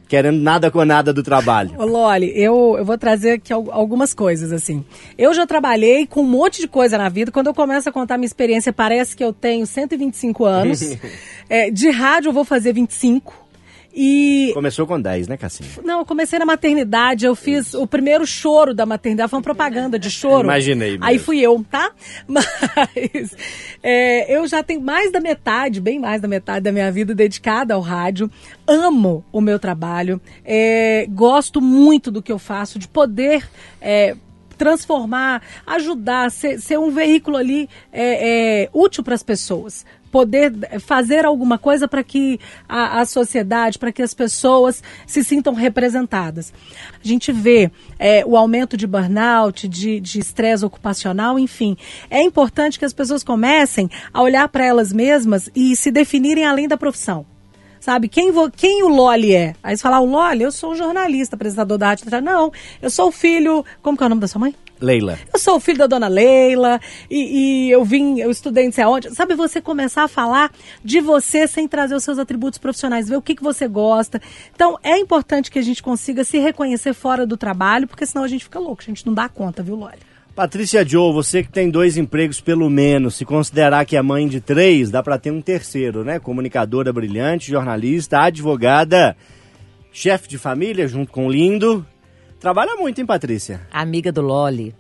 querendo 0.07 0.43
nada 0.43 0.71
com 0.71 0.85
nada 0.85 1.15
do 1.15 1.23
trabalho? 1.23 1.71
Ô, 1.79 1.87
Loli, 1.87 2.31
eu, 2.39 2.75
eu 2.77 2.85
vou 2.85 2.99
trazer 2.99 3.31
aqui 3.33 3.51
al- 3.55 3.71
algumas 3.73 4.13
coisas, 4.13 4.53
assim. 4.53 4.85
Eu 5.17 5.33
já 5.33 5.47
trabalhei 5.47 6.07
com 6.07 6.21
um 6.21 6.29
monte 6.29 6.61
de 6.61 6.69
coisa 6.69 6.99
na 6.99 7.09
vida. 7.09 7.33
Quando 7.33 7.47
eu 7.47 7.55
começo 7.55 7.89
a 7.89 7.93
contar 7.93 8.19
minha 8.19 8.27
experiência, 8.27 8.71
parece 8.71 9.17
que 9.17 9.25
eu 9.25 9.33
tenho 9.33 9.67
125 9.67 10.45
anos. 10.45 10.81
É, 11.49 11.71
de 11.71 11.91
rádio 11.91 12.31
eu 12.31 12.33
vou 12.33 12.45
fazer 12.47 12.73
25. 12.73 13.42
E 13.95 14.51
Começou 14.55 14.87
com 14.87 15.01
10, 15.01 15.29
né, 15.29 15.37
Cassinho? 15.37 15.69
Não, 15.85 16.01
eu 16.01 16.07
comecei 16.07 16.39
na 16.39 16.47
maternidade, 16.47 17.27
eu 17.27 17.35
fiz 17.35 17.75
o 17.75 17.87
primeiro 17.87 18.27
choro 18.27 18.73
da 18.73 18.87
maternidade, 18.87 19.29
foi 19.29 19.39
uma 19.39 19.43
propaganda 19.43 19.99
de 19.99 20.11
choro. 20.11 20.45
Imaginei 20.45 20.93
mesmo. 20.93 21.05
Aí 21.05 21.19
fui 21.19 21.41
eu, 21.41 21.65
tá? 21.71 21.93
Mas 22.27 23.37
é, 23.83 24.35
eu 24.35 24.47
já 24.47 24.63
tenho 24.63 24.81
mais 24.81 25.13
da 25.13 25.21
metade, 25.21 25.81
bem 25.81 25.99
mais 25.99 26.21
da 26.21 26.29
metade 26.29 26.65
da 26.65 26.73
minha 26.73 26.91
vida 26.91 27.15
dedicada 27.15 27.75
ao 27.75 27.81
rádio. 27.81 28.31
Amo 28.67 29.25
o 29.31 29.41
meu 29.41 29.59
trabalho, 29.59 30.21
é, 30.45 31.07
gosto 31.11 31.61
muito 31.61 32.11
do 32.11 32.23
que 32.23 32.33
eu 32.33 32.39
faço, 32.39 32.79
de 32.79 32.89
poder. 32.89 33.47
é, 33.81 34.17
transformar, 34.63 35.43
ajudar, 35.67 36.31
ser, 36.31 36.61
ser 36.61 36.79
um 36.79 36.89
veículo 36.89 37.37
ali 37.37 37.69
é, 37.93 38.63
é, 38.63 38.71
útil 38.73 39.03
para 39.03 39.15
as 39.15 39.23
pessoas. 39.23 39.85
Poder 40.13 40.53
fazer 40.79 41.25
alguma 41.25 41.59
coisa 41.59 41.89
para 41.89 42.05
que 42.05 42.39
a, 42.69 43.01
a 43.01 43.07
sociedade, 43.07 43.79
para 43.79 43.91
que 43.91 44.03
as 44.03 44.15
pessoas 44.15 44.83
se 45.07 45.25
sintam 45.25 45.55
representadas. 45.55 46.53
A 47.03 47.09
gente 47.09 47.33
vê 47.33 47.73
é, 47.99 48.25
o 48.25 48.37
aumento 48.37 48.77
de 48.77 48.87
burnout, 48.87 49.67
de 49.67 50.19
estresse 50.19 50.65
ocupacional, 50.65 51.39
enfim. 51.39 51.77
É 52.09 52.23
importante 52.23 52.79
que 52.79 52.85
as 52.85 52.93
pessoas 52.93 53.25
comecem 53.25 53.91
a 54.13 54.23
olhar 54.23 54.47
para 54.49 54.65
elas 54.65 54.93
mesmas 54.93 55.51
e 55.57 55.75
se 55.75 55.91
definirem 55.91 56.45
além 56.45 56.69
da 56.69 56.77
profissão 56.77 57.27
sabe? 57.83 58.09
Quem, 58.09 58.33
quem 58.57 58.85
o 58.85 58.89
Loli 58.89 59.35
é? 59.35 59.57
Aí 59.61 59.77
você 59.77 59.83
fala, 59.83 59.99
o 59.99 60.07
Loli, 60.07 60.43
eu 60.43 60.53
sou 60.53 60.71
um 60.71 60.77
jornalista, 60.77 61.35
apresentador 61.35 61.77
da 61.77 61.89
arte. 61.89 62.05
Não, 62.23 62.53
eu 62.81 62.89
sou 62.89 63.09
o 63.09 63.13
filho. 63.13 63.65
Como 63.83 63.99
que 63.99 64.05
é 64.05 64.07
o 64.07 64.09
nome 64.09 64.21
da 64.21 64.29
sua 64.29 64.39
mãe? 64.39 64.55
Leila. 64.83 65.19
Eu 65.33 65.39
sou 65.39 65.57
o 65.57 65.61
filho 65.61 65.79
da 65.79 65.87
dona 65.87 66.09
Leila 66.09 66.81
e, 67.11 67.69
e 67.69 67.71
eu 67.71 67.85
vim, 67.85 68.19
eu 68.19 68.31
estudei 68.31 68.65
não 68.65 68.73
sei 68.73 68.85
aonde. 68.85 69.15
Sabe, 69.15 69.35
você 69.35 69.61
começar 69.61 70.05
a 70.05 70.09
falar 70.09 70.51
de 70.85 71.01
você 71.01 71.47
sem 71.47 71.69
trazer 71.69 71.95
os 71.95 72.05
seus 72.05 72.19
atributos 72.19 72.59
profissionais, 72.59 73.09
ver 73.09 73.17
o 73.17 73.23
que, 73.23 73.35
que 73.35 73.43
você 73.43 73.69
gosta. 73.69 74.21
Então, 74.55 74.79
é 74.83 74.99
importante 74.99 75.51
que 75.51 75.59
a 75.59 75.63
gente 75.63 75.83
consiga 75.83 76.25
se 76.25 76.39
reconhecer 76.39 76.93
fora 76.93 77.27
do 77.27 77.37
trabalho, 77.37 77.87
porque 77.87 78.07
senão 78.07 78.25
a 78.25 78.29
gente 78.29 78.45
fica 78.45 78.59
louco, 78.59 78.83
a 78.83 78.87
gente 78.87 79.07
não 79.07 79.15
dá 79.15 79.29
conta, 79.29 79.63
viu, 79.63 79.77
Loli? 79.77 79.99
Patrícia 80.35 80.83
Joe, 80.87 81.13
você 81.13 81.43
que 81.43 81.51
tem 81.51 81.69
dois 81.69 81.99
empregos 81.99 82.41
pelo 82.41 82.71
menos, 82.71 83.17
se 83.17 83.25
considerar 83.25 83.85
que 83.85 83.99
é 83.99 84.03
mãe 84.03 84.27
de 84.27 84.41
três, 84.41 84.91
dá 84.91 85.03
para 85.03 85.19
ter 85.19 85.31
um 85.31 85.43
terceiro, 85.43 86.03
né? 86.03 86.19
Comunicadora 86.19 86.91
brilhante, 86.91 87.51
jornalista, 87.51 88.19
advogada, 88.19 89.15
chefe 89.93 90.29
de 90.29 90.39
família 90.39 90.89
junto 90.89 91.13
com 91.13 91.27
o 91.27 91.31
Lindo. 91.31 91.87
Trabalha 92.43 92.75
muito, 92.75 92.99
hein, 92.99 93.07
Patrícia? 93.07 93.61
Amiga 93.73 94.11
do 94.11 94.21
Loli. 94.21 94.75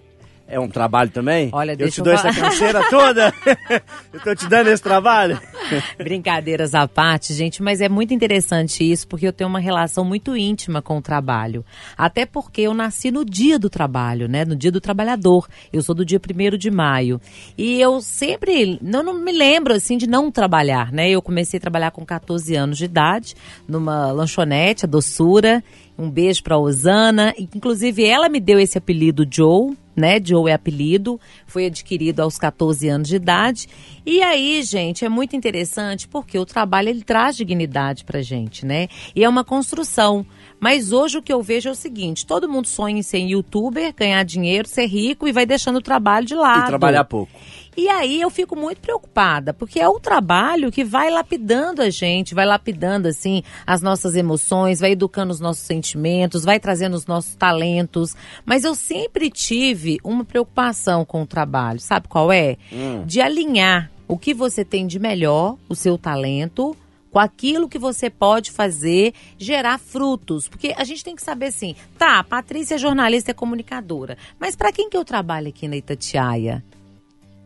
É 0.48 0.59
um 0.59 0.68
trabalho 0.68 1.09
também? 1.11 1.48
Olha, 1.53 1.72
eu 1.72 1.77
deixa 1.77 1.92
te 1.92 1.98
eu 2.01 2.05
dou 2.05 2.16
falar. 2.16 2.29
essa 2.31 2.40
canseira 2.42 2.90
toda. 2.90 3.33
eu 4.12 4.20
tô 4.20 4.35
te 4.35 4.48
dando 4.48 4.66
esse 4.66 4.83
trabalho. 4.83 5.40
Brincadeiras 5.96 6.75
à 6.75 6.87
parte, 6.87 7.33
gente, 7.33 7.62
mas 7.62 7.81
é 7.81 7.88
muito 7.88 8.12
interessante 8.12 8.85
isso 8.85 9.07
porque 9.07 9.27
eu 9.27 9.33
tenho 9.33 9.48
uma 9.48 9.61
relação 9.61 10.05
muito 10.05 10.37
íntima 10.37 10.83
com 10.83 10.98
o 10.98 11.01
trabalho. 11.01 11.64
Até 11.96 12.27
porque 12.27 12.62
eu 12.62 12.75
nasci 12.75 13.11
no 13.12 13.25
dia 13.25 13.59
do 13.59 13.70
trabalho, 13.70 14.29
né? 14.29 14.44
No 14.44 14.57
dia 14.57 14.72
do 14.72 14.81
trabalhador. 14.81 15.48
Eu 15.72 15.81
sou 15.83 15.94
do 15.94 16.05
dia 16.05 16.20
1 16.20 16.59
de 16.59 16.70
maio. 16.70 17.20
E 17.57 17.81
eu 17.81 18.03
sempre, 18.03 18.79
não, 18.83 19.05
não 19.05 19.14
me 19.14 19.33
lembro 19.33 19.72
assim 19.72 19.96
de 19.96 20.09
não 20.09 20.31
trabalhar, 20.31 20.92
né? 20.92 21.09
Eu 21.09 21.22
comecei 21.22 21.57
a 21.59 21.61
trabalhar 21.61 21.92
com 21.92 22.05
14 22.05 22.55
anos 22.57 22.77
de 22.77 22.85
idade, 22.85 23.37
numa 23.66 24.11
lanchonete, 24.11 24.85
a 24.85 24.88
Doçura. 24.88 25.62
Um 25.98 26.11
beijo 26.11 26.42
pra 26.42 26.59
Osana. 26.59 27.35
Inclusive, 27.38 28.05
ela 28.05 28.28
me 28.28 28.40
deu 28.40 28.59
esse 28.59 28.78
apelido 28.78 29.26
Joe 29.31 29.76
né? 29.94 30.18
Joe 30.22 30.50
é 30.50 30.55
apelido, 30.55 31.20
foi 31.46 31.66
adquirido 31.66 32.20
aos 32.20 32.38
14 32.38 32.88
anos 32.88 33.09
de 33.09 33.16
idade. 33.16 33.68
E 34.05 34.22
aí, 34.22 34.62
gente, 34.62 35.05
é 35.05 35.09
muito 35.09 35.37
interessante 35.37 36.09
porque 36.09 36.38
o 36.38 36.46
trabalho 36.46 36.88
ele 36.88 37.02
traz 37.02 37.37
dignidade 37.37 38.05
pra 38.05 38.22
gente, 38.22 38.64
né? 38.64 38.88
E 39.14 39.22
é 39.22 39.28
uma 39.28 39.44
construção. 39.44 40.26
Mas 40.59 40.92
hoje 40.92 41.18
o 41.18 41.22
que 41.22 41.33
eu 41.33 41.42
vejo 41.42 41.68
é 41.68 41.72
o 41.72 41.76
seguinte: 41.76 42.26
todo 42.26 42.48
mundo 42.48 42.66
sonha 42.66 42.98
em 42.98 43.02
ser 43.02 43.18
youtuber, 43.18 43.94
ganhar 43.94 44.22
dinheiro, 44.24 44.68
ser 44.68 44.87
rico 44.87 45.28
e 45.28 45.33
vai 45.33 45.44
deixando 45.44 45.76
o 45.76 45.83
trabalho 45.83 46.26
de 46.26 46.35
lado. 46.35 46.64
E 46.64 46.66
trabalhar 46.66 47.05
pouco. 47.05 47.33
E 47.76 47.88
aí 47.88 48.20
eu 48.20 48.28
fico 48.28 48.54
muito 48.54 48.80
preocupada, 48.80 49.54
porque 49.54 49.80
é 49.80 49.88
o 49.88 49.98
trabalho 49.98 50.70
que 50.70 50.85
vai 50.85 51.11
lapidando 51.11 51.80
a 51.80 51.88
gente, 51.88 52.35
vai 52.35 52.44
lapidando 52.44 53.08
assim 53.08 53.42
as 53.66 53.80
nossas 53.80 54.14
emoções, 54.14 54.80
vai 54.80 54.92
educando 54.92 55.32
os 55.32 55.40
nossos 55.40 55.64
sentimentos, 55.64 56.44
vai 56.44 56.61
trazendo 56.61 56.94
os 56.94 57.06
nossos 57.06 57.35
talentos. 57.35 58.14
Mas 58.44 58.64
eu 58.64 58.74
sempre 58.74 59.30
tive 59.30 59.98
uma 60.04 60.24
preocupação 60.24 61.04
com 61.04 61.22
o 61.22 61.26
trabalho, 61.26 61.80
sabe 61.80 62.08
qual 62.08 62.30
é? 62.30 62.58
De 63.06 63.20
alinhar 63.22 63.90
o 64.06 64.18
que 64.18 64.35
você 64.35 64.64
tem 64.64 64.87
de 64.87 64.98
melhor, 64.98 65.56
o 65.66 65.74
seu 65.74 65.96
talento, 65.96 66.76
com 67.11 67.18
aquilo 67.18 67.68
que 67.68 67.78
você 67.78 68.11
pode 68.11 68.50
fazer 68.50 69.14
gerar 69.38 69.78
frutos. 69.78 70.48
Porque 70.48 70.74
a 70.76 70.85
gente 70.85 71.02
tem 71.02 71.16
que 71.16 71.22
saber 71.22 71.46
assim, 71.46 71.74
tá, 71.96 72.18
a 72.18 72.24
Patrícia 72.24 72.74
é 72.74 72.78
jornalista, 72.78 73.30
é 73.30 73.35
comunicadora, 73.35 74.18
mas 74.38 74.54
para 74.54 74.72
quem 74.72 74.90
que 74.90 74.96
eu 74.96 75.04
trabalho 75.04 75.48
aqui 75.48 75.66
na 75.66 75.76
Itatiaia? 75.76 76.62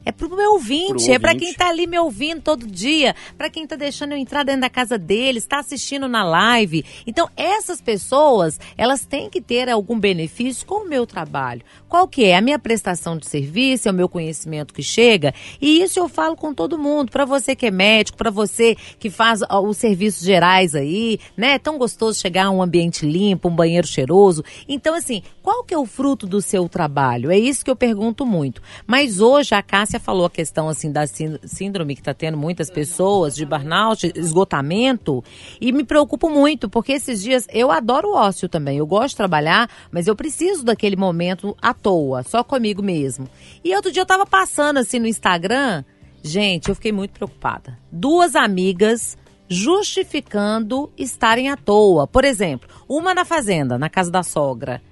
É 0.07 0.13
pro 0.13 0.31
meu 0.37 0.53
ouvinte, 0.53 1.07
Pro 1.07 1.15
é 1.15 1.19
para 1.19 1.35
quem 1.35 1.53
tá 1.53 1.69
ali 1.69 1.85
me 1.85 1.99
ouvindo 1.99 2.41
todo 2.41 2.65
dia, 2.65 3.13
para 3.37 3.51
quem 3.51 3.67
tá 3.67 3.75
deixando 3.75 4.13
eu 4.13 4.19
entrar 4.19 4.45
dentro 4.45 4.61
da 4.61 4.71
casa 4.71 4.97
deles, 4.97 5.47
tá 5.47 5.59
assistindo 5.59 6.07
na 6.07 6.23
live. 6.23 6.85
Então, 7.05 7.29
essas 7.37 7.81
pessoas, 7.81 8.61
elas 8.79 9.05
têm 9.05 9.29
que 9.29 9.41
ter 9.41 9.69
algum 9.69 9.99
benefício 9.99 10.65
com 10.65 10.85
o 10.85 10.89
meu 10.89 11.07
trabalho. 11.07 11.63
Qual 11.89 12.07
que 12.07 12.25
é? 12.25 12.37
A 12.37 12.41
minha 12.41 12.57
prestação 12.57 13.19
de 13.19 13.27
serviço, 13.27 13.89
é 13.89 13.91
o 13.91 13.95
meu 13.95 14.09
conhecimento 14.09 14.73
que 14.73 14.83
chega. 14.83 15.35
E 15.61 15.83
isso 15.83 15.99
eu 15.99 16.09
falo 16.09 16.37
com 16.37 16.55
todo 16.55 16.79
mundo, 16.79 17.11
para 17.11 17.25
você 17.25 17.57
que 17.57 17.67
é 17.67 17.71
médico, 17.73 18.17
para 18.17 18.31
você 18.31 18.77
que 19.01 19.11
faz 19.11 19.41
os 19.65 19.77
serviços 19.77 20.25
gerais 20.25 20.77
aí, 20.77 21.19
né? 21.37 21.55
É 21.55 21.59
tão 21.59 21.79
gostoso 21.79 22.21
chegar 22.21 22.47
a 22.47 22.51
um 22.51 22.63
ambiente 22.63 23.05
limpo, 23.05 23.49
um 23.49 23.57
banheiro 23.57 23.89
cheiroso. 23.89 24.45
Então, 24.69 24.95
assim, 24.95 25.21
qual 25.43 25.65
que 25.65 25.75
é 25.75 25.79
o 25.79 25.85
fruto 25.85 26.29
do 26.29 26.41
seu 26.41 26.69
trabalho? 26.69 27.33
É 27.33 27.39
isso 27.39 27.65
que 27.65 27.71
eu 27.71 27.77
pergunto 27.77 28.25
muito. 28.25 28.63
Mas 28.87 29.21
hoje 29.21 29.53
a 29.53 29.63
Cássia 29.63 29.96
falou 29.99 30.27
a 30.27 30.31
questão 30.31 30.69
assim 30.69 30.91
da 30.91 31.07
sín- 31.07 31.39
síndrome 31.45 31.95
que 31.95 32.01
está 32.01 32.15
tendo 32.15 32.37
muitas 32.37 32.71
pessoas 32.71 33.35
de 33.35 33.45
burnout, 33.45 34.13
esgotamento, 34.15 35.23
e 35.61 35.73
me 35.73 35.85
preocupo 35.85 36.29
muito, 36.31 36.69
porque 36.69 36.93
esses 36.93 37.23
dias 37.23 37.47
eu 37.53 37.71
adoro 37.71 38.09
o 38.09 38.15
ócio 38.17 38.49
também. 38.49 38.79
Eu 38.79 38.87
gosto 38.87 39.11
de 39.11 39.17
trabalhar, 39.17 39.69
mas 39.91 40.07
eu 40.07 40.17
preciso 40.17 40.65
daquele 40.65 40.97
momento 40.97 41.57
à 41.61 41.75
toa, 41.75 42.23
só 42.23 42.43
comigo 42.43 42.83
mesmo. 42.83 43.29
E 43.65 43.75
outro 43.75 43.91
dia 43.93 44.03
eu 44.03 44.07
tava 44.07 44.27
passando 44.27 44.79
assim 44.79 44.99
no 44.99 45.07
Instagram, 45.07 45.85
gente, 46.23 46.69
eu 46.69 46.75
fiquei 46.75 46.93
muito 46.93 47.13
preocupada. 47.13 47.79
Duas 47.91 48.35
amigas 48.35 49.17
justificando 49.49 50.91
estarem 50.97 51.51
à 51.51 51.57
toa. 51.57 52.07
Por 52.07 52.25
exemplo, 52.25 52.69
uma 52.89 53.15
na 53.15 53.25
fazenda, 53.25 53.79
na 53.79 53.89
casa 53.89 54.11
da 54.11 54.23
sogra. 54.23 54.83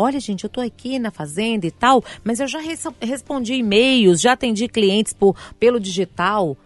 Olha, 0.00 0.18
gente, 0.18 0.44
eu 0.44 0.50
tô 0.50 0.60
aqui 0.62 0.98
na 0.98 1.10
fazenda 1.10 1.66
e 1.66 1.70
tal, 1.70 2.02
mas 2.24 2.40
eu 2.40 2.48
já 2.48 2.58
res- 2.58 2.86
respondi 3.00 3.52
e-mails, 3.54 4.20
já 4.20 4.32
atendi 4.32 4.66
clientes 4.66 5.12
por, 5.12 5.36
pelo 5.58 5.78
digital. 5.78 6.56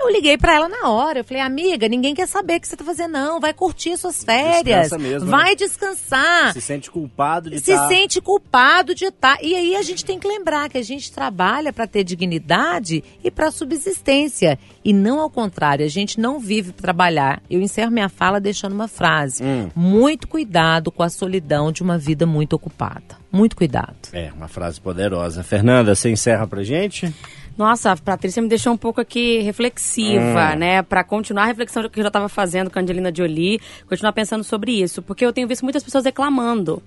Eu 0.00 0.10
liguei 0.10 0.38
pra 0.38 0.54
ela 0.54 0.68
na 0.68 0.88
hora. 0.88 1.20
Eu 1.20 1.24
falei, 1.24 1.42
amiga, 1.42 1.86
ninguém 1.86 2.14
quer 2.14 2.26
saber 2.26 2.56
o 2.56 2.60
que 2.60 2.66
você 2.66 2.76
tá 2.76 2.84
fazendo, 2.84 3.12
não. 3.12 3.38
Vai 3.38 3.52
curtir 3.52 3.96
suas 3.98 4.24
férias. 4.24 4.64
Descansa 4.64 4.98
mesmo, 4.98 5.26
né? 5.26 5.30
vai 5.30 5.54
descansar 5.54 6.52
Se 6.54 6.60
sente 6.60 6.90
culpado 6.90 7.50
de 7.50 7.60
se 7.60 7.72
estar... 7.72 7.88
sente 7.88 8.20
culpado 8.20 8.94
de 8.94 9.04
estar. 9.04 9.38
E 9.42 9.54
aí 9.54 9.76
a 9.76 9.82
gente 9.82 10.02
tem 10.04 10.18
que 10.18 10.26
lembrar 10.26 10.70
que 10.70 10.78
a 10.78 10.82
gente 10.82 11.12
trabalha 11.12 11.72
para 11.72 11.86
ter 11.86 12.02
dignidade 12.02 13.04
e 13.22 13.30
para 13.30 13.50
subsistência. 13.50 14.58
E 14.82 14.92
não 14.92 15.20
ao 15.20 15.28
contrário, 15.28 15.84
a 15.84 15.88
gente 15.88 16.18
não 16.18 16.40
vive 16.40 16.72
para 16.72 16.82
trabalhar. 16.82 17.42
Eu 17.50 17.60
encerro 17.60 17.90
minha 17.90 18.08
fala 18.08 18.40
deixando 18.40 18.72
uma 18.72 18.88
frase. 18.88 19.44
Hum. 19.44 19.68
Muito 19.74 20.26
cuidado 20.26 20.90
com 20.90 21.02
a 21.02 21.10
solidão 21.10 21.70
de 21.70 21.82
uma 21.82 21.98
vida 21.98 22.24
muito 22.24 22.54
ocupada. 22.54 23.20
Muito 23.30 23.54
cuidado. 23.54 23.96
É, 24.12 24.32
uma 24.32 24.48
frase 24.48 24.80
poderosa. 24.80 25.42
Fernanda, 25.44 25.94
você 25.94 26.10
encerra 26.10 26.46
pra 26.46 26.64
gente? 26.64 27.12
Nossa, 27.56 27.92
a 27.92 27.96
Patrícia 27.96 28.40
me 28.42 28.48
deixou 28.48 28.72
um 28.72 28.76
pouco 28.76 29.00
aqui 29.00 29.40
reflexiva, 29.40 30.52
Hum. 30.54 30.58
né? 30.58 30.82
Pra 30.82 31.04
continuar 31.04 31.42
a 31.42 31.46
reflexão 31.46 31.86
que 31.88 31.98
eu 31.98 32.02
já 32.04 32.08
estava 32.08 32.28
fazendo 32.28 32.70
com 32.70 32.78
a 32.78 32.82
Angelina 32.82 33.12
Jolie, 33.14 33.60
continuar 33.88 34.12
pensando 34.12 34.42
sobre 34.42 34.72
isso. 34.72 35.02
Porque 35.02 35.24
eu 35.24 35.32
tenho 35.32 35.46
visto 35.46 35.62
muitas 35.62 35.82
pessoas 35.82 36.04
reclamando. 36.04 36.82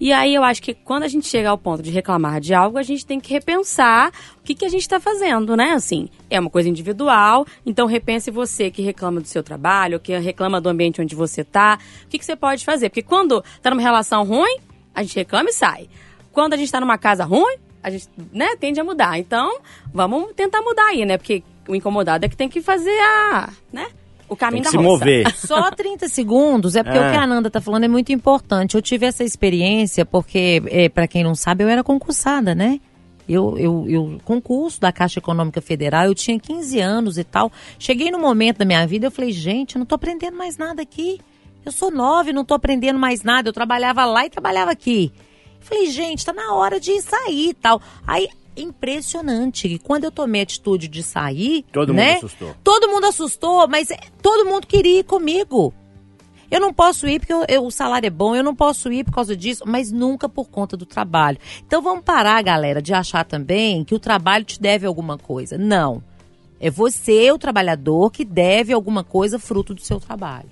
E 0.00 0.14
aí 0.14 0.34
eu 0.34 0.42
acho 0.42 0.62
que 0.62 0.72
quando 0.72 1.02
a 1.02 1.08
gente 1.08 1.26
chega 1.28 1.50
ao 1.50 1.58
ponto 1.58 1.82
de 1.82 1.90
reclamar 1.90 2.40
de 2.40 2.54
algo, 2.54 2.78
a 2.78 2.82
gente 2.82 3.04
tem 3.04 3.20
que 3.20 3.30
repensar 3.34 4.10
o 4.38 4.42
que, 4.42 4.54
que 4.54 4.64
a 4.64 4.68
gente 4.70 4.80
está 4.80 4.98
fazendo, 4.98 5.54
né? 5.54 5.72
Assim, 5.72 6.08
é 6.30 6.40
uma 6.40 6.48
coisa 6.48 6.70
individual, 6.70 7.46
então 7.66 7.86
repense 7.86 8.30
você 8.30 8.70
que 8.70 8.80
reclama 8.80 9.20
do 9.20 9.28
seu 9.28 9.42
trabalho, 9.42 10.00
que 10.00 10.16
reclama 10.18 10.58
do 10.58 10.70
ambiente 10.70 11.02
onde 11.02 11.14
você 11.14 11.44
tá, 11.44 11.78
o 12.06 12.08
que, 12.08 12.18
que 12.18 12.24
você 12.24 12.34
pode 12.34 12.64
fazer? 12.64 12.88
Porque 12.88 13.02
quando 13.02 13.44
tá 13.60 13.68
numa 13.68 13.82
relação 13.82 14.24
ruim, 14.24 14.56
a 14.94 15.02
gente 15.02 15.16
reclama 15.16 15.50
e 15.50 15.52
sai. 15.52 15.86
Quando 16.32 16.54
a 16.54 16.56
gente 16.56 16.72
tá 16.72 16.80
numa 16.80 16.96
casa 16.96 17.22
ruim, 17.24 17.58
a 17.82 17.90
gente, 17.90 18.08
né, 18.32 18.56
tende 18.58 18.78
a 18.80 18.84
mudar. 18.84 19.18
Então, 19.18 19.58
vamos 19.92 20.32
tentar 20.34 20.60
mudar 20.62 20.86
aí, 20.86 21.04
né? 21.04 21.16
Porque 21.18 21.42
o 21.68 21.74
incomodado 21.74 22.24
é 22.26 22.28
que 22.28 22.36
tem 22.36 22.48
que 22.48 22.60
fazer 22.60 22.98
a, 23.00 23.50
né? 23.72 23.86
O 24.28 24.36
caminho 24.36 24.62
Tem 24.62 24.70
que 24.70 24.76
da 24.76 24.82
se 24.82 24.86
roça. 24.88 25.04
mover. 25.04 25.34
Só 25.34 25.70
30 25.72 26.08
segundos, 26.08 26.76
é 26.76 26.84
porque 26.84 26.98
Ah. 26.98 27.08
o 27.08 27.10
que 27.10 27.16
a 27.16 27.22
Ananda 27.22 27.50
tá 27.50 27.60
falando 27.60 27.84
é 27.84 27.88
muito 27.88 28.12
importante. 28.12 28.76
Eu 28.76 28.82
tive 28.82 29.04
essa 29.06 29.24
experiência 29.24 30.04
porque, 30.06 30.62
é, 30.66 30.88
para 30.88 31.08
quem 31.08 31.24
não 31.24 31.34
sabe, 31.34 31.64
eu 31.64 31.68
era 31.68 31.82
concursada, 31.82 32.54
né? 32.54 32.80
Eu, 33.28 33.56
eu, 33.58 33.84
eu, 33.88 34.18
concurso 34.24 34.80
da 34.80 34.92
Caixa 34.92 35.18
Econômica 35.20 35.60
Federal, 35.60 36.04
eu 36.06 36.14
tinha 36.14 36.38
15 36.38 36.80
anos 36.80 37.16
e 37.18 37.24
tal. 37.24 37.50
Cheguei 37.78 38.10
no 38.10 38.18
momento 38.18 38.58
da 38.58 38.64
minha 38.64 38.84
vida, 38.86 39.06
eu 39.06 39.10
falei, 39.10 39.30
gente, 39.32 39.76
eu 39.76 39.78
não 39.80 39.86
tô 39.86 39.94
aprendendo 39.96 40.36
mais 40.36 40.56
nada 40.56 40.82
aqui. 40.82 41.20
Eu 41.64 41.70
sou 41.72 41.90
nova 41.90 42.30
e 42.30 42.32
não 42.32 42.44
tô 42.44 42.54
aprendendo 42.54 42.98
mais 42.98 43.22
nada. 43.22 43.48
Eu 43.48 43.52
trabalhava 43.52 44.04
lá 44.04 44.26
e 44.26 44.30
trabalhava 44.30 44.70
aqui. 44.70 45.12
Falei, 45.60 45.90
gente, 45.90 46.24
tá 46.24 46.32
na 46.32 46.54
hora 46.54 46.80
de 46.80 47.00
sair 47.00 47.50
e 47.50 47.54
tal. 47.54 47.80
Aí, 48.06 48.28
impressionante 48.56 49.68
que 49.68 49.78
quando 49.78 50.04
eu 50.04 50.10
tomei 50.10 50.40
a 50.40 50.44
atitude 50.44 50.88
de 50.88 51.02
sair, 51.02 51.64
Todo 51.72 51.88
mundo 51.88 51.96
né? 51.96 52.16
assustou. 52.16 52.54
Todo 52.64 52.88
mundo 52.88 53.04
assustou, 53.06 53.68
mas 53.68 53.90
é, 53.90 53.98
todo 54.22 54.48
mundo 54.48 54.66
queria 54.66 55.00
ir 55.00 55.04
comigo. 55.04 55.72
Eu 56.50 56.60
não 56.60 56.72
posso 56.72 57.06
ir 57.06 57.20
porque 57.20 57.32
eu- 57.32 57.44
eu- 57.48 57.64
o 57.64 57.70
salário 57.70 58.08
é 58.08 58.10
bom, 58.10 58.34
eu 58.34 58.42
não 58.42 58.56
posso 58.56 58.90
ir 58.92 59.04
por 59.04 59.12
causa 59.12 59.36
disso, 59.36 59.62
mas 59.66 59.92
nunca 59.92 60.28
por 60.28 60.48
conta 60.48 60.76
do 60.76 60.84
trabalho. 60.84 61.38
Então 61.64 61.80
vamos 61.80 62.02
parar, 62.04 62.42
galera, 62.42 62.82
de 62.82 62.92
achar 62.92 63.24
também 63.24 63.84
que 63.84 63.94
o 63.94 64.00
trabalho 64.00 64.44
te 64.44 64.60
deve 64.60 64.84
alguma 64.86 65.16
coisa. 65.16 65.56
Não. 65.56 66.02
É 66.58 66.68
você, 66.68 67.30
o 67.30 67.38
trabalhador, 67.38 68.10
que 68.10 68.24
deve 68.24 68.72
alguma 68.72 69.04
coisa 69.04 69.38
fruto 69.38 69.72
do 69.74 69.80
seu 69.80 70.00
trabalho. 70.00 70.48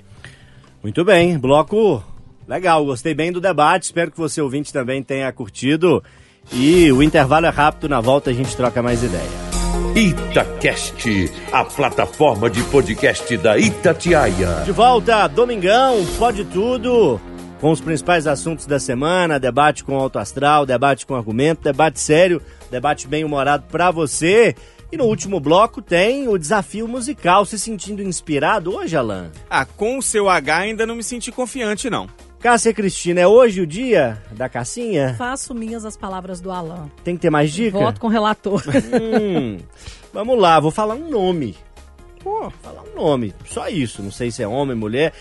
Muito 0.82 1.04
bem, 1.04 1.36
bloco 1.36 2.02
legal, 2.48 2.84
gostei 2.84 3.14
bem 3.14 3.30
do 3.30 3.40
debate, 3.40 3.84
espero 3.84 4.10
que 4.10 4.18
você 4.18 4.40
ouvinte 4.40 4.72
também 4.72 5.02
tenha 5.02 5.30
curtido. 5.32 6.02
E 6.50 6.90
o 6.90 7.02
intervalo 7.02 7.46
é 7.46 7.50
rápido, 7.50 7.88
na 7.88 8.00
volta 8.00 8.30
a 8.30 8.32
gente 8.32 8.56
troca 8.56 8.82
mais 8.82 9.02
ideia. 9.02 9.48
Itacast, 9.94 11.30
a 11.52 11.64
plataforma 11.64 12.48
de 12.48 12.62
podcast 12.64 13.36
da 13.36 13.58
Itatiaia. 13.58 14.62
De 14.64 14.72
volta, 14.72 15.28
domingão, 15.28 16.04
pode 16.18 16.44
tudo, 16.46 17.20
com 17.60 17.70
os 17.70 17.80
principais 17.80 18.26
assuntos 18.26 18.64
da 18.64 18.78
semana, 18.78 19.38
debate 19.38 19.84
com 19.84 19.96
alto 19.96 20.18
astral, 20.18 20.64
debate 20.64 21.04
com 21.04 21.14
argumento, 21.14 21.62
debate 21.62 22.00
sério, 22.00 22.40
debate 22.70 23.06
bem 23.06 23.24
humorado 23.24 23.64
pra 23.70 23.90
você. 23.90 24.54
E 24.90 24.96
no 24.96 25.04
último 25.04 25.38
bloco 25.38 25.82
tem 25.82 26.28
o 26.28 26.38
desafio 26.38 26.88
musical, 26.88 27.44
se 27.44 27.58
sentindo 27.58 28.02
inspirado 28.02 28.74
hoje, 28.74 28.96
Alan? 28.96 29.30
Ah, 29.50 29.66
com 29.66 29.98
o 29.98 30.02
seu 30.02 30.30
H 30.30 30.56
ainda 30.56 30.86
não 30.86 30.96
me 30.96 31.02
senti 31.02 31.30
confiante, 31.30 31.90
não. 31.90 32.08
Cássia 32.40 32.72
Cristina, 32.72 33.20
é 33.20 33.26
hoje 33.26 33.60
o 33.60 33.66
dia 33.66 34.22
da 34.30 34.48
Cassinha? 34.48 35.14
Faço 35.18 35.52
minhas 35.52 35.84
as 35.84 35.96
palavras 35.96 36.40
do 36.40 36.52
Alan. 36.52 36.88
Tem 37.02 37.16
que 37.16 37.22
ter 37.22 37.30
mais 37.30 37.52
dica? 37.52 37.76
Voto 37.76 38.00
com 38.00 38.06
o 38.06 38.10
relator. 38.10 38.62
Hum, 39.20 39.58
vamos 40.14 40.40
lá, 40.40 40.60
vou 40.60 40.70
falar 40.70 40.94
um 40.94 41.10
nome. 41.10 41.56
Pô, 42.22 42.48
falar 42.62 42.82
um 42.82 42.94
nome. 42.94 43.34
Só 43.44 43.68
isso. 43.68 44.02
Não 44.02 44.12
sei 44.12 44.30
se 44.30 44.40
é 44.40 44.46
homem, 44.46 44.76
mulher. 44.76 45.12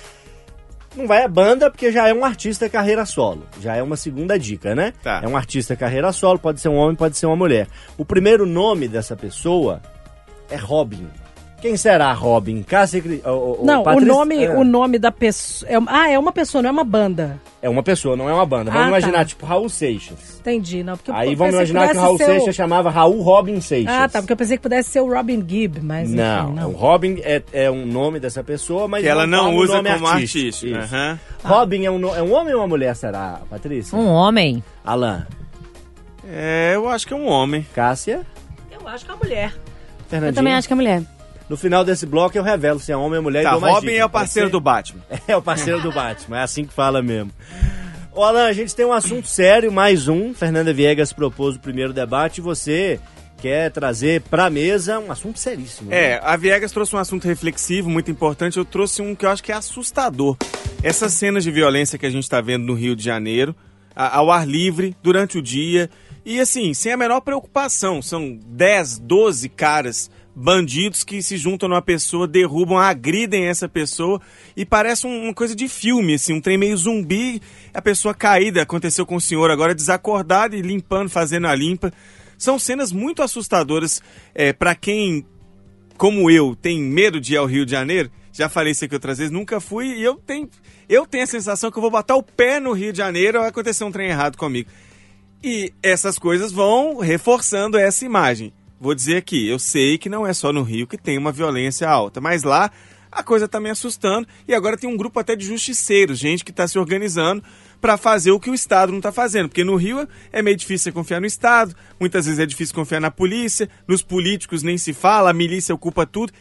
Não 0.96 1.08
vai 1.08 1.24
a 1.24 1.28
banda 1.28 1.72
porque 1.72 1.92
já 1.92 2.08
é 2.08 2.14
um 2.14 2.24
artista 2.24 2.70
carreira 2.70 3.04
solo. 3.04 3.44
Já 3.62 3.76
é 3.76 3.82
uma 3.82 3.98
segunda 3.98 4.38
dica, 4.38 4.76
né? 4.76 4.94
Tá. 5.02 5.22
É 5.24 5.28
um 5.28 5.36
artista 5.36 5.76
carreira 5.76 6.12
solo, 6.12 6.38
pode 6.38 6.62
ser 6.62 6.70
um 6.70 6.76
homem, 6.76 6.96
pode 6.96 7.18
ser 7.18 7.26
uma 7.26 7.36
mulher. 7.36 7.68
O 7.98 8.06
primeiro 8.06 8.46
nome 8.46 8.88
dessa 8.88 9.16
pessoa 9.16 9.82
é 10.50 10.56
Robin. 10.56 11.08
Quem 11.60 11.76
será 11.76 12.14
Robin? 12.14 12.64
Ô, 13.26 13.30
ô, 13.30 13.62
ô, 13.62 13.66
não, 13.66 13.82
o 13.84 14.00
nome, 14.00 14.44
é. 14.44 14.50
o 14.56 14.64
nome 14.64 15.00
da 15.00 15.12
pessoa. 15.12 15.68
é- 15.72 15.76
ah, 15.88 16.08
é 16.08 16.20
uma 16.20 16.32
pessoa, 16.32 16.62
não 16.62 16.70
é 16.70 16.72
uma 16.72 16.84
banda. 16.84 17.40
É 17.60 17.68
uma 17.68 17.82
pessoa, 17.82 18.16
não 18.16 18.30
é 18.30 18.34
uma 18.34 18.46
banda. 18.46 18.70
Vamos 18.70 18.86
Ah, 18.86 18.90
imaginar, 18.90 19.18
tá. 19.20 19.26
tipo, 19.26 19.44
Raul 19.44 19.68
Seixas. 19.68 20.38
Entendi, 20.40 20.84
não. 20.84 20.96
Porque 20.96 21.10
eu 21.10 21.16
Aí 21.16 21.34
vamos 21.34 21.56
imaginar 21.56 21.80
que 21.82 21.86
o 21.86 21.90
pudesse 21.90 22.06
Raul 22.06 22.18
Seixas 22.20 22.56
chamava 22.56 22.92
Raul 22.92 23.22
Robin 23.24 23.60
Seixas. 23.60 23.92
Ah, 23.92 24.08
tá, 24.08 24.22
porque 24.22 24.34
eu 24.34 24.38
pensei 24.38 24.56
que 24.58 24.62
pudesse 24.64 24.92
ser 24.92 25.02
o 25.02 25.12
Robin 25.12 25.44
Gibb, 25.48 25.82
mas 25.82 26.10
enfim, 26.10 26.18
Não, 26.22 26.54
não. 26.54 26.70
o 26.70 26.74
Robin 26.74 27.20
é, 27.24 27.42
é 27.52 27.72
um 27.72 27.88
nome 27.88 28.20
dessa 28.20 28.44
pessoa, 28.44 28.88
mas 28.88 29.02
Que 29.02 29.10
ela 29.10 29.26
não 29.26 29.52
no 29.52 29.58
usa 29.58 29.78
nome 29.78 29.92
como 29.96 30.06
artístico. 30.08 30.46
artístico. 30.46 30.78
Isso. 30.80 30.96
aham. 30.96 31.20
Robin 31.44 31.86
é 31.86 31.92
um, 31.92 32.16
é 32.16 32.22
um 32.22 32.34
homem 32.34 32.54
ou 32.54 32.62
uma 32.62 32.68
mulher, 32.68 32.96
será, 32.96 33.42
Patrícia? 33.50 33.98
Um 33.98 34.08
homem. 34.08 34.64
Alan. 34.86 35.26
É, 36.30 36.74
eu 36.76 36.88
acho 36.88 37.08
que 37.08 37.14
é 37.14 37.18
um 37.18 37.28
homem. 37.28 37.66
Cássia? 37.74 38.22
Eu 38.72 38.88
acho 38.88 39.04
que 39.06 39.10
é 39.10 39.14
uma 39.16 39.24
mulher. 39.24 39.54
Fernandinho? 40.08 40.30
Eu 40.32 40.36
também 40.36 40.54
acho 40.54 40.68
que 40.68 40.74
é 40.74 40.76
mulher. 40.76 41.02
No 41.50 41.56
final 41.58 41.84
desse 41.86 42.06
bloco 42.06 42.38
eu 42.38 42.44
revelo 42.44 42.80
se 42.80 42.92
é 42.92 42.98
homem 42.98 43.18
ou 43.18 43.24
mulher 43.24 43.44
Tá, 43.44 43.50
e 43.50 43.52
dou 43.54 43.62
mais 43.62 43.74
Robin 43.76 43.88
dica. 43.88 44.00
é 44.02 44.06
o 44.06 44.10
parceiro 44.10 44.48
ser? 44.50 44.52
do 44.52 44.60
Batman. 44.62 45.02
É 45.28 45.36
o 45.38 45.42
parceiro 45.42 45.82
do 45.82 45.92
Batman, 45.92 46.40
é 46.40 46.44
assim 46.44 46.66
que 46.66 46.74
fala 46.74 47.02
mesmo. 47.02 47.32
Ô 48.14 48.24
Alan, 48.24 48.46
a 48.48 48.54
gente 48.54 48.76
tem 48.76 48.86
um 48.86 48.92
assunto 48.94 49.28
sério, 49.28 49.72
mais 49.72 50.08
um. 50.08 50.34
Fernanda 50.34 50.74
Viegas 50.74 51.14
propôs 51.14 51.56
o 51.56 51.60
primeiro 51.60 51.94
debate 51.94 52.40
e 52.40 52.42
você 52.42 53.00
quer 53.40 53.70
trazer 53.72 54.22
pra 54.22 54.50
mesa 54.50 54.98
um 55.00 55.12
assunto 55.12 55.38
seríssimo. 55.38 55.92
né? 55.92 56.14
É, 56.14 56.22
a 56.24 56.36
Viegas 56.36 56.72
trouxe 56.72 56.96
um 56.96 57.00
assunto 57.00 57.28
reflexivo, 57.28 57.88
muito 57.90 58.10
importante. 58.10 58.58
Eu 58.58 58.66
trouxe 58.66 59.02
um 59.04 59.14
que 59.14 59.24
eu 59.26 59.30
acho 59.30 59.44
que 59.44 59.52
é 59.52 59.56
assustador. 59.56 60.36
Essas 60.82 61.14
cenas 61.14 61.44
de 61.44 61.52
violência 61.52 62.00
que 62.00 62.06
a 62.08 62.10
gente 62.10 62.24
está 62.24 62.42
vendo 62.42 62.66
no 62.66 62.74
Rio 62.74 62.96
de 62.96 63.04
Janeiro, 63.04 63.56
a- 63.96 64.18
ao 64.18 64.32
ar 64.32 64.48
livre, 64.48 64.96
durante 65.04 65.38
o 65.38 65.42
dia. 65.42 65.88
E 66.26 66.40
assim, 66.40 66.74
sem 66.74 66.92
a 66.92 66.98
menor 66.98 67.22
preocupação. 67.22 68.02
São 68.02 68.36
10, 68.48 68.98
12 68.98 69.48
caras, 69.50 70.10
bandidos 70.40 71.04
que 71.04 71.24
se 71.24 71.36
juntam 71.36 71.68
numa 71.68 71.82
pessoa, 71.82 72.28
derrubam, 72.28 72.78
agridem 72.78 73.46
essa 73.46 73.68
pessoa. 73.68 74.22
E 74.56 74.64
parece 74.64 75.08
um- 75.08 75.24
uma 75.24 75.34
coisa 75.34 75.56
de 75.56 75.68
filme, 75.68 76.14
assim, 76.14 76.34
um 76.34 76.42
trem 76.42 76.58
meio 76.58 76.78
zumbi. 76.78 77.42
A 77.74 77.82
pessoa 77.82 78.14
caída, 78.14 78.62
aconteceu 78.62 79.06
com 79.06 79.16
o 79.16 79.22
senhor 79.22 79.50
agora, 79.50 79.74
desacordado 79.74 80.56
e 80.56 80.62
limpando, 80.62 81.10
fazendo 81.10 81.48
a 81.48 81.56
limpa. 81.56 81.92
São 82.38 82.60
cenas 82.60 82.92
muito 82.92 83.24
assustadoras 83.24 84.02
é, 84.36 84.54
para 84.54 84.76
quem 84.76 85.26
como 85.98 86.30
eu, 86.30 86.56
tem 86.56 86.80
medo 86.80 87.20
de 87.20 87.34
ir 87.34 87.38
ao 87.38 87.48
Rio 87.48 87.66
de 87.66 87.72
Janeiro, 87.72 88.12
já 88.32 88.48
falei 88.48 88.72
isso 88.72 88.86
aqui 88.86 88.94
outras 88.94 89.18
vezes, 89.18 89.32
nunca 89.32 89.60
fui, 89.60 89.88
e 89.96 90.04
eu 90.04 90.16
tenho, 90.16 90.48
eu 90.88 91.08
tenho 91.08 91.24
a 91.24 91.28
sensação 91.28 91.72
que 91.72 91.78
eu 91.78 91.82
vou 91.82 91.90
botar 91.90 92.16
o 92.16 92.22
pé 92.22 92.60
no 92.60 92.72
Rio 92.72 92.92
de 92.92 93.00
Janeiro 93.00 93.40
vai 93.40 93.50
acontecer 93.50 93.84
um 93.84 93.92
trem 93.92 94.10
errado 94.10 94.38
comigo. 94.38 94.70
E 95.44 95.74
essas 95.82 96.20
coisas 96.20 96.52
vão 96.52 97.00
reforçando 97.00 97.78
essa 97.80 98.06
imagem. 98.06 98.54
Vou 98.80 98.94
dizer 98.94 99.18
aqui, 99.18 99.48
eu 99.48 99.58
sei 99.58 99.98
que 99.98 100.10
não 100.10 100.26
é 100.26 100.34
só 100.34 100.54
no 100.54 100.62
Rio 100.62 100.86
que 100.88 100.98
tem 100.98 101.18
uma 101.18 101.32
violência 101.32 101.90
alta, 101.90 102.22
mas 102.22 102.44
lá 102.44 102.70
a 103.12 103.24
coisa 103.24 103.48
tá 103.48 103.60
me 103.60 103.70
assustando 103.70 104.28
e 104.48 104.54
agora 104.54 104.78
tem 104.78 104.88
um 104.90 104.96
grupo 104.98 105.20
até 105.20 105.36
de 105.36 105.46
justiceiros, 105.46 106.20
gente 106.20 106.44
que 106.46 106.52
está 106.52 106.68
se 106.68 106.78
organizando 106.78 107.44
para 107.82 107.98
fazer 107.98 108.32
o 108.32 108.40
que 108.40 108.50
o 108.50 108.54
Estado 108.54 108.92
não 108.92 109.00
está 109.00 109.12
fazendo. 109.12 109.50
Porque 109.50 109.64
no 109.64 109.76
Rio 109.76 110.08
é 110.32 110.42
meio 110.44 110.56
difícil 110.56 110.94
confiar 110.94 111.20
no 111.20 111.26
Estado, 111.26 111.76
muitas 112.00 112.26
vezes 112.26 112.40
é 112.40 112.46
difícil 112.46 112.76
confiar 112.76 113.00
na 113.00 113.10
polícia, 113.10 113.68
nos 113.88 114.04
políticos 114.04 114.62
nem 114.62 114.78
se 114.78 114.94
fala, 114.94 115.32
a 115.32 115.34
milícia 115.34 115.74
ocupa 115.74 116.06
tudo. 116.06 116.32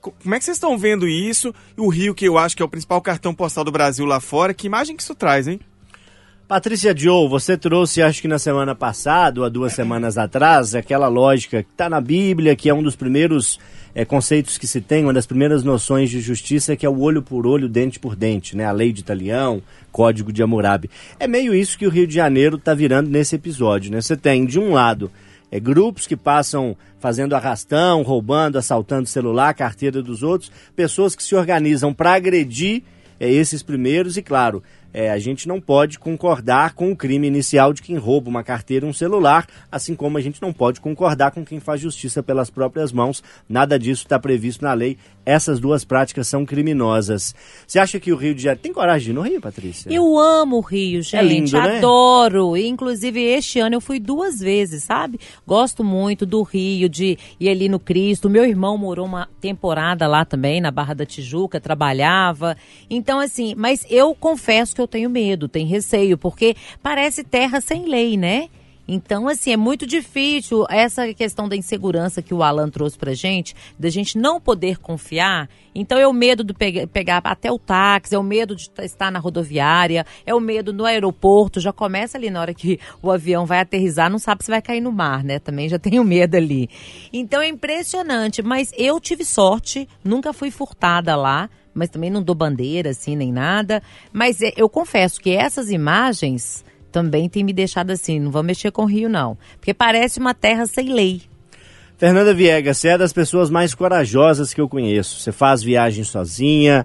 Co- 0.00 0.12
Como 0.22 0.34
é 0.34 0.38
que 0.38 0.44
vocês 0.46 0.56
estão 0.56 0.78
vendo 0.78 1.06
isso? 1.06 1.54
O 1.76 1.88
Rio, 1.88 2.14
que 2.14 2.26
eu 2.26 2.38
acho 2.38 2.56
que 2.56 2.62
é 2.62 2.64
o 2.64 2.68
principal 2.68 3.02
cartão 3.02 3.34
postal 3.34 3.64
do 3.64 3.70
Brasil 3.72 4.06
lá 4.06 4.18
fora, 4.20 4.54
que 4.54 4.66
imagem 4.66 4.96
que 4.96 5.02
isso 5.02 5.14
traz, 5.14 5.46
hein? 5.46 5.60
Patrícia 6.52 6.94
Joe, 6.94 7.30
você 7.30 7.56
trouxe, 7.56 8.02
acho 8.02 8.20
que 8.20 8.28
na 8.28 8.38
semana 8.38 8.74
passada, 8.74 9.40
ou 9.40 9.46
há 9.46 9.48
duas 9.48 9.72
semanas 9.72 10.18
atrás, 10.18 10.74
aquela 10.74 11.08
lógica 11.08 11.62
que 11.62 11.70
está 11.70 11.88
na 11.88 11.98
Bíblia, 11.98 12.54
que 12.54 12.68
é 12.68 12.74
um 12.74 12.82
dos 12.82 12.94
primeiros 12.94 13.58
eh, 13.94 14.04
conceitos 14.04 14.58
que 14.58 14.66
se 14.66 14.82
tem, 14.82 15.02
uma 15.02 15.14
das 15.14 15.24
primeiras 15.24 15.64
noções 15.64 16.10
de 16.10 16.20
justiça, 16.20 16.76
que 16.76 16.84
é 16.84 16.90
o 16.90 17.00
olho 17.00 17.22
por 17.22 17.46
olho, 17.46 17.70
dente 17.70 17.98
por 17.98 18.14
dente, 18.14 18.54
né? 18.54 18.66
A 18.66 18.70
lei 18.70 18.92
de 18.92 19.00
Italião, 19.00 19.62
código 19.90 20.30
de 20.30 20.42
Hammurabi. 20.42 20.90
É 21.18 21.26
meio 21.26 21.54
isso 21.54 21.78
que 21.78 21.86
o 21.86 21.90
Rio 21.90 22.06
de 22.06 22.14
Janeiro 22.16 22.56
está 22.56 22.74
virando 22.74 23.08
nesse 23.08 23.34
episódio, 23.34 23.90
né? 23.90 24.02
Você 24.02 24.14
tem, 24.14 24.44
de 24.44 24.58
um 24.58 24.74
lado, 24.74 25.10
eh, 25.50 25.58
grupos 25.58 26.06
que 26.06 26.18
passam 26.18 26.76
fazendo 27.00 27.34
arrastão, 27.34 28.02
roubando, 28.02 28.58
assaltando 28.58 29.08
celular, 29.08 29.54
carteira 29.54 30.02
dos 30.02 30.22
outros, 30.22 30.52
pessoas 30.76 31.16
que 31.16 31.24
se 31.24 31.34
organizam 31.34 31.94
para 31.94 32.12
agredir 32.12 32.82
é, 33.22 33.30
esses 33.30 33.62
primeiros 33.62 34.16
e, 34.16 34.22
claro, 34.22 34.64
é, 34.92 35.10
a 35.10 35.18
gente 35.18 35.48
não 35.48 35.60
pode 35.60 35.98
concordar 35.98 36.74
com 36.74 36.92
o 36.92 36.96
crime 36.96 37.26
inicial 37.26 37.72
de 37.72 37.82
quem 37.82 37.96
rouba 37.96 38.28
uma 38.28 38.42
carteira 38.42 38.86
e 38.86 38.88
um 38.88 38.92
celular, 38.92 39.46
assim 39.70 39.94
como 39.94 40.18
a 40.18 40.20
gente 40.20 40.40
não 40.42 40.52
pode 40.52 40.80
concordar 40.80 41.30
com 41.30 41.44
quem 41.44 41.60
faz 41.60 41.80
justiça 41.80 42.22
pelas 42.22 42.50
próprias 42.50 42.92
mãos. 42.92 43.22
Nada 43.48 43.78
disso 43.78 44.02
está 44.02 44.18
previsto 44.18 44.62
na 44.62 44.74
lei. 44.74 44.98
Essas 45.24 45.60
duas 45.60 45.84
práticas 45.84 46.26
são 46.26 46.44
criminosas. 46.44 47.32
Você 47.66 47.78
acha 47.78 48.00
que 48.00 48.12
o 48.12 48.16
Rio 48.16 48.34
de 48.34 48.42
Janeiro... 48.42 48.62
Tem 48.62 48.72
coragem 48.72 49.04
de 49.04 49.10
ir 49.10 49.14
no 49.14 49.22
Rio, 49.22 49.40
Patrícia? 49.40 49.88
Eu 49.88 50.18
amo 50.18 50.56
o 50.56 50.60
Rio, 50.60 51.00
gente. 51.00 51.16
É 51.16 51.22
lindo, 51.22 51.52
né? 51.52 51.78
Adoro. 51.78 52.56
Inclusive, 52.56 53.22
este 53.22 53.60
ano 53.60 53.76
eu 53.76 53.80
fui 53.80 54.00
duas 54.00 54.40
vezes, 54.40 54.82
sabe? 54.82 55.20
Gosto 55.46 55.84
muito 55.84 56.26
do 56.26 56.42
Rio, 56.42 56.88
de 56.88 57.16
ir 57.38 57.48
ali 57.48 57.68
no 57.68 57.78
Cristo. 57.78 58.28
Meu 58.28 58.44
irmão 58.44 58.76
morou 58.76 59.06
uma 59.06 59.28
temporada 59.40 60.08
lá 60.08 60.24
também, 60.24 60.60
na 60.60 60.72
Barra 60.72 60.94
da 60.94 61.06
Tijuca, 61.06 61.60
trabalhava. 61.60 62.56
Então, 62.90 63.20
assim, 63.20 63.54
mas 63.56 63.86
eu 63.88 64.14
confesso 64.16 64.74
que 64.74 64.81
eu 64.82 64.88
tenho 64.88 65.10
medo, 65.10 65.48
tenho 65.48 65.68
receio, 65.68 66.18
porque 66.18 66.54
parece 66.82 67.24
terra 67.24 67.60
sem 67.60 67.88
lei, 67.88 68.16
né? 68.16 68.48
Então, 68.86 69.28
assim, 69.28 69.52
é 69.52 69.56
muito 69.56 69.86
difícil 69.86 70.66
essa 70.68 71.14
questão 71.14 71.48
da 71.48 71.56
insegurança 71.56 72.20
que 72.20 72.34
o 72.34 72.42
Alan 72.42 72.68
trouxe 72.68 72.98
pra 72.98 73.14
gente, 73.14 73.54
da 73.78 73.88
gente 73.88 74.18
não 74.18 74.40
poder 74.40 74.78
confiar. 74.78 75.48
Então, 75.74 75.98
é 75.98 76.06
o 76.06 76.12
medo 76.12 76.42
de 76.42 76.52
pegar, 76.52 76.86
pegar 76.88 77.20
até 77.24 77.50
o 77.50 77.58
táxi, 77.58 78.14
é 78.14 78.18
o 78.18 78.22
medo 78.22 78.56
de 78.56 78.68
estar 78.80 79.10
na 79.10 79.20
rodoviária, 79.20 80.04
é 80.26 80.34
o 80.34 80.40
medo 80.40 80.72
no 80.72 80.84
aeroporto. 80.84 81.60
Já 81.60 81.72
começa 81.72 82.18
ali 82.18 82.28
na 82.28 82.40
hora 82.40 82.52
que 82.52 82.78
o 83.00 83.10
avião 83.10 83.46
vai 83.46 83.60
aterrissar, 83.60 84.10
não 84.10 84.18
sabe 84.18 84.44
se 84.44 84.50
vai 84.50 84.60
cair 84.60 84.80
no 84.80 84.92
mar, 84.92 85.22
né? 85.22 85.38
Também 85.38 85.68
já 85.68 85.78
tenho 85.80 86.04
medo 86.04 86.36
ali. 86.36 86.68
Então, 87.12 87.40
é 87.40 87.48
impressionante. 87.48 88.42
Mas 88.42 88.72
eu 88.76 88.98
tive 89.00 89.24
sorte, 89.24 89.88
nunca 90.04 90.32
fui 90.32 90.50
furtada 90.50 91.14
lá 91.14 91.48
mas 91.74 91.88
também 91.88 92.10
não 92.10 92.22
dou 92.22 92.34
bandeira 92.34 92.90
assim 92.90 93.16
nem 93.16 93.32
nada. 93.32 93.82
Mas 94.12 94.40
é, 94.40 94.52
eu 94.56 94.68
confesso 94.68 95.20
que 95.20 95.30
essas 95.30 95.70
imagens 95.70 96.64
também 96.90 97.28
têm 97.28 97.42
me 97.42 97.52
deixado 97.52 97.90
assim, 97.90 98.20
não 98.20 98.30
vou 98.30 98.42
mexer 98.42 98.70
com 98.70 98.82
o 98.82 98.86
Rio 98.86 99.08
não, 99.08 99.36
porque 99.58 99.72
parece 99.72 100.18
uma 100.18 100.34
terra 100.34 100.66
sem 100.66 100.92
lei. 100.92 101.22
Fernanda 101.96 102.34
Viegas, 102.34 102.78
você 102.78 102.88
é 102.88 102.98
das 102.98 103.12
pessoas 103.12 103.48
mais 103.48 103.74
corajosas 103.74 104.52
que 104.52 104.60
eu 104.60 104.68
conheço. 104.68 105.20
Você 105.20 105.30
faz 105.30 105.62
viagem 105.62 106.02
sozinha, 106.02 106.84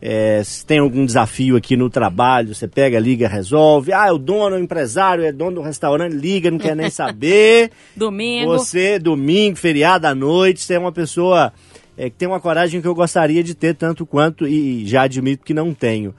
é, 0.00 0.42
se 0.44 0.64
tem 0.64 0.78
algum 0.78 1.04
desafio 1.04 1.56
aqui 1.56 1.76
no 1.76 1.90
trabalho, 1.90 2.54
você 2.54 2.68
pega, 2.68 3.00
liga, 3.00 3.26
resolve. 3.26 3.92
Ah, 3.92 4.08
é 4.08 4.12
o 4.12 4.18
dono, 4.18 4.56
o 4.56 4.58
empresário, 4.58 5.24
é 5.24 5.32
dono 5.32 5.56
do 5.56 5.62
restaurante, 5.62 6.12
liga, 6.12 6.50
não 6.50 6.58
quer 6.58 6.76
nem 6.76 6.90
saber. 6.90 7.70
Domingo. 7.96 8.46
Você, 8.52 8.98
domingo, 8.98 9.56
feriado 9.56 10.06
à 10.06 10.14
noite, 10.14 10.60
você 10.60 10.74
é 10.74 10.78
uma 10.78 10.92
pessoa 10.92 11.52
é, 11.98 12.08
que 12.08 12.16
tem 12.16 12.28
uma 12.28 12.40
coragem 12.40 12.80
que 12.80 12.86
eu 12.86 12.94
gostaria 12.94 13.42
de 13.42 13.54
ter 13.54 13.74
tanto 13.74 14.06
quanto, 14.06 14.46
e 14.46 14.86
já 14.86 15.02
admito 15.02 15.44
que 15.44 15.52
não 15.52 15.74
tenho. 15.74 16.14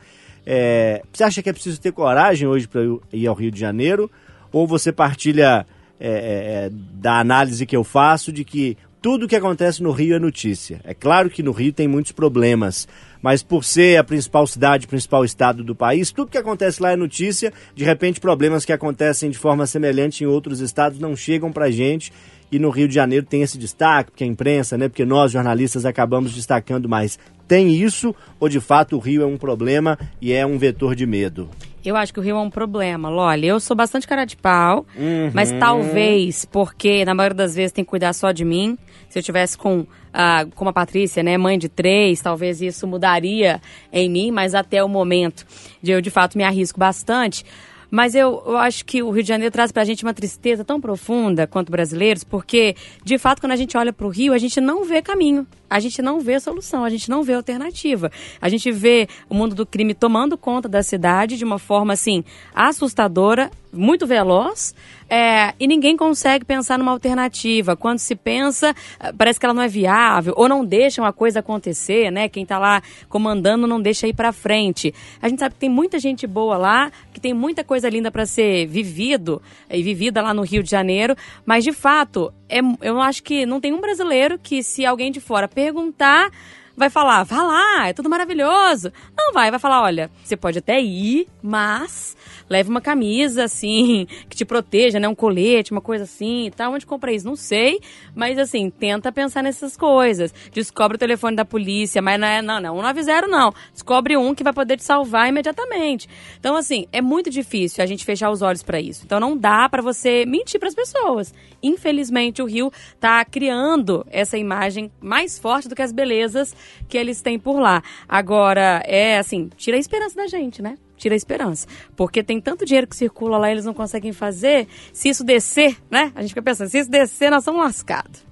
É, 0.45 1.01
você 1.11 1.23
acha 1.23 1.41
que 1.41 1.49
é 1.49 1.53
preciso 1.53 1.79
ter 1.79 1.93
coragem 1.93 2.47
hoje 2.47 2.67
para 2.67 2.81
ir 3.13 3.27
ao 3.27 3.35
Rio 3.35 3.49
de 3.49 3.59
Janeiro? 3.59 4.11
Ou 4.51 4.67
você 4.67 4.91
partilha 4.91 5.65
é, 5.99 6.07
é, 6.07 6.11
é, 6.11 6.69
da 6.71 7.19
análise 7.19 7.65
que 7.65 7.75
eu 7.75 7.83
faço 7.83 8.31
de 8.31 8.43
que 8.43 8.77
tudo 9.01 9.27
que 9.27 9.35
acontece 9.35 9.81
no 9.81 9.91
Rio 9.91 10.15
é 10.15 10.19
notícia? 10.19 10.81
É 10.83 10.93
claro 10.93 11.29
que 11.29 11.41
no 11.41 11.51
Rio 11.51 11.71
tem 11.71 11.87
muitos 11.87 12.11
problemas, 12.11 12.87
mas 13.21 13.41
por 13.41 13.63
ser 13.63 13.97
a 13.97 14.03
principal 14.03 14.45
cidade, 14.47 14.87
principal 14.87 15.23
estado 15.23 15.63
do 15.63 15.75
país, 15.75 16.11
tudo 16.11 16.31
que 16.31 16.37
acontece 16.37 16.81
lá 16.81 16.91
é 16.91 16.95
notícia. 16.97 17.53
De 17.73 17.85
repente, 17.85 18.19
problemas 18.19 18.65
que 18.65 18.73
acontecem 18.73 19.29
de 19.29 19.37
forma 19.37 19.65
semelhante 19.65 20.23
em 20.23 20.27
outros 20.27 20.59
estados 20.59 20.99
não 20.99 21.15
chegam 21.15 21.51
pra 21.51 21.71
gente. 21.71 22.11
E 22.51 22.57
no 22.57 22.69
Rio 22.69 22.87
de 22.87 22.95
Janeiro 22.95 23.25
tem 23.25 23.41
esse 23.41 23.57
destaque, 23.57 24.11
porque 24.11 24.23
a 24.23 24.27
imprensa, 24.27 24.77
né? 24.77 24.87
Porque 24.87 25.05
nós, 25.05 25.31
jornalistas, 25.31 25.85
acabamos 25.85 26.33
destacando 26.33 26.89
mais. 26.89 27.19
Tem 27.47 27.73
isso 27.73 28.13
ou 28.39 28.47
de 28.47 28.59
fato 28.59 28.95
o 28.95 28.99
Rio 28.99 29.23
é 29.23 29.25
um 29.25 29.37
problema 29.37 29.97
e 30.21 30.33
é 30.33 30.45
um 30.45 30.57
vetor 30.57 30.95
de 30.95 31.05
medo? 31.05 31.49
Eu 31.83 31.95
acho 31.95 32.13
que 32.13 32.19
o 32.19 32.23
Rio 32.23 32.35
é 32.35 32.39
um 32.39 32.49
problema. 32.49 33.09
Olha, 33.09 33.45
eu 33.45 33.59
sou 33.59 33.75
bastante 33.75 34.07
cara 34.07 34.25
de 34.25 34.35
pau, 34.35 34.85
mas 35.33 35.51
talvez 35.53 36.45
porque 36.45 37.05
na 37.05 37.15
maioria 37.15 37.35
das 37.35 37.55
vezes 37.55 37.71
tem 37.71 37.83
que 37.83 37.89
cuidar 37.89 38.13
só 38.13 38.31
de 38.31 38.43
mim. 38.43 38.77
Se 39.07 39.17
eu 39.17 39.23
tivesse 39.23 39.57
com, 39.57 39.87
ah, 40.13 40.45
como 40.55 40.69
a 40.69 40.73
Patrícia, 40.73 41.23
né, 41.23 41.37
mãe 41.37 41.57
de 41.57 41.69
três, 41.69 42.21
talvez 42.21 42.61
isso 42.61 42.85
mudaria 42.85 43.61
em 43.91 44.09
mim, 44.09 44.29
mas 44.29 44.53
até 44.53 44.83
o 44.83 44.89
momento 44.89 45.45
de 45.81 45.91
eu 45.91 46.01
de 46.01 46.09
fato 46.09 46.37
me 46.37 46.43
arrisco 46.43 46.79
bastante. 46.79 47.45
Mas 47.91 48.15
eu, 48.15 48.43
eu 48.45 48.57
acho 48.57 48.85
que 48.85 49.01
o 49.01 49.09
Rio 49.09 49.23
de 49.23 49.29
Janeiro 49.29 49.51
traz 49.51 49.71
pra 49.71 49.83
gente 49.83 50.03
uma 50.03 50.13
tristeza 50.13 50.63
tão 50.63 50.79
profunda 50.79 51.47
quanto 51.47 51.71
brasileiros, 51.71 52.23
porque, 52.23 52.75
de 53.03 53.17
fato, 53.17 53.39
quando 53.41 53.53
a 53.53 53.55
gente 53.55 53.75
olha 53.77 53.91
pro 53.91 54.09
Rio, 54.09 54.33
a 54.33 54.37
gente 54.37 54.61
não 54.61 54.85
vê 54.85 55.01
caminho. 55.01 55.47
A 55.69 55.79
gente 55.79 56.01
não 56.01 56.19
vê 56.19 56.39
solução, 56.39 56.83
a 56.83 56.89
gente 56.89 57.09
não 57.09 57.23
vê 57.23 57.33
alternativa. 57.33 58.11
A 58.41 58.49
gente 58.49 58.71
vê 58.71 59.07
o 59.29 59.35
mundo 59.35 59.55
do 59.55 59.65
crime 59.65 59.93
tomando 59.93 60.37
conta 60.37 60.67
da 60.67 60.81
cidade 60.81 61.37
de 61.37 61.45
uma 61.45 61.59
forma, 61.59 61.93
assim, 61.93 62.23
assustadora, 62.53 63.51
muito 63.71 64.07
veloz, 64.07 64.73
é, 65.09 65.53
e 65.59 65.67
ninguém 65.67 65.95
consegue 65.95 66.45
pensar 66.45 66.77
numa 66.77 66.91
alternativa. 66.91 67.75
Quando 67.75 67.99
se 67.99 68.15
pensa, 68.15 68.75
eh, 68.99 69.13
parece 69.17 69.39
que 69.39 69.45
ela 69.45 69.53
não 69.53 69.61
é 69.61 69.67
viável, 69.67 70.33
ou 70.35 70.47
não 70.47 70.63
deixam 70.65 71.05
a 71.05 71.13
coisa 71.13 71.39
acontecer, 71.39 72.11
né? 72.11 72.29
Quem 72.29 72.45
tá 72.45 72.57
lá 72.59 72.81
comandando 73.07 73.67
não 73.67 73.81
deixa 73.81 74.07
ir 74.07 74.13
pra 74.13 74.31
frente. 74.31 74.93
A 75.21 75.29
gente 75.29 75.39
sabe 75.39 75.55
que 75.55 75.61
tem 75.61 75.69
muita 75.69 75.99
gente 75.99 76.27
boa 76.27 76.57
lá, 76.57 76.91
que 77.13 77.19
tem 77.19 77.33
muita 77.33 77.63
coisa 77.63 77.89
linda 77.89 78.11
para 78.11 78.25
ser 78.25 78.67
vivido 78.67 79.41
e 79.69 79.81
vivida 79.81 80.21
lá 80.21 80.33
no 80.33 80.43
Rio 80.43 80.63
de 80.63 80.69
Janeiro, 80.69 81.15
mas 81.45 81.63
de 81.63 81.71
fato, 81.71 82.31
é, 82.47 82.59
eu 82.81 82.99
acho 82.99 83.23
que 83.23 83.45
não 83.45 83.59
tem 83.59 83.73
um 83.73 83.81
brasileiro 83.81 84.39
que, 84.39 84.63
se 84.63 84.85
alguém 84.85 85.11
de 85.11 85.19
fora 85.19 85.47
perguntar, 85.59 86.31
vai 86.75 86.89
falar, 86.89 87.23
vá 87.23 87.43
lá, 87.43 87.89
é 87.89 87.93
tudo 87.93 88.09
maravilhoso. 88.09 88.93
Não 89.17 89.33
vai, 89.33 89.51
vai 89.51 89.59
falar, 89.59 89.81
olha, 89.81 90.09
você 90.23 90.37
pode 90.37 90.59
até 90.59 90.79
ir, 90.79 91.27
mas 91.43 92.15
leve 92.49 92.69
uma 92.69 92.81
camisa, 92.81 93.43
assim, 93.43 94.07
que 94.27 94.35
te 94.35 94.43
proteja, 94.43 94.99
né? 94.99 95.07
Um 95.07 95.15
colete, 95.15 95.71
uma 95.71 95.81
coisa 95.81 96.03
assim 96.03 96.47
e 96.47 96.51
tal. 96.51 96.73
Onde 96.73 96.85
compra 96.85 97.11
isso? 97.11 97.25
Não 97.25 97.35
sei, 97.35 97.79
mas 98.15 98.37
assim, 98.37 98.69
tenta 98.69 99.11
pensar 99.11 99.43
nessas 99.43 99.77
coisas. 99.77 100.33
Descobre 100.51 100.95
o 100.95 100.99
telefone 100.99 101.35
da 101.35 101.45
polícia, 101.45 102.01
mas 102.01 102.19
não 102.19 102.27
é, 102.27 102.41
não, 102.41 102.59
não, 102.59 102.75
190 102.81 103.27
não. 103.27 103.53
Descobre 103.73 104.17
um 104.17 104.33
que 104.33 104.43
vai 104.43 104.53
poder 104.53 104.77
te 104.77 104.83
salvar 104.83 105.29
imediatamente. 105.29 106.09
Então, 106.39 106.55
assim, 106.55 106.87
é 106.91 107.01
muito 107.01 107.29
difícil 107.29 107.83
a 107.83 107.87
gente 107.87 108.03
fechar 108.03 108.31
os 108.31 108.41
olhos 108.41 108.63
para 108.63 108.79
isso. 108.79 109.03
Então, 109.05 109.19
não 109.19 109.37
dá 109.37 109.69
para 109.69 109.81
você 109.81 110.25
mentir 110.25 110.59
para 110.59 110.69
as 110.69 110.75
pessoas. 110.75 111.33
Infelizmente, 111.61 112.41
o 112.41 112.45
Rio 112.45 112.71
tá 112.99 113.23
criando 113.25 114.05
essa 114.09 114.37
imagem 114.37 114.91
mais 114.99 115.37
forte 115.37 115.67
do 115.67 115.75
que 115.75 115.81
as 115.81 115.91
belezas 115.91 116.55
que 116.87 116.97
eles 116.97 117.21
têm 117.21 117.37
por 117.37 117.59
lá. 117.59 117.83
Agora, 118.07 118.81
é 118.85 119.17
assim, 119.17 119.49
tira 119.57 119.77
a 119.77 119.79
esperança 119.79 120.15
da 120.15 120.27
gente, 120.27 120.61
né? 120.61 120.77
Tira 120.99 121.15
a 121.15 121.17
esperança. 121.17 121.65
Porque 121.95 122.21
tem 122.21 122.39
tanto 122.39 122.65
dinheiro 122.65 122.85
que 122.85 122.95
circula 122.95 123.37
lá 123.39 123.49
e 123.49 123.53
eles 123.53 123.65
não 123.65 123.73
conseguem 123.73 124.13
fazer. 124.13 124.67
Se 124.93 125.09
isso 125.09 125.23
descer, 125.23 125.77
né? 125.89 126.11
A 126.13 126.21
gente 126.21 126.29
fica 126.29 126.43
pensando, 126.43 126.69
se 126.69 126.77
isso 126.77 126.91
descer, 126.91 127.31
nós 127.31 127.43
somos 127.43 127.61
lascados. 127.61 128.29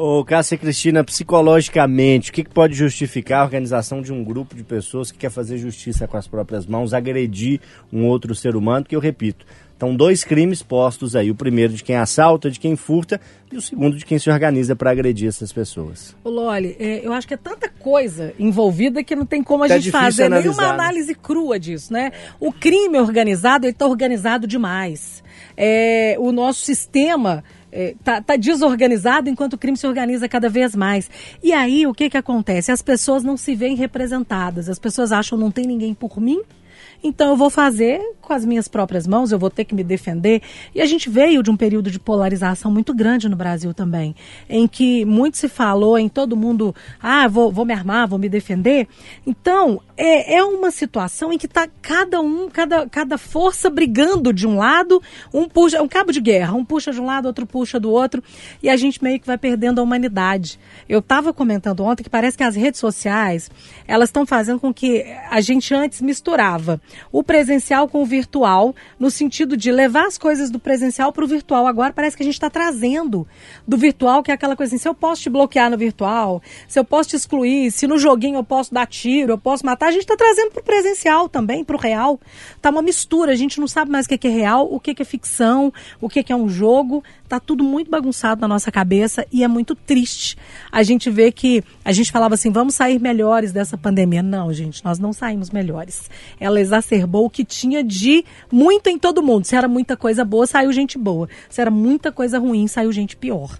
Ô, 0.00 0.24
Cássia 0.24 0.56
Cristina, 0.56 1.02
psicologicamente, 1.02 2.30
o 2.30 2.32
que, 2.32 2.44
que 2.44 2.54
pode 2.54 2.72
justificar 2.72 3.40
a 3.40 3.44
organização 3.44 4.00
de 4.00 4.12
um 4.12 4.22
grupo 4.22 4.54
de 4.54 4.62
pessoas 4.62 5.10
que 5.10 5.18
quer 5.18 5.28
fazer 5.28 5.58
justiça 5.58 6.06
com 6.06 6.16
as 6.16 6.28
próprias 6.28 6.66
mãos, 6.66 6.94
agredir 6.94 7.60
um 7.92 8.06
outro 8.06 8.32
ser 8.32 8.54
humano? 8.54 8.86
Que 8.86 8.94
eu 8.94 9.00
repito, 9.00 9.44
estão 9.78 9.94
dois 9.94 10.24
crimes 10.24 10.60
postos 10.60 11.14
aí: 11.14 11.30
o 11.30 11.34
primeiro 11.34 11.72
de 11.72 11.84
quem 11.84 11.96
assalta, 11.96 12.50
de 12.50 12.58
quem 12.58 12.74
furta, 12.74 13.20
e 13.50 13.56
o 13.56 13.62
segundo 13.62 13.96
de 13.96 14.04
quem 14.04 14.18
se 14.18 14.28
organiza 14.28 14.74
para 14.74 14.90
agredir 14.90 15.28
essas 15.28 15.52
pessoas. 15.52 16.14
Ô, 16.24 16.28
Loli, 16.28 16.76
é, 16.78 17.06
eu 17.06 17.12
acho 17.12 17.26
que 17.26 17.34
é 17.34 17.36
tanta 17.36 17.68
coisa 17.68 18.34
envolvida 18.38 19.02
que 19.04 19.14
não 19.14 19.24
tem 19.24 19.42
como 19.42 19.64
a 19.64 19.68
Tá 19.68 19.78
gente 19.78 19.90
fazer 19.92 20.24
analisar, 20.24 20.50
nenhuma 20.50 20.62
né? 20.62 20.74
análise 20.74 21.14
crua 21.14 21.58
disso, 21.58 21.92
né? 21.92 22.10
O 22.40 22.52
crime 22.52 22.98
organizado, 22.98 23.64
ele 23.64 23.72
está 23.72 23.86
organizado 23.86 24.46
demais. 24.46 25.22
É, 25.56 26.16
o 26.18 26.32
nosso 26.32 26.60
sistema 26.60 27.44
está 27.70 28.20
tá 28.20 28.36
desorganizado 28.36 29.28
enquanto 29.28 29.52
o 29.52 29.58
crime 29.58 29.76
se 29.76 29.86
organiza 29.86 30.28
cada 30.28 30.48
vez 30.48 30.74
mais. 30.74 31.08
E 31.42 31.52
aí, 31.52 31.86
o 31.86 31.94
que 31.94 32.10
que 32.10 32.16
acontece? 32.16 32.72
As 32.72 32.82
pessoas 32.82 33.22
não 33.22 33.36
se 33.36 33.54
veem 33.54 33.76
representadas. 33.76 34.68
As 34.68 34.78
pessoas 34.78 35.12
acham 35.12 35.38
não 35.38 35.50
tem 35.50 35.66
ninguém 35.66 35.94
por 35.94 36.20
mim, 36.20 36.42
então 37.02 37.30
eu 37.30 37.36
vou 37.36 37.50
fazer 37.50 38.00
com 38.20 38.34
as 38.34 38.44
minhas 38.44 38.68
próprias 38.68 39.06
mãos, 39.06 39.32
eu 39.32 39.38
vou 39.38 39.48
ter 39.48 39.64
que 39.64 39.74
me 39.74 39.82
defender. 39.82 40.42
E 40.74 40.82
a 40.82 40.86
gente 40.86 41.08
veio 41.08 41.42
de 41.42 41.50
um 41.50 41.56
período 41.56 41.90
de 41.90 41.98
polarização 41.98 42.70
muito 42.70 42.92
grande 42.92 43.26
no 43.26 43.36
Brasil 43.36 43.72
também, 43.72 44.14
em 44.50 44.68
que 44.68 45.04
muito 45.06 45.38
se 45.38 45.48
falou 45.48 45.98
em 45.98 46.10
todo 46.10 46.36
mundo, 46.36 46.74
ah, 47.02 47.26
vou, 47.26 47.50
vou 47.50 47.64
me 47.64 47.72
armar, 47.72 48.06
vou 48.06 48.18
me 48.18 48.28
defender. 48.28 48.86
Então, 49.26 49.80
é, 49.96 50.36
é 50.36 50.44
uma 50.44 50.70
situação 50.70 51.32
em 51.32 51.38
que 51.38 51.46
está 51.46 51.66
cada 51.80 52.20
um, 52.20 52.50
cada, 52.50 52.86
cada 52.88 53.16
força 53.16 53.70
brigando 53.70 54.30
de 54.30 54.46
um 54.46 54.58
lado, 54.58 55.02
um 55.32 55.48
puxa, 55.48 55.82
um 55.82 55.88
cabo 55.88 56.12
de 56.12 56.20
guerra, 56.20 56.54
um 56.54 56.64
puxa 56.64 56.92
de 56.92 57.00
um 57.00 57.06
lado, 57.06 57.26
outro 57.26 57.46
puxa 57.46 57.80
do 57.80 57.90
outro, 57.90 58.22
e 58.62 58.68
a 58.68 58.76
gente 58.76 59.02
meio 59.02 59.18
que 59.18 59.26
vai 59.26 59.38
perdendo 59.38 59.80
a 59.80 59.82
humanidade. 59.82 60.58
Eu 60.86 60.98
estava 60.98 61.32
comentando 61.32 61.82
ontem 61.82 62.02
que 62.02 62.10
parece 62.10 62.36
que 62.36 62.44
as 62.44 62.54
redes 62.54 62.78
sociais, 62.78 63.50
elas 63.86 64.10
estão 64.10 64.26
fazendo 64.26 64.60
com 64.60 64.72
que 64.74 65.02
a 65.30 65.40
gente 65.40 65.72
antes 65.72 66.02
misturava 66.02 66.80
o 67.10 67.22
presencial 67.22 67.88
com 67.88 68.02
o 68.02 68.06
virtual, 68.06 68.74
no 68.98 69.10
sentido 69.10 69.56
de 69.56 69.70
levar 69.70 70.06
as 70.06 70.18
coisas 70.18 70.50
do 70.50 70.58
presencial 70.58 71.12
para 71.12 71.24
o 71.24 71.28
virtual. 71.28 71.66
Agora 71.66 71.92
parece 71.92 72.16
que 72.16 72.22
a 72.22 72.26
gente 72.26 72.34
está 72.34 72.50
trazendo 72.50 73.26
do 73.66 73.76
virtual, 73.76 74.22
que 74.22 74.30
é 74.30 74.34
aquela 74.34 74.56
coisa 74.56 74.74
assim, 74.74 74.82
se 74.82 74.88
eu 74.88 74.94
posso 74.94 75.22
te 75.22 75.30
bloquear 75.30 75.70
no 75.70 75.78
virtual, 75.78 76.42
se 76.66 76.78
eu 76.78 76.84
posso 76.84 77.10
te 77.10 77.16
excluir, 77.16 77.70
se 77.70 77.86
no 77.86 77.98
joguinho 77.98 78.36
eu 78.36 78.44
posso 78.44 78.72
dar 78.72 78.86
tiro, 78.86 79.32
eu 79.32 79.38
posso 79.38 79.64
matar, 79.64 79.88
a 79.88 79.92
gente 79.92 80.02
está 80.02 80.16
trazendo 80.16 80.50
para 80.50 80.60
o 80.60 80.64
presencial 80.64 81.28
também, 81.28 81.64
para 81.64 81.76
o 81.76 81.78
real. 81.78 82.20
Tá 82.60 82.70
uma 82.70 82.82
mistura, 82.82 83.32
a 83.32 83.36
gente 83.36 83.60
não 83.60 83.68
sabe 83.68 83.90
mais 83.90 84.06
o 84.06 84.08
que 84.08 84.26
é 84.26 84.30
real, 84.30 84.68
o 84.72 84.80
que 84.80 84.94
é 85.00 85.04
ficção, 85.04 85.72
o 86.00 86.08
que 86.08 86.32
é 86.32 86.36
um 86.36 86.48
jogo. 86.48 87.02
Tá 87.28 87.38
tudo 87.38 87.62
muito 87.62 87.90
bagunçado 87.90 88.40
na 88.40 88.48
nossa 88.48 88.72
cabeça 88.72 89.26
e 89.30 89.44
é 89.44 89.48
muito 89.48 89.74
triste. 89.74 90.36
A 90.72 90.82
gente 90.82 91.10
vê 91.10 91.30
que 91.30 91.62
a 91.84 91.92
gente 91.92 92.10
falava 92.10 92.34
assim, 92.34 92.50
vamos 92.50 92.74
sair 92.74 92.98
melhores 92.98 93.52
dessa 93.52 93.76
pandemia. 93.76 94.22
Não, 94.22 94.52
gente, 94.52 94.82
nós 94.84 94.98
não 94.98 95.12
saímos 95.12 95.50
melhores. 95.50 96.10
Ela 96.40 96.60
exacerbou 96.78 97.26
o 97.26 97.30
que 97.30 97.44
tinha 97.44 97.82
de 97.82 98.24
muito 98.50 98.88
em 98.88 98.98
todo 98.98 99.22
mundo. 99.22 99.44
Se 99.44 99.56
era 99.56 99.68
muita 99.68 99.96
coisa 99.96 100.24
boa, 100.24 100.46
saiu 100.46 100.72
gente 100.72 100.98
boa. 100.98 101.28
Se 101.48 101.60
era 101.60 101.70
muita 101.70 102.10
coisa 102.10 102.38
ruim, 102.38 102.66
saiu 102.66 102.92
gente 102.92 103.16
pior. 103.16 103.58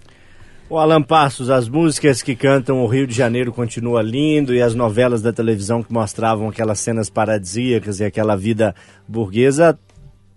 O 0.71 0.77
Alan 0.77 1.03
Passos, 1.03 1.49
as 1.49 1.66
músicas 1.66 2.21
que 2.21 2.37
cantam 2.37 2.83
o 2.83 2.87
Rio 2.87 3.07
de 3.07 3.14
Janeiro 3.14 3.53
continua 3.53 4.03
lindo 4.03 4.55
e 4.55 4.61
as 4.61 4.75
novelas 4.75 5.23
da 5.23 5.33
televisão 5.33 5.83
que 5.83 5.91
mostravam 5.91 6.49
aquelas 6.49 6.79
cenas 6.79 7.09
paradisíacas 7.09 8.01
e 8.01 8.05
aquela 8.05 8.37
vida 8.37 8.75
burguesa 9.07 9.79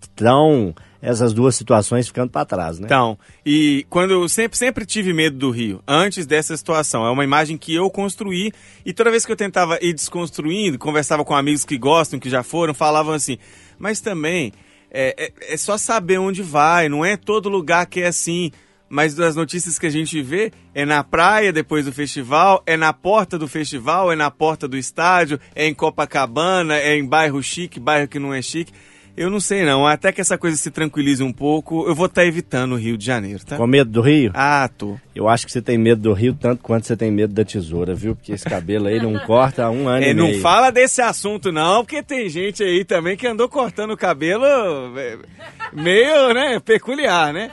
estão 0.00 0.74
essas 1.02 1.32
duas 1.32 1.56
situações 1.56 2.06
ficando 2.06 2.30
para 2.30 2.46
trás, 2.46 2.78
né? 2.78 2.86
Então, 2.86 3.18
e 3.44 3.84
quando 3.90 4.12
eu 4.12 4.28
sempre, 4.28 4.56
sempre 4.56 4.86
tive 4.86 5.12
medo 5.12 5.36
do 5.36 5.50
Rio, 5.50 5.82
antes 5.86 6.24
dessa 6.24 6.56
situação, 6.56 7.04
é 7.04 7.10
uma 7.10 7.24
imagem 7.24 7.58
que 7.58 7.74
eu 7.74 7.90
construí 7.90 8.52
e 8.86 8.92
toda 8.92 9.10
vez 9.10 9.26
que 9.26 9.32
eu 9.32 9.36
tentava 9.36 9.78
ir 9.82 9.92
desconstruindo, 9.92 10.78
conversava 10.78 11.24
com 11.24 11.34
amigos 11.34 11.64
que 11.64 11.76
gostam, 11.76 12.20
que 12.20 12.30
já 12.30 12.44
foram, 12.44 12.72
falavam 12.72 13.12
assim, 13.12 13.36
mas 13.80 14.00
também 14.00 14.52
é, 14.92 15.14
é, 15.18 15.54
é 15.54 15.56
só 15.56 15.76
saber 15.76 16.18
onde 16.18 16.40
vai, 16.40 16.88
não 16.88 17.04
é 17.04 17.16
todo 17.16 17.48
lugar 17.48 17.86
que 17.86 18.00
é 18.00 18.06
assim. 18.06 18.52
Mas 18.94 19.14
das 19.14 19.34
notícias 19.34 19.78
que 19.78 19.86
a 19.86 19.90
gente 19.90 20.20
vê, 20.20 20.52
é 20.74 20.84
na 20.84 21.02
praia 21.02 21.50
depois 21.50 21.86
do 21.86 21.92
festival, 21.92 22.62
é 22.66 22.76
na 22.76 22.92
porta 22.92 23.38
do 23.38 23.48
festival, 23.48 24.12
é 24.12 24.14
na 24.14 24.30
porta 24.30 24.68
do 24.68 24.76
estádio, 24.76 25.40
é 25.54 25.66
em 25.66 25.72
Copacabana, 25.72 26.76
é 26.76 26.94
em 26.98 27.06
bairro 27.06 27.42
chique, 27.42 27.80
bairro 27.80 28.06
que 28.06 28.18
não 28.18 28.34
é 28.34 28.42
chique. 28.42 28.70
Eu 29.14 29.28
não 29.28 29.40
sei 29.40 29.64
não, 29.64 29.86
até 29.86 30.10
que 30.10 30.20
essa 30.22 30.38
coisa 30.38 30.56
se 30.56 30.70
tranquilize 30.70 31.22
um 31.22 31.32
pouco, 31.32 31.86
eu 31.86 31.94
vou 31.94 32.06
estar 32.06 32.24
evitando 32.24 32.72
o 32.72 32.76
Rio 32.76 32.96
de 32.96 33.04
Janeiro, 33.04 33.44
tá? 33.44 33.56
Com 33.58 33.66
medo 33.66 33.90
do 33.90 34.00
Rio? 34.00 34.30
Ah, 34.34 34.68
tô. 34.76 34.96
Eu 35.14 35.28
acho 35.28 35.44
que 35.44 35.52
você 35.52 35.60
tem 35.60 35.76
medo 35.76 36.00
do 36.00 36.12
Rio 36.14 36.34
tanto 36.34 36.62
quanto 36.62 36.86
você 36.86 36.96
tem 36.96 37.10
medo 37.10 37.34
da 37.34 37.44
tesoura, 37.44 37.94
viu? 37.94 38.16
Porque 38.16 38.32
esse 38.32 38.44
cabelo 38.44 38.86
aí 38.88 38.98
não 39.00 39.18
corta 39.20 39.64
há 39.64 39.70
um 39.70 39.86
ano 39.86 40.02
É, 40.04 40.10
e 40.10 40.14
não 40.14 40.28
meio. 40.28 40.40
fala 40.40 40.70
desse 40.70 41.02
assunto 41.02 41.52
não, 41.52 41.84
porque 41.84 42.02
tem 42.02 42.26
gente 42.30 42.62
aí 42.62 42.84
também 42.86 43.14
que 43.16 43.26
andou 43.26 43.48
cortando 43.50 43.90
o 43.92 43.96
cabelo 43.98 44.44
é, 44.98 45.18
meio, 45.74 46.32
né, 46.32 46.58
peculiar, 46.60 47.34
né? 47.34 47.50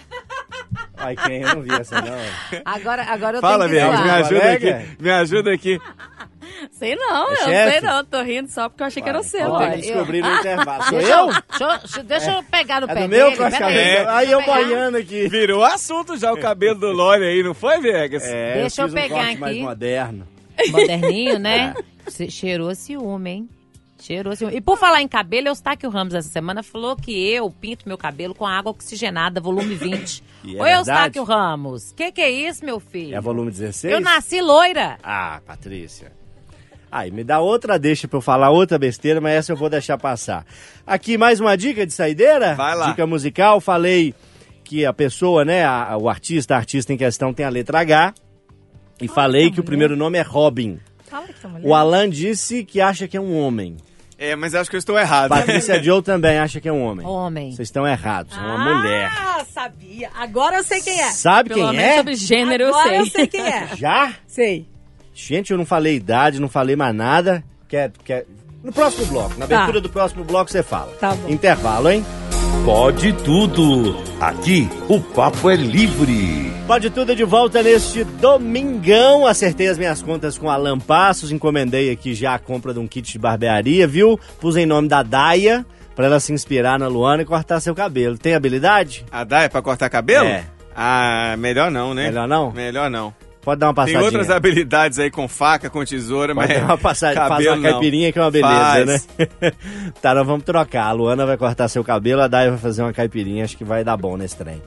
Ai, 0.95 1.15
quem? 1.15 1.41
Eu 1.41 1.55
não 1.55 1.61
vi 1.61 1.71
essa 1.73 2.01
não. 2.01 2.17
Agora, 2.65 3.03
agora 3.03 3.37
eu 3.37 3.41
Fala, 3.41 3.67
tenho 3.67 3.79
que 3.79 3.85
Bianca, 3.97 4.03
me 4.03 4.09
ajuda 4.11 4.51
aqui, 4.51 5.03
me 5.03 5.09
ajuda 5.11 5.53
aqui. 5.53 5.81
Sei 6.71 6.95
não, 6.95 7.29
É 7.29 7.33
eu 7.33 7.37
chefe? 7.37 7.71
sei 7.71 7.81
não. 7.81 8.05
Tô 8.05 8.21
rindo 8.21 8.49
só 8.49 8.69
porque 8.69 8.83
eu 8.83 8.87
achei 8.87 9.01
que 9.03 9.09
era 9.09 9.19
o 9.19 9.23
seu. 9.23 9.57
Tem 9.57 9.71
que 9.71 9.77
descobrir 9.81 10.21
no 10.21 10.33
intervalo. 10.39 10.83
Sou 10.83 10.97
Deixa 10.99 11.13
eu? 11.13 11.27
Deixa, 11.27 11.99
eu- 11.99 12.03
deixa- 12.03 12.31
eu 12.31 12.43
pegar 12.43 12.81
no 12.81 12.89
É 12.89 12.93
pé 12.93 13.01
do 13.03 13.09
meu 13.09 13.29
dele. 13.31 13.49
peraí. 13.51 14.05
Aí 14.07 14.31
eu 14.31 14.41
boiando 14.43 14.97
aqui. 14.97 15.27
Virou 15.27 15.63
assunto 15.63 16.17
já 16.17 16.31
o 16.33 16.37
cabelo 16.39 16.79
do 16.79 16.91
Lore 16.91 17.23
aí, 17.23 17.43
não 17.43 17.53
foi, 17.53 17.79
Vegas? 17.79 18.23
É, 18.25 18.61
Deixa 18.61 18.81
eu 18.81 18.85
fiz 18.87 18.93
um 18.93 18.97
pegar 19.01 19.15
corte 19.15 19.37
mais 19.37 19.53
aqui. 19.55 19.63
moderno. 19.63 20.27
Moderninho, 20.71 21.39
né? 21.39 21.73
Ce- 22.07 22.29
Cheirou 22.29 22.73
ciúme, 22.75 23.29
hein? 23.29 23.49
Cheirou 24.01 24.33
ciúme. 24.35 24.55
E 24.55 24.61
por 24.61 24.77
falar 24.77 25.01
em 25.01 25.07
cabelo, 25.07 25.47
Eustáquio 25.49 25.89
Ramos 25.89 26.13
essa 26.13 26.29
semana 26.29 26.63
falou 26.63 26.95
que 26.95 27.11
eu 27.31 27.49
pinto 27.51 27.87
meu 27.87 27.97
cabelo 27.97 28.33
com 28.33 28.45
água 28.47 28.71
oxigenada, 28.71 29.39
volume 29.41 29.75
20. 29.75 30.23
E 30.41 30.51
é 30.51 30.63
verdade? 30.63 30.77
Eustáquio 30.77 31.23
Ramos, 31.25 31.91
que 31.91 32.13
que 32.13 32.21
é 32.21 32.29
isso, 32.31 32.63
meu 32.63 32.79
filho? 32.79 33.13
É 33.13 33.19
volume 33.19 33.51
16? 33.51 33.93
Eu 33.93 33.99
nasci 33.99 34.39
loira. 34.39 34.97
Ah, 35.03 35.41
Patrícia. 35.45 36.13
Aí, 36.91 37.11
me 37.11 37.23
dá 37.23 37.39
outra 37.39 37.77
deixa 37.77 38.07
pra 38.07 38.17
eu 38.17 38.21
falar 38.21 38.49
outra 38.49 38.79
besteira, 38.79 39.21
mas 39.21 39.33
essa 39.33 39.51
eu 39.51 39.55
vou 39.57 39.69
deixar 39.69 39.97
passar. 39.97 40.45
Aqui, 40.87 41.17
mais 41.17 41.39
uma 41.39 41.55
dica 41.55 41.85
de 41.85 41.93
saideira? 41.93 42.55
Vai 42.55 42.75
lá. 42.75 42.89
Dica 42.89 43.05
musical. 43.05 43.59
Falei 43.61 44.13
que 44.63 44.85
a 44.85 44.93
pessoa, 44.93 45.45
né, 45.45 45.63
a- 45.65 45.95
o 45.97 46.09
artista, 46.09 46.55
a 46.55 46.57
artista 46.57 46.91
em 46.93 46.97
questão 46.97 47.33
tem 47.33 47.45
a 47.45 47.49
letra 47.49 47.79
H. 47.79 48.13
E 49.01 49.07
falei 49.07 49.49
que 49.51 49.59
o 49.59 49.63
primeiro 49.63 49.95
nome 49.95 50.17
é 50.17 50.21
Robin. 50.21 50.79
Fala 51.09 51.27
que 51.27 51.47
mulher. 51.47 51.65
O 51.67 51.73
Alan 51.73 52.09
disse 52.09 52.63
que 52.63 52.81
acha 52.81 53.07
que 53.07 53.15
é 53.15 53.21
um 53.21 53.37
homem. 53.39 53.77
É, 54.17 54.35
mas 54.35 54.53
acho 54.53 54.69
que 54.69 54.75
eu 54.75 54.79
estou 54.79 54.99
errado. 54.99 55.29
Patrícia 55.29 55.81
Joe 55.81 56.01
também 56.01 56.37
acha 56.37 56.59
que 56.59 56.67
é 56.67 56.73
um 56.73 56.83
homem. 56.83 57.07
Homem. 57.07 57.51
Vocês 57.51 57.69
estão 57.69 57.87
errados, 57.87 58.35
é 58.35 58.39
uma 58.41 58.57
mulher. 58.75 59.09
Ah, 59.17 59.45
sabia. 59.45 60.09
Agora 60.13 60.57
eu 60.57 60.63
sei 60.63 60.81
quem 60.81 60.99
é. 60.99 61.11
Sabe 61.11 61.49
Pelo 61.49 61.61
quem 61.69 61.77
menos 61.77 61.89
é? 61.93 61.95
sobre 61.97 62.15
gênero 62.15 62.63
eu 62.63 62.69
Agora 62.75 62.89
sei. 62.89 62.99
eu 62.99 63.05
sei 63.05 63.27
quem 63.27 63.41
é. 63.47 63.67
Já? 63.77 64.13
Sei. 64.27 64.67
Gente, 65.27 65.51
eu 65.51 65.57
não 65.57 65.65
falei 65.65 65.95
idade, 65.95 66.39
não 66.39 66.47
falei 66.49 66.75
mais 66.75 66.95
nada. 66.95 67.43
Quer, 67.67 67.91
quer... 68.03 68.25
No 68.63 68.71
próximo 68.73 69.05
bloco, 69.07 69.37
na 69.37 69.45
Tá. 69.47 69.55
abertura 69.55 69.79
do 69.81 69.89
próximo 69.89 70.23
bloco 70.23 70.49
você 70.51 70.63
fala. 70.63 70.91
Tá 70.99 71.13
bom. 71.15 71.29
Intervalo, 71.29 71.89
hein? 71.89 72.05
Pode 72.65 73.13
tudo. 73.13 73.95
Aqui 74.19 74.67
o 74.89 74.99
papo 74.99 75.49
é 75.49 75.55
livre. 75.55 76.51
Pode 76.67 76.89
tudo 76.89 77.15
de 77.15 77.23
volta 77.23 77.61
neste 77.63 78.03
domingão. 78.03 79.25
Acertei 79.25 79.67
as 79.67 79.77
minhas 79.77 80.01
contas 80.01 80.37
com 80.37 80.49
Alan 80.49 80.77
Passos, 80.79 81.31
encomendei 81.31 81.91
aqui 81.91 82.13
já 82.13 82.33
a 82.35 82.39
compra 82.39 82.73
de 82.73 82.79
um 82.79 82.87
kit 82.87 83.11
de 83.11 83.19
barbearia, 83.19 83.87
viu? 83.87 84.19
Pus 84.41 84.55
em 84.57 84.65
nome 84.65 84.87
da 84.87 85.03
Daia, 85.03 85.65
pra 85.95 86.07
ela 86.07 86.19
se 86.19 86.33
inspirar 86.33 86.77
na 86.79 86.87
Luana 86.87 87.21
e 87.21 87.25
cortar 87.25 87.59
seu 87.59 87.73
cabelo. 87.75 88.17
Tem 88.17 88.33
habilidade? 88.35 89.05
A 89.11 89.23
Dai 89.23 89.45
é 89.45 89.49
pra 89.49 89.61
cortar 89.61 89.89
cabelo? 89.89 90.25
É. 90.27 90.43
Ah, 90.75 91.35
melhor 91.37 91.69
não, 91.71 91.93
né? 91.93 92.07
Melhor 92.07 92.27
não? 92.27 92.51
Melhor 92.51 92.89
não. 92.89 93.13
Pode 93.49 93.59
dar 93.59 93.67
uma 93.67 93.73
Tem 93.73 93.93
passadinha. 93.93 94.03
outras 94.05 94.29
habilidades 94.29 94.99
aí 94.99 95.09
com 95.09 95.27
faca, 95.27 95.69
com 95.69 95.83
tesoura, 95.83 96.35
Pode 96.35 96.47
mas. 96.49 96.59
dar 96.59 96.65
uma 96.65 96.77
passagem, 96.77 97.15
faz 97.15 97.29
cabelo 97.29 97.55
uma 97.55 97.55
não. 97.57 97.71
caipirinha 97.71 98.11
que 98.11 98.19
é 98.19 98.21
uma 98.21 98.31
beleza, 98.31 98.55
Faz. 98.55 98.85
né? 98.85 99.51
tá, 100.01 100.13
nós 100.13 100.27
vamos 100.27 100.43
trocar. 100.43 100.85
A 100.85 100.91
Luana 100.91 101.25
vai 101.25 101.37
cortar 101.37 101.67
seu 101.67 101.83
cabelo, 101.83 102.21
a 102.21 102.27
Dai 102.27 102.49
vai 102.49 102.59
fazer 102.59 102.83
uma 102.83 102.93
caipirinha, 102.93 103.43
acho 103.43 103.57
que 103.57 103.63
vai 103.63 103.83
dar 103.83 103.97
bom 103.97 104.15
nesse 104.15 104.35
trem. 104.35 104.61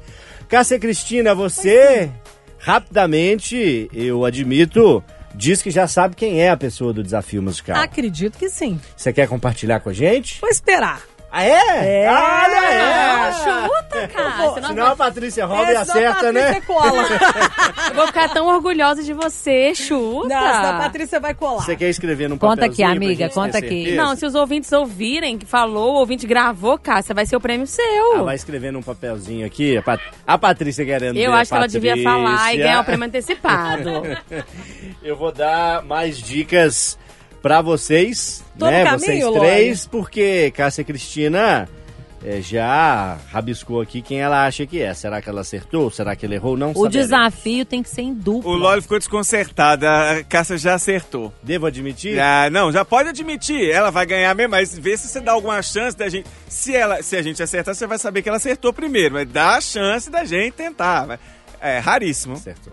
Cássia 0.48 0.78
Cristina, 0.80 1.34
você, 1.34 2.10
rapidamente, 2.58 3.88
eu 3.94 4.24
admito, 4.24 5.02
diz 5.34 5.62
que 5.62 5.70
já 5.70 5.86
sabe 5.86 6.16
quem 6.16 6.40
é 6.40 6.50
a 6.50 6.56
pessoa 6.56 6.92
do 6.92 7.02
desafio 7.02 7.40
musical. 7.42 7.76
Acredito 7.80 8.36
que 8.36 8.48
sim. 8.50 8.80
Você 8.96 9.12
quer 9.12 9.28
compartilhar 9.28 9.80
com 9.80 9.90
a 9.90 9.92
gente? 9.92 10.40
Vou 10.40 10.50
esperar. 10.50 11.02
Ah, 11.34 11.44
é? 11.44 12.02
É. 12.04 12.10
Olha 12.10 12.64
é! 12.66 13.32
Chuta, 13.32 14.08
cara. 14.08 14.52
senão 14.52 14.68
Senão 14.68 14.86
a 14.88 14.96
Patrícia 14.96 15.46
rouba 15.46 15.72
e 15.72 15.74
Essa 15.74 15.86
da 15.86 15.92
acerta, 15.92 16.30
né? 16.32 16.42
Patrícia 16.52 16.66
cola. 16.66 17.02
eu 17.88 17.94
vou 17.94 18.06
ficar 18.08 18.28
tão 18.28 18.46
orgulhosa 18.48 19.02
de 19.02 19.14
você. 19.14 19.74
Chuta. 19.74 20.28
Não, 20.28 20.46
essa 20.46 20.60
da 20.60 20.78
Patrícia 20.78 21.18
vai 21.18 21.32
colar. 21.32 21.62
Você 21.62 21.74
quer 21.74 21.88
escrever 21.88 22.28
num 22.28 22.36
Conta 22.36 22.66
aqui, 22.66 22.82
amiga, 22.82 23.30
conta 23.30 23.56
aqui. 23.56 23.68
certeza? 23.84 23.96
Não, 24.02 24.14
se 24.14 24.26
os 24.26 24.34
ouvintes 24.34 24.70
ouvirem 24.72 25.38
que 25.38 25.46
falou, 25.46 25.94
o 25.94 25.98
ouvinte 26.00 26.26
gravou, 26.26 26.76
Cássia, 26.78 27.14
vai 27.14 27.24
ser 27.24 27.34
o 27.36 27.40
prêmio 27.40 27.66
seu. 27.66 28.16
Ah, 28.18 28.22
vai 28.24 28.36
escrever 28.36 28.70
num 28.70 28.82
papelzinho 28.82 29.46
aqui. 29.46 29.78
A, 29.78 29.82
Pat- 29.82 30.02
a 30.26 30.36
Patrícia 30.36 30.84
querendo 30.84 31.16
Eu 31.16 31.32
a 31.32 31.38
acho 31.38 31.50
que 31.50 31.56
ela 31.56 31.66
devia 31.66 31.96
falar 32.02 32.52
e 32.54 32.58
ganhar 32.58 32.80
o 32.80 32.84
prêmio 32.84 33.06
antecipado. 33.06 34.02
Eu 35.02 35.16
vou 35.16 35.32
dar 35.32 35.82
mais 35.82 36.18
dicas 36.18 36.98
pra 37.40 37.60
vocês, 37.62 38.44
Tô 38.58 38.66
no 38.66 38.70
né? 38.70 38.84
caminho, 38.84 39.00
vocês 39.00 39.24
Lore? 39.24 39.38
três, 39.40 39.86
porque 39.86 40.50
Cássia 40.54 40.84
Cristina 40.84 41.68
eh, 42.24 42.40
já 42.40 43.18
rabiscou 43.32 43.80
aqui 43.80 44.02
quem 44.02 44.20
ela 44.20 44.46
acha 44.46 44.66
que 44.66 44.80
é. 44.80 44.92
Será 44.94 45.20
que 45.22 45.28
ela 45.28 45.40
acertou? 45.40 45.90
Será 45.90 46.14
que 46.14 46.24
ele 46.26 46.34
errou? 46.34 46.56
Não 46.56 46.70
O 46.70 46.74
saberemos. 46.74 46.92
desafio 46.92 47.64
tem 47.64 47.82
que 47.82 47.88
ser 47.88 48.02
em 48.02 48.14
dupla. 48.14 48.50
O 48.50 48.54
Loli 48.54 48.82
ficou 48.82 48.98
desconcertada, 48.98 49.88
a 50.18 50.24
Cássia 50.24 50.56
já 50.58 50.74
acertou. 50.74 51.32
Devo 51.42 51.66
admitir? 51.66 52.20
Ah, 52.20 52.48
não, 52.50 52.70
já 52.70 52.84
pode 52.84 53.08
admitir, 53.08 53.70
ela 53.70 53.90
vai 53.90 54.04
ganhar 54.06 54.34
mesmo, 54.34 54.50
mas 54.50 54.78
vê 54.78 54.96
se 54.96 55.08
você 55.08 55.18
dá 55.20 55.32
alguma 55.32 55.60
chance 55.62 55.96
da 55.96 56.08
gente. 56.08 56.26
Se, 56.46 56.76
ela, 56.76 57.02
se 57.02 57.16
a 57.16 57.22
gente 57.22 57.42
acertar, 57.42 57.74
você 57.74 57.86
vai 57.86 57.98
saber 57.98 58.22
que 58.22 58.28
ela 58.28 58.36
acertou 58.36 58.72
primeiro, 58.72 59.14
mas 59.14 59.26
dá 59.28 59.56
a 59.56 59.60
chance 59.60 60.10
da 60.10 60.24
gente 60.24 60.52
tentar. 60.52 61.18
É 61.60 61.78
raríssimo. 61.78 62.34
Acertou. 62.34 62.72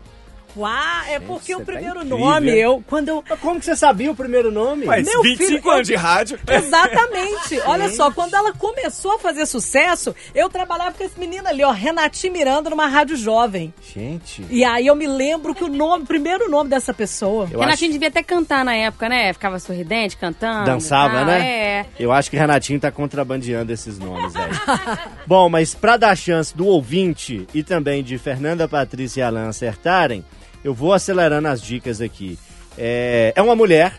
Uau, 0.60 1.04
é 1.08 1.20
porque 1.20 1.56
o 1.56 1.60
tá 1.60 1.66
primeiro 1.66 1.98
incrível. 2.04 2.18
nome, 2.20 2.52
eu, 2.58 2.84
quando 2.88 3.10
eu... 3.10 3.24
Mas 3.30 3.40
como 3.40 3.60
que 3.60 3.66
você 3.66 3.76
sabia 3.76 4.12
o 4.12 4.16
primeiro 4.16 4.52
nome? 4.52 4.86
Mas 4.86 5.06
Meu 5.06 5.22
25 5.22 5.48
filho, 5.62 5.72
anos 5.72 5.88
de 5.88 5.96
rádio. 5.96 6.40
Exatamente. 6.48 7.60
Olha 7.66 7.90
só, 7.90 8.12
quando 8.12 8.34
ela 8.36 8.54
começou 8.54 9.14
a 9.16 9.20
fazer 9.20 9.46
sucesso, 9.46 10.16
eu 10.34 10.50
trabalhava 10.50 10.92
com 10.94 11.04
esse 11.04 11.20
menino 11.20 11.48
ali, 11.48 11.64
ó, 11.64 11.72
Renatinho 11.72 12.34
Miranda, 12.34 12.70
numa 12.70 12.88
rádio 12.88 13.16
jovem. 13.16 13.74
Gente, 13.94 14.46
E 14.50 14.64
aí 14.64 14.88
eu 14.88 14.96
me 14.96 15.08
lembro 15.08 15.54
que 15.56 15.64
o 15.64 15.68
nome, 15.68 16.04
o 16.04 16.08
primeiro 16.08 16.50
nome 16.50 16.70
dessa 16.70 16.94
pessoa. 16.94 17.48
eu 17.52 17.60
Renatinho 17.60 17.90
acho, 17.90 17.94
devia 17.94 18.08
até 18.10 18.24
cantar 18.24 18.64
na 18.66 18.76
época, 18.76 19.08
né? 19.10 19.32
Ficava 19.34 19.60
sorridente, 19.60 20.18
cantando. 20.18 20.66
dançava, 20.66 21.20
Ah, 21.20 21.26
né? 21.26 21.48
É. 21.50 21.86
Eu 22.00 22.12
acho 22.12 22.30
que 22.30 22.38
Renatinho 22.38 22.80
tá 22.80 22.92
contrabandeando 22.92 23.72
esses 23.72 23.98
nomes 24.00 24.36
aí. 24.36 24.50
Bom, 25.26 25.50
mas 25.50 25.74
pra 25.76 25.98
dar 25.98 26.16
chance 26.18 26.56
do 26.56 26.66
ouvinte 26.68 27.48
e 27.54 27.64
também 27.64 28.04
de 28.04 28.18
Fernanda, 28.18 28.68
Patrícia 28.68 29.22
e 29.22 29.24
Alan 29.24 29.48
acertarem, 29.50 30.24
eu 30.64 30.74
vou 30.74 30.94
acelerando 30.94 31.48
as 31.48 31.62
dicas 31.62 32.02
aqui. 32.02 32.38
É, 32.78 33.34
é 33.36 33.42
uma 33.42 33.56
mulher, 33.56 33.98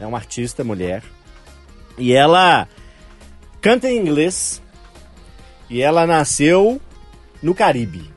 é 0.00 0.06
uma 0.06 0.18
artista 0.18 0.62
mulher, 0.62 1.02
e 1.98 2.12
ela 2.12 2.68
canta 3.60 3.88
em 3.90 3.98
inglês, 3.98 4.62
e 5.68 5.80
ela 5.82 6.06
nasceu 6.06 6.80
no 7.42 7.54
Caribe. 7.54 8.10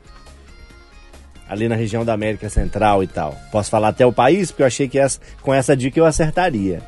Ali 1.47 1.67
na 1.67 1.75
região 1.75 2.05
da 2.05 2.13
América 2.13 2.47
Central 2.47 3.01
e 3.03 3.07
tal. 3.07 3.35
Posso 3.51 3.71
falar 3.71 3.87
até 3.87 4.05
o 4.05 4.13
país, 4.13 4.51
porque 4.51 4.61
eu 4.61 4.67
achei 4.67 4.87
que 4.87 4.99
essa- 4.99 5.19
com 5.41 5.51
essa 5.51 5.75
dica 5.75 5.99
eu 5.99 6.05
acertaria. 6.05 6.81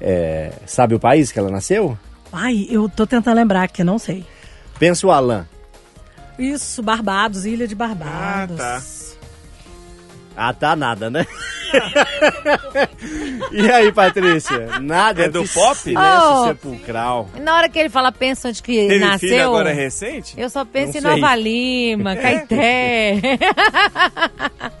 É, 0.00 0.52
sabe 0.64 0.94
o 0.94 1.00
país 1.00 1.32
que 1.32 1.38
ela 1.40 1.50
nasceu? 1.50 1.98
Ai, 2.32 2.68
eu 2.70 2.88
tô 2.88 3.04
tentando 3.04 3.34
lembrar 3.36 3.64
aqui, 3.64 3.82
não 3.82 3.98
sei. 3.98 4.24
Pensa 4.78 5.04
o 5.06 5.10
Alan. 5.10 5.44
Isso, 6.38 6.82
Barbados, 6.84 7.44
Ilha 7.44 7.66
de 7.66 7.74
Barbados. 7.74 8.60
Ah, 8.60 8.80
tá. 8.80 8.82
Ah, 10.36 10.52
tá 10.54 10.74
nada, 10.76 11.10
né? 11.10 11.26
e 13.52 13.70
aí, 13.70 13.92
Patrícia? 13.92 14.80
Nada. 14.80 15.24
É 15.24 15.28
do 15.28 15.42
que 15.42 15.48
pop? 15.50 15.76
Silêncio 15.76 16.10
Oh. 16.32 16.44
sepulcral. 16.46 17.28
Na 17.40 17.56
hora 17.56 17.68
que 17.68 17.78
ele 17.78 17.88
fala, 17.88 18.10
pensa 18.12 18.48
onde 18.48 18.62
que 18.62 18.86
Teve 18.88 18.98
nasceu. 19.04 19.28
filho 19.28 19.42
agora 19.44 19.72
recente? 19.72 20.34
Eu 20.40 20.48
só 20.48 20.64
penso 20.64 21.00
Não 21.00 21.10
em 21.10 21.12
sei. 21.14 21.20
Nova 21.20 21.36
Lima, 21.36 22.16
Caeté. 22.20 23.20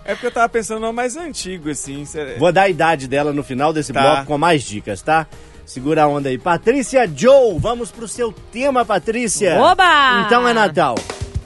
É 0.04 0.14
porque 0.14 0.26
eu 0.26 0.32
tava 0.32 0.48
pensando 0.48 0.80
no 0.80 0.92
mais 0.92 1.16
antigo, 1.16 1.70
assim. 1.70 2.04
cê- 2.04 2.34
Vou 2.38 2.50
dar 2.52 2.62
a 2.62 2.68
idade 2.68 3.06
dela 3.06 3.32
no 3.32 3.44
final 3.44 3.72
desse 3.72 3.92
Tá. 3.92 4.00
bloco 4.02 4.26
com 4.26 4.38
mais 4.38 4.62
dicas, 4.64 5.00
tá? 5.02 5.26
Segura 5.64 6.02
a 6.02 6.08
onda 6.08 6.28
aí. 6.28 6.36
Patrícia 6.38 7.08
Joe, 7.14 7.56
vamos 7.60 7.92
pro 7.92 8.08
seu 8.08 8.32
tema, 8.32 8.84
Patrícia. 8.84 9.54
Oba! 9.60 10.24
Então 10.26 10.48
é 10.48 10.52
Natal. 10.52 10.96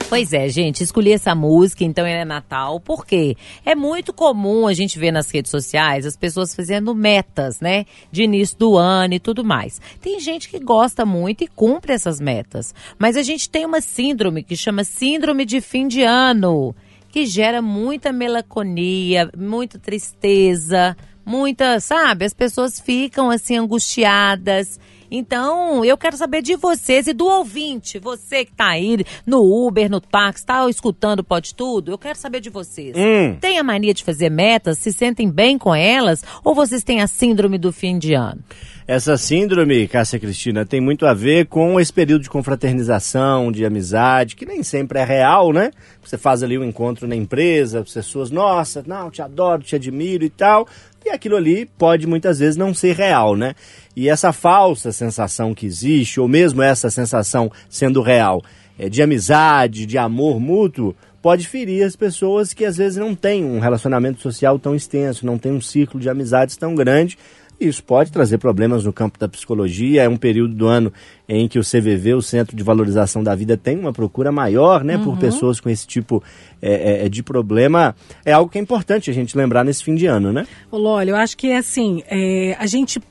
Pois 0.07 0.33
é, 0.33 0.47
gente, 0.47 0.83
escolhi 0.83 1.11
essa 1.11 1.33
música, 1.33 1.83
então 1.83 2.05
é 2.05 2.23
Natal, 2.23 2.79
por 2.79 3.05
quê? 3.05 3.35
É 3.65 3.73
muito 3.73 4.13
comum 4.13 4.67
a 4.67 4.73
gente 4.73 4.99
ver 4.99 5.11
nas 5.11 5.31
redes 5.31 5.49
sociais 5.49 6.05
as 6.05 6.15
pessoas 6.15 6.55
fazendo 6.55 6.93
metas, 6.93 7.59
né? 7.59 7.85
De 8.11 8.23
início 8.23 8.57
do 8.57 8.77
ano 8.77 9.15
e 9.15 9.19
tudo 9.19 9.43
mais. 9.43 9.81
Tem 9.99 10.19
gente 10.19 10.47
que 10.47 10.59
gosta 10.59 11.05
muito 11.05 11.43
e 11.43 11.47
cumpre 11.47 11.91
essas 11.91 12.19
metas. 12.21 12.73
Mas 12.99 13.17
a 13.17 13.23
gente 13.23 13.49
tem 13.49 13.65
uma 13.65 13.81
síndrome 13.81 14.43
que 14.43 14.55
chama 14.55 14.83
Síndrome 14.83 15.43
de 15.43 15.59
Fim 15.59 15.87
de 15.87 16.03
Ano, 16.03 16.75
que 17.09 17.25
gera 17.25 17.61
muita 17.61 18.13
melancolia, 18.13 19.29
muita 19.35 19.79
tristeza, 19.79 20.95
muita, 21.25 21.79
sabe? 21.79 22.25
As 22.25 22.33
pessoas 22.33 22.79
ficam 22.79 23.31
assim 23.31 23.57
angustiadas. 23.57 24.79
Então, 25.09 25.83
eu 25.85 25.97
quero 25.97 26.17
saber 26.17 26.41
de 26.41 26.55
vocês 26.55 27.07
e 27.07 27.13
do 27.13 27.25
ouvinte, 27.25 27.99
você 27.99 28.45
que 28.45 28.53
tá 28.53 28.69
aí 28.69 29.05
no 29.25 29.41
Uber, 29.67 29.89
no 29.89 29.99
táxi, 30.01 30.45
tá 30.45 30.69
escutando 30.69 31.23
Pode 31.23 31.53
Tudo, 31.55 31.91
eu 31.91 31.97
quero 31.97 32.17
saber 32.17 32.39
de 32.39 32.49
vocês. 32.49 32.95
Hum. 32.95 33.37
Tem 33.39 33.57
a 33.57 33.63
mania 33.63 33.93
de 33.93 34.03
fazer 34.03 34.29
metas, 34.29 34.77
se 34.79 34.91
sentem 34.91 35.29
bem 35.29 35.57
com 35.57 35.73
elas 35.73 36.23
ou 36.43 36.55
vocês 36.55 36.83
têm 36.83 37.01
a 37.01 37.07
síndrome 37.07 37.57
do 37.57 37.71
fim 37.71 37.97
de 37.97 38.13
ano? 38.13 38.43
Essa 38.87 39.17
síndrome, 39.17 39.87
Cássia 39.87 40.19
Cristina, 40.19 40.63
tem 40.63 40.79
muito 40.79 41.07
a 41.07 41.13
ver 41.13 41.47
com 41.47 41.79
esse 41.79 41.91
período 41.91 42.21
de 42.21 42.29
confraternização, 42.29 43.51
de 43.51 43.65
amizade, 43.65 44.35
que 44.35 44.45
nem 44.45 44.61
sempre 44.61 44.99
é 44.99 45.03
real, 45.03 45.51
né? 45.51 45.71
Você 46.03 46.19
faz 46.19 46.43
ali 46.43 46.55
um 46.55 46.63
encontro 46.63 47.07
na 47.07 47.15
empresa, 47.15 47.79
as 47.79 47.91
pessoas, 47.91 48.29
nossa, 48.29 48.83
não, 48.85 49.09
te 49.09 49.23
adoro, 49.23 49.63
te 49.63 49.75
admiro 49.75 50.23
e 50.23 50.29
tal. 50.29 50.67
E 51.03 51.09
aquilo 51.09 51.35
ali 51.35 51.65
pode 51.65 52.05
muitas 52.05 52.37
vezes 52.37 52.55
não 52.55 52.75
ser 52.75 52.95
real, 52.95 53.35
né? 53.35 53.55
E 53.95 54.07
essa 54.07 54.31
falsa 54.31 54.91
sensação 54.91 55.55
que 55.55 55.65
existe, 55.65 56.19
ou 56.19 56.27
mesmo 56.27 56.61
essa 56.61 56.91
sensação 56.91 57.51
sendo 57.67 58.03
real, 58.03 58.43
é, 58.77 58.87
de 58.87 59.01
amizade, 59.01 59.87
de 59.87 59.97
amor 59.97 60.39
mútuo, 60.39 60.95
pode 61.23 61.47
ferir 61.47 61.83
as 61.83 61.95
pessoas 61.95 62.53
que 62.53 62.63
às 62.63 62.77
vezes 62.77 62.99
não 62.99 63.15
têm 63.15 63.45
um 63.45 63.57
relacionamento 63.57 64.21
social 64.21 64.59
tão 64.59 64.75
extenso, 64.75 65.25
não 65.25 65.39
tem 65.39 65.51
um 65.51 65.59
ciclo 65.59 65.99
de 65.99 66.07
amizades 66.07 66.55
tão 66.55 66.75
grande. 66.75 67.17
Isso 67.59 67.83
pode 67.83 68.11
trazer 68.11 68.37
problemas 68.37 68.83
no 68.83 68.91
campo 68.91 69.17
da 69.17 69.27
psicologia. 69.27 70.03
É 70.03 70.09
um 70.09 70.17
período 70.17 70.53
do 70.53 70.67
ano 70.67 70.91
em 71.27 71.47
que 71.47 71.57
o 71.57 71.63
CVV, 71.63 72.15
o 72.15 72.21
Centro 72.21 72.55
de 72.55 72.63
Valorização 72.63 73.23
da 73.23 73.33
Vida, 73.33 73.55
tem 73.55 73.77
uma 73.77 73.93
procura 73.93 74.31
maior 74.31 74.83
né, 74.83 74.97
por 74.97 75.17
pessoas 75.17 75.59
com 75.59 75.69
esse 75.69 75.87
tipo 75.87 76.21
é, 76.61 77.05
é, 77.05 77.09
de 77.09 77.23
problema. 77.23 77.95
É 78.25 78.33
algo 78.33 78.51
que 78.51 78.57
é 78.57 78.61
importante 78.61 79.09
a 79.09 79.13
gente 79.13 79.37
lembrar 79.37 79.63
nesse 79.63 79.83
fim 79.83 79.95
de 79.95 80.05
ano, 80.05 80.33
né? 80.33 80.45
Ô, 80.71 81.01
eu 81.01 81.15
acho 81.15 81.37
que 81.37 81.47
é 81.47 81.57
assim, 81.57 82.03
é, 82.07 82.55
a 82.59 82.65
gente 82.65 83.01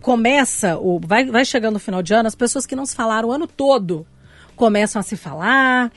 começa, 0.00 0.76
o, 0.78 1.00
vai, 1.00 1.24
vai 1.24 1.44
chegando 1.44 1.74
no 1.74 1.80
final 1.80 2.02
de 2.02 2.12
ano, 2.12 2.26
as 2.26 2.34
pessoas 2.34 2.66
que 2.66 2.74
não 2.74 2.84
se 2.84 2.94
falaram 2.94 3.28
o 3.28 3.32
ano 3.32 3.46
todo 3.46 4.04
começam 4.56 5.00
a 5.00 5.02
se 5.02 5.16
falar. 5.16 5.90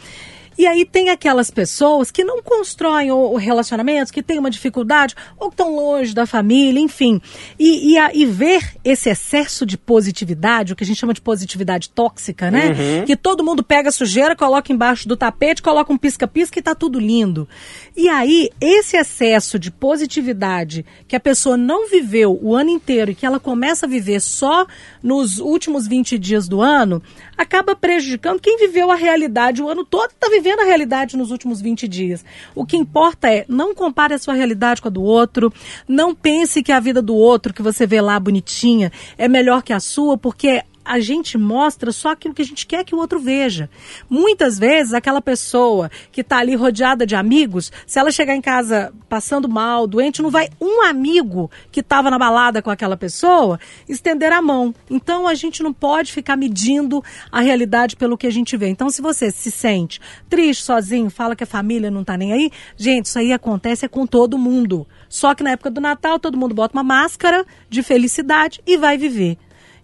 E 0.57 0.65
aí 0.65 0.85
tem 0.85 1.09
aquelas 1.09 1.51
pessoas 1.51 2.11
que 2.11 2.23
não 2.23 2.41
constroem 2.41 3.11
o, 3.11 3.35
relacionamento, 3.35 4.13
que 4.13 4.23
têm 4.23 4.39
uma 4.39 4.49
dificuldade, 4.49 5.13
ou 5.37 5.49
que 5.49 5.53
estão 5.53 5.75
longe 5.75 6.13
da 6.13 6.25
família, 6.25 6.79
enfim. 6.79 7.21
E, 7.59 7.93
e, 7.93 7.97
a- 7.97 8.11
e 8.13 8.25
ver 8.25 8.73
esse 8.83 9.09
excesso 9.09 9.65
de 9.65 9.77
positividade, 9.77 10.73
o 10.73 10.75
que 10.75 10.83
a 10.83 10.87
gente 10.87 10.97
chama 10.99 11.13
de 11.13 11.21
positividade 11.21 11.89
tóxica, 11.89 12.49
né? 12.51 12.73
Que 13.05 13.15
todo 13.15 13.43
mundo 13.43 13.63
pega 13.63 13.91
sujeira, 13.91 14.35
coloca 14.35 14.71
embaixo 14.71 15.07
do 15.07 15.17
tapete, 15.17 15.61
coloca 15.61 15.91
um 15.91 15.97
pisca-pisca 15.97 16.59
e 16.59 16.61
tá 16.61 16.73
tudo 16.73 16.99
lindo. 16.99 17.47
E 17.95 18.07
aí, 18.07 18.49
esse 18.61 18.95
excesso 18.97 19.57
de 19.59 19.71
positividade 19.71 20.85
que 21.07 21.15
a 21.15 21.19
pessoa 21.19 21.57
não 21.57 21.89
viveu 21.89 22.37
o 22.41 22.55
ano 22.55 22.69
inteiro 22.69 23.11
e 23.11 23.15
que 23.15 23.25
ela 23.25 23.39
começa 23.39 23.85
a 23.85 23.89
viver 23.89 24.19
só 24.21 24.65
nos 25.03 25.37
últimos 25.39 25.87
20 25.87 26.17
dias 26.17 26.47
do 26.47 26.61
ano, 26.61 27.01
acaba 27.37 27.75
prejudicando 27.75 28.39
quem 28.39 28.57
viveu 28.57 28.91
a 28.91 28.95
realidade 28.95 29.61
o 29.61 29.69
ano 29.69 29.85
todo, 29.85 30.11
está 30.11 30.29
vivendo 30.29 30.61
a 30.61 30.65
realidade 30.65 31.17
nos 31.17 31.31
últimos 31.31 31.61
20 31.61 31.87
dias. 31.87 32.25
O 32.53 32.65
que 32.65 32.77
importa 32.77 33.29
é 33.31 33.45
não 33.47 33.73
compare 33.73 34.13
a 34.13 34.19
sua 34.19 34.33
realidade 34.33 34.81
com 34.81 34.87
a 34.87 34.91
do 34.91 35.03
outro, 35.03 35.53
não 35.87 36.13
pense 36.13 36.63
que 36.63 36.71
a 36.71 36.79
vida 36.79 37.01
do 37.01 37.15
outro 37.15 37.53
que 37.53 37.61
você 37.61 37.85
vê 37.85 38.01
lá 38.01 38.19
bonitinha 38.19 38.91
é 39.17 39.27
melhor 39.27 39.63
que 39.63 39.73
a 39.73 39.79
sua, 39.79 40.17
porque 40.17 40.63
a 40.85 40.99
gente 40.99 41.37
mostra 41.37 41.91
só 41.91 42.09
aquilo 42.09 42.33
que 42.33 42.43
a 42.43 42.45
gente 42.45 42.67
quer 42.67 42.85
que 42.85 42.93
o 42.93 42.99
outro 42.99 43.19
veja. 43.19 43.69
Muitas 44.09 44.59
vezes, 44.59 44.93
aquela 44.93 45.21
pessoa 45.21 45.89
que 46.11 46.21
está 46.21 46.37
ali 46.37 46.55
rodeada 46.55 47.05
de 47.05 47.15
amigos, 47.15 47.71
se 47.87 47.97
ela 47.97 48.11
chegar 48.11 48.35
em 48.35 48.41
casa 48.41 48.93
passando 49.09 49.49
mal, 49.49 49.87
doente, 49.87 50.21
não 50.21 50.29
vai 50.29 50.49
um 50.61 50.83
amigo 50.83 51.49
que 51.71 51.79
estava 51.79 52.11
na 52.11 52.19
balada 52.19 52.61
com 52.61 52.69
aquela 52.69 52.95
pessoa 52.95 53.59
estender 53.89 54.31
a 54.31 54.41
mão. 54.41 54.73
Então, 54.89 55.27
a 55.27 55.33
gente 55.33 55.63
não 55.63 55.73
pode 55.73 56.13
ficar 56.13 56.37
medindo 56.37 57.03
a 57.31 57.41
realidade 57.41 57.95
pelo 57.95 58.17
que 58.17 58.27
a 58.27 58.31
gente 58.31 58.55
vê. 58.55 58.67
Então, 58.67 58.89
se 58.89 59.01
você 59.01 59.31
se 59.31 59.49
sente 59.49 59.99
triste, 60.29 60.63
sozinho, 60.63 61.09
fala 61.09 61.35
que 61.35 61.43
a 61.43 61.47
família 61.47 61.89
não 61.89 62.01
está 62.01 62.15
nem 62.15 62.31
aí, 62.31 62.51
gente, 62.77 63.07
isso 63.07 63.17
aí 63.17 63.33
acontece 63.33 63.85
é 63.85 63.87
com 63.87 64.05
todo 64.05 64.37
mundo. 64.37 64.87
Só 65.09 65.33
que 65.33 65.43
na 65.43 65.51
época 65.51 65.71
do 65.71 65.81
Natal, 65.81 66.19
todo 66.19 66.37
mundo 66.37 66.53
bota 66.53 66.77
uma 66.77 66.83
máscara 66.83 67.45
de 67.69 67.81
felicidade 67.81 68.61
e 68.65 68.77
vai 68.77 68.97
viver. 68.97 69.37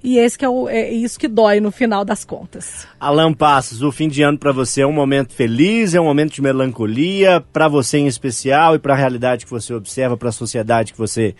E 0.03 0.17
esse 0.17 0.37
que 0.37 0.43
é, 0.43 0.49
o, 0.49 0.67
é 0.67 0.91
isso 0.91 1.19
que 1.19 1.27
dói 1.27 1.59
no 1.59 1.71
final 1.71 2.03
das 2.03 2.25
contas. 2.25 2.87
Alan 2.99 3.33
Passos, 3.33 3.81
o 3.81 3.91
fim 3.91 4.07
de 4.07 4.23
ano 4.23 4.37
para 4.37 4.51
você 4.51 4.81
é 4.81 4.87
um 4.87 4.91
momento 4.91 5.33
feliz, 5.33 5.93
é 5.93 6.01
um 6.01 6.05
momento 6.05 6.33
de 6.33 6.41
melancolia, 6.41 7.43
para 7.53 7.67
você 7.67 7.99
em 7.99 8.07
especial 8.07 8.75
e 8.75 8.79
para 8.79 8.93
a 8.93 8.97
realidade 8.97 9.45
que 9.45 9.51
você 9.51 9.73
observa, 9.73 10.17
para 10.17 10.29
a 10.29 10.31
sociedade 10.31 10.91
que 10.91 10.97
você 10.97 11.35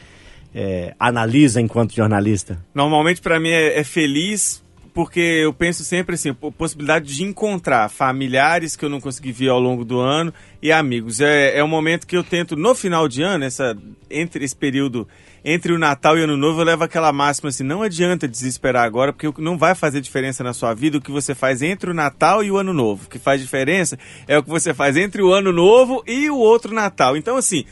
é, 0.53 0.93
analisa 0.99 1.59
enquanto 1.59 1.95
jornalista? 1.95 2.63
Normalmente 2.73 3.21
para 3.21 3.39
mim 3.39 3.49
é, 3.49 3.79
é 3.79 3.83
feliz 3.83 4.61
porque 4.93 5.19
eu 5.19 5.53
penso 5.53 5.83
sempre 5.85 6.15
assim, 6.15 6.33
po- 6.33 6.51
possibilidade 6.51 7.15
de 7.15 7.23
encontrar 7.23 7.89
familiares 7.89 8.75
que 8.75 8.83
eu 8.83 8.89
não 8.89 8.99
consegui 8.99 9.31
ver 9.31 9.49
ao 9.49 9.59
longo 9.59 9.85
do 9.85 9.99
ano 9.99 10.33
e 10.61 10.71
amigos. 10.71 11.21
É, 11.21 11.57
é 11.57 11.63
um 11.63 11.67
momento 11.67 12.05
que 12.05 12.17
eu 12.17 12.23
tento, 12.23 12.55
no 12.57 12.75
final 12.75 13.07
de 13.07 13.21
ano, 13.21 13.45
essa, 13.45 13.75
entre 14.09 14.43
esse 14.43 14.55
período 14.55 15.07
entre 15.43 15.73
o 15.73 15.79
Natal 15.79 16.17
e 16.17 16.21
o 16.21 16.23
Ano 16.25 16.37
Novo, 16.37 16.61
eu 16.61 16.65
levo 16.65 16.83
aquela 16.83 17.11
máxima 17.11 17.49
assim, 17.49 17.63
não 17.63 17.81
adianta 17.81 18.27
desesperar 18.27 18.85
agora, 18.85 19.11
porque 19.11 19.41
não 19.41 19.57
vai 19.57 19.73
fazer 19.73 20.01
diferença 20.01 20.43
na 20.43 20.53
sua 20.53 20.73
vida 20.73 20.97
o 20.97 21.01
que 21.01 21.11
você 21.11 21.33
faz 21.33 21.61
entre 21.61 21.89
o 21.89 21.93
Natal 21.93 22.43
e 22.43 22.51
o 22.51 22.57
Ano 22.57 22.73
Novo. 22.73 23.05
O 23.05 23.09
que 23.09 23.19
faz 23.19 23.41
diferença 23.41 23.97
é 24.27 24.37
o 24.37 24.43
que 24.43 24.49
você 24.49 24.73
faz 24.73 24.95
entre 24.97 25.21
o 25.21 25.33
Ano 25.33 25.51
Novo 25.51 26.03
e 26.07 26.29
o 26.29 26.37
outro 26.37 26.73
Natal. 26.73 27.17
Então, 27.17 27.37
assim, 27.37 27.65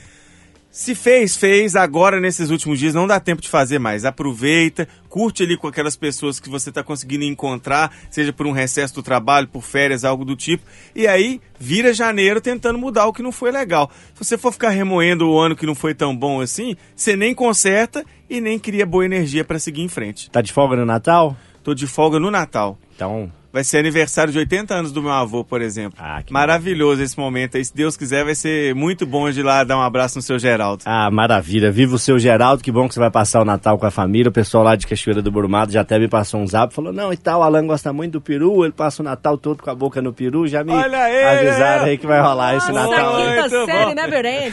se 0.72 0.94
fez, 0.94 1.36
fez. 1.36 1.76
Agora, 1.76 2.20
nesses 2.20 2.50
últimos 2.50 2.80
dias, 2.80 2.94
não 2.94 3.08
dá 3.08 3.20
tempo 3.20 3.42
de 3.42 3.50
fazer 3.50 3.80
mais. 3.80 4.06
Aproveita, 4.06 4.88
curte 5.10 5.44
ali 5.44 5.58
com 5.58 5.68
aquelas 5.68 5.96
pessoas 5.96 6.40
que 6.40 6.50
você 6.50 6.70
está 6.70 6.84
conseguindo 6.84 7.24
encontrar, 7.24 7.92
seja 8.10 8.32
por 8.32 8.46
um 8.46 8.52
recesso 8.52 8.94
do 8.96 9.04
trabalho, 9.04 9.48
por 9.48 9.64
férias, 9.64 10.06
algo 10.06 10.24
do 10.24 10.36
tipo. 10.36 10.64
E 10.96 11.08
aí, 11.08 11.42
vira 11.60 11.94
janeiro 11.94 12.40
tentando 12.40 12.78
mudar 12.78 13.08
o 13.08 13.14
que 13.14 13.24
não 13.24 13.32
foi 13.32 13.52
legal. 13.52 13.90
Se 14.14 14.24
você 14.24 14.38
for 14.38 14.52
ficar 14.52 14.70
remoendo 14.70 15.30
o 15.30 15.40
ano 15.40 15.56
que 15.56 15.66
não 15.66 15.76
foi 15.76 15.94
tão 15.94 16.16
bom 16.16 16.42
assim, 16.42 16.76
você 16.96 17.16
nem 17.16 17.34
conserta 17.34 18.06
e 18.30 18.40
nem 18.40 18.60
cria 18.60 18.86
boa 18.86 19.06
energia 19.06 19.44
para 19.44 19.60
seguir 19.60 19.82
em 19.82 19.90
frente. 19.90 20.30
Tá 20.30 20.42
de 20.42 20.54
folga 20.54 20.76
no 20.76 20.86
Natal? 20.86 21.36
Tô 21.64 21.74
de 21.74 21.88
folga 21.88 22.20
no 22.20 22.30
Natal. 22.30 22.78
Então, 22.96 23.32
Vai 23.52 23.64
ser 23.64 23.80
aniversário 23.80 24.32
de 24.32 24.38
80 24.38 24.76
anos 24.76 24.92
do 24.92 25.02
meu 25.02 25.12
avô, 25.12 25.44
por 25.44 25.60
exemplo. 25.60 25.98
Ah, 26.00 26.22
que 26.24 26.32
Maravilhoso 26.32 27.02
esse 27.02 27.18
momento 27.18 27.58
aí. 27.58 27.66
Se 27.66 27.76
Deus 27.76 27.98
quiser, 27.98 28.24
vai 28.24 28.36
ser 28.36 28.76
muito 28.76 29.08
bom 29.08 29.30
de 29.32 29.40
ir 29.40 29.44
lá 29.44 29.64
dar 29.64 29.76
um 29.76 29.82
abraço 29.82 30.18
no 30.18 30.22
seu 30.22 30.38
Geraldo. 30.38 30.84
ah, 30.86 31.10
maravilha. 31.10 31.72
Viva 31.72 31.96
o 31.96 32.00
seu 32.00 32.20
Geraldo, 32.20 32.64
que 32.64 32.72
bom 32.72 32.88
que 32.88 32.94
você 32.94 33.00
vai 33.00 33.10
passar 33.10 33.42
o 33.42 33.46
Natal 33.46 33.78
com 33.80 33.88
a 33.88 33.92
família. 33.92 34.30
O 34.30 34.34
pessoal 34.34 34.64
lá 34.64 34.76
de 34.76 34.86
Cachoeira 34.86 35.22
do 35.22 35.32
Brumado 35.32 35.72
já 35.72 35.82
até 35.82 35.98
me 35.98 36.08
passou 36.08 36.40
um 36.40 36.48
zap, 36.48 36.74
falou, 36.74 36.94
não, 36.94 37.12
e 37.12 37.18
tal, 37.18 37.40
o 37.40 37.44
Alan 37.44 37.66
gosta 37.66 37.92
muito 37.92 38.14
do 38.14 38.22
peru, 38.22 38.64
ele 38.64 38.74
passa 38.74 39.02
o 39.02 39.06
Natal 39.06 39.38
todo 39.38 39.64
com 39.64 39.70
a 39.70 39.76
boca 39.76 40.00
no 40.02 40.14
peru, 40.14 40.48
já 40.48 40.64
me 40.64 40.72
Olha 40.72 41.10
ele, 41.10 41.48
avisaram 41.50 41.86
aí 41.86 41.98
que 41.98 42.06
vai 42.06 42.22
rolar 42.22 42.56
esse 42.56 42.72
Nossa, 42.72 42.90
Natal. 42.90 43.14
Muito 43.14 43.44
quinta 43.44 43.50
bom. 43.50 43.66
série, 43.66 43.96
né? 43.96 44.52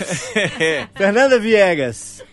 Fernanda 0.96 1.38
Viegas, 1.38 2.24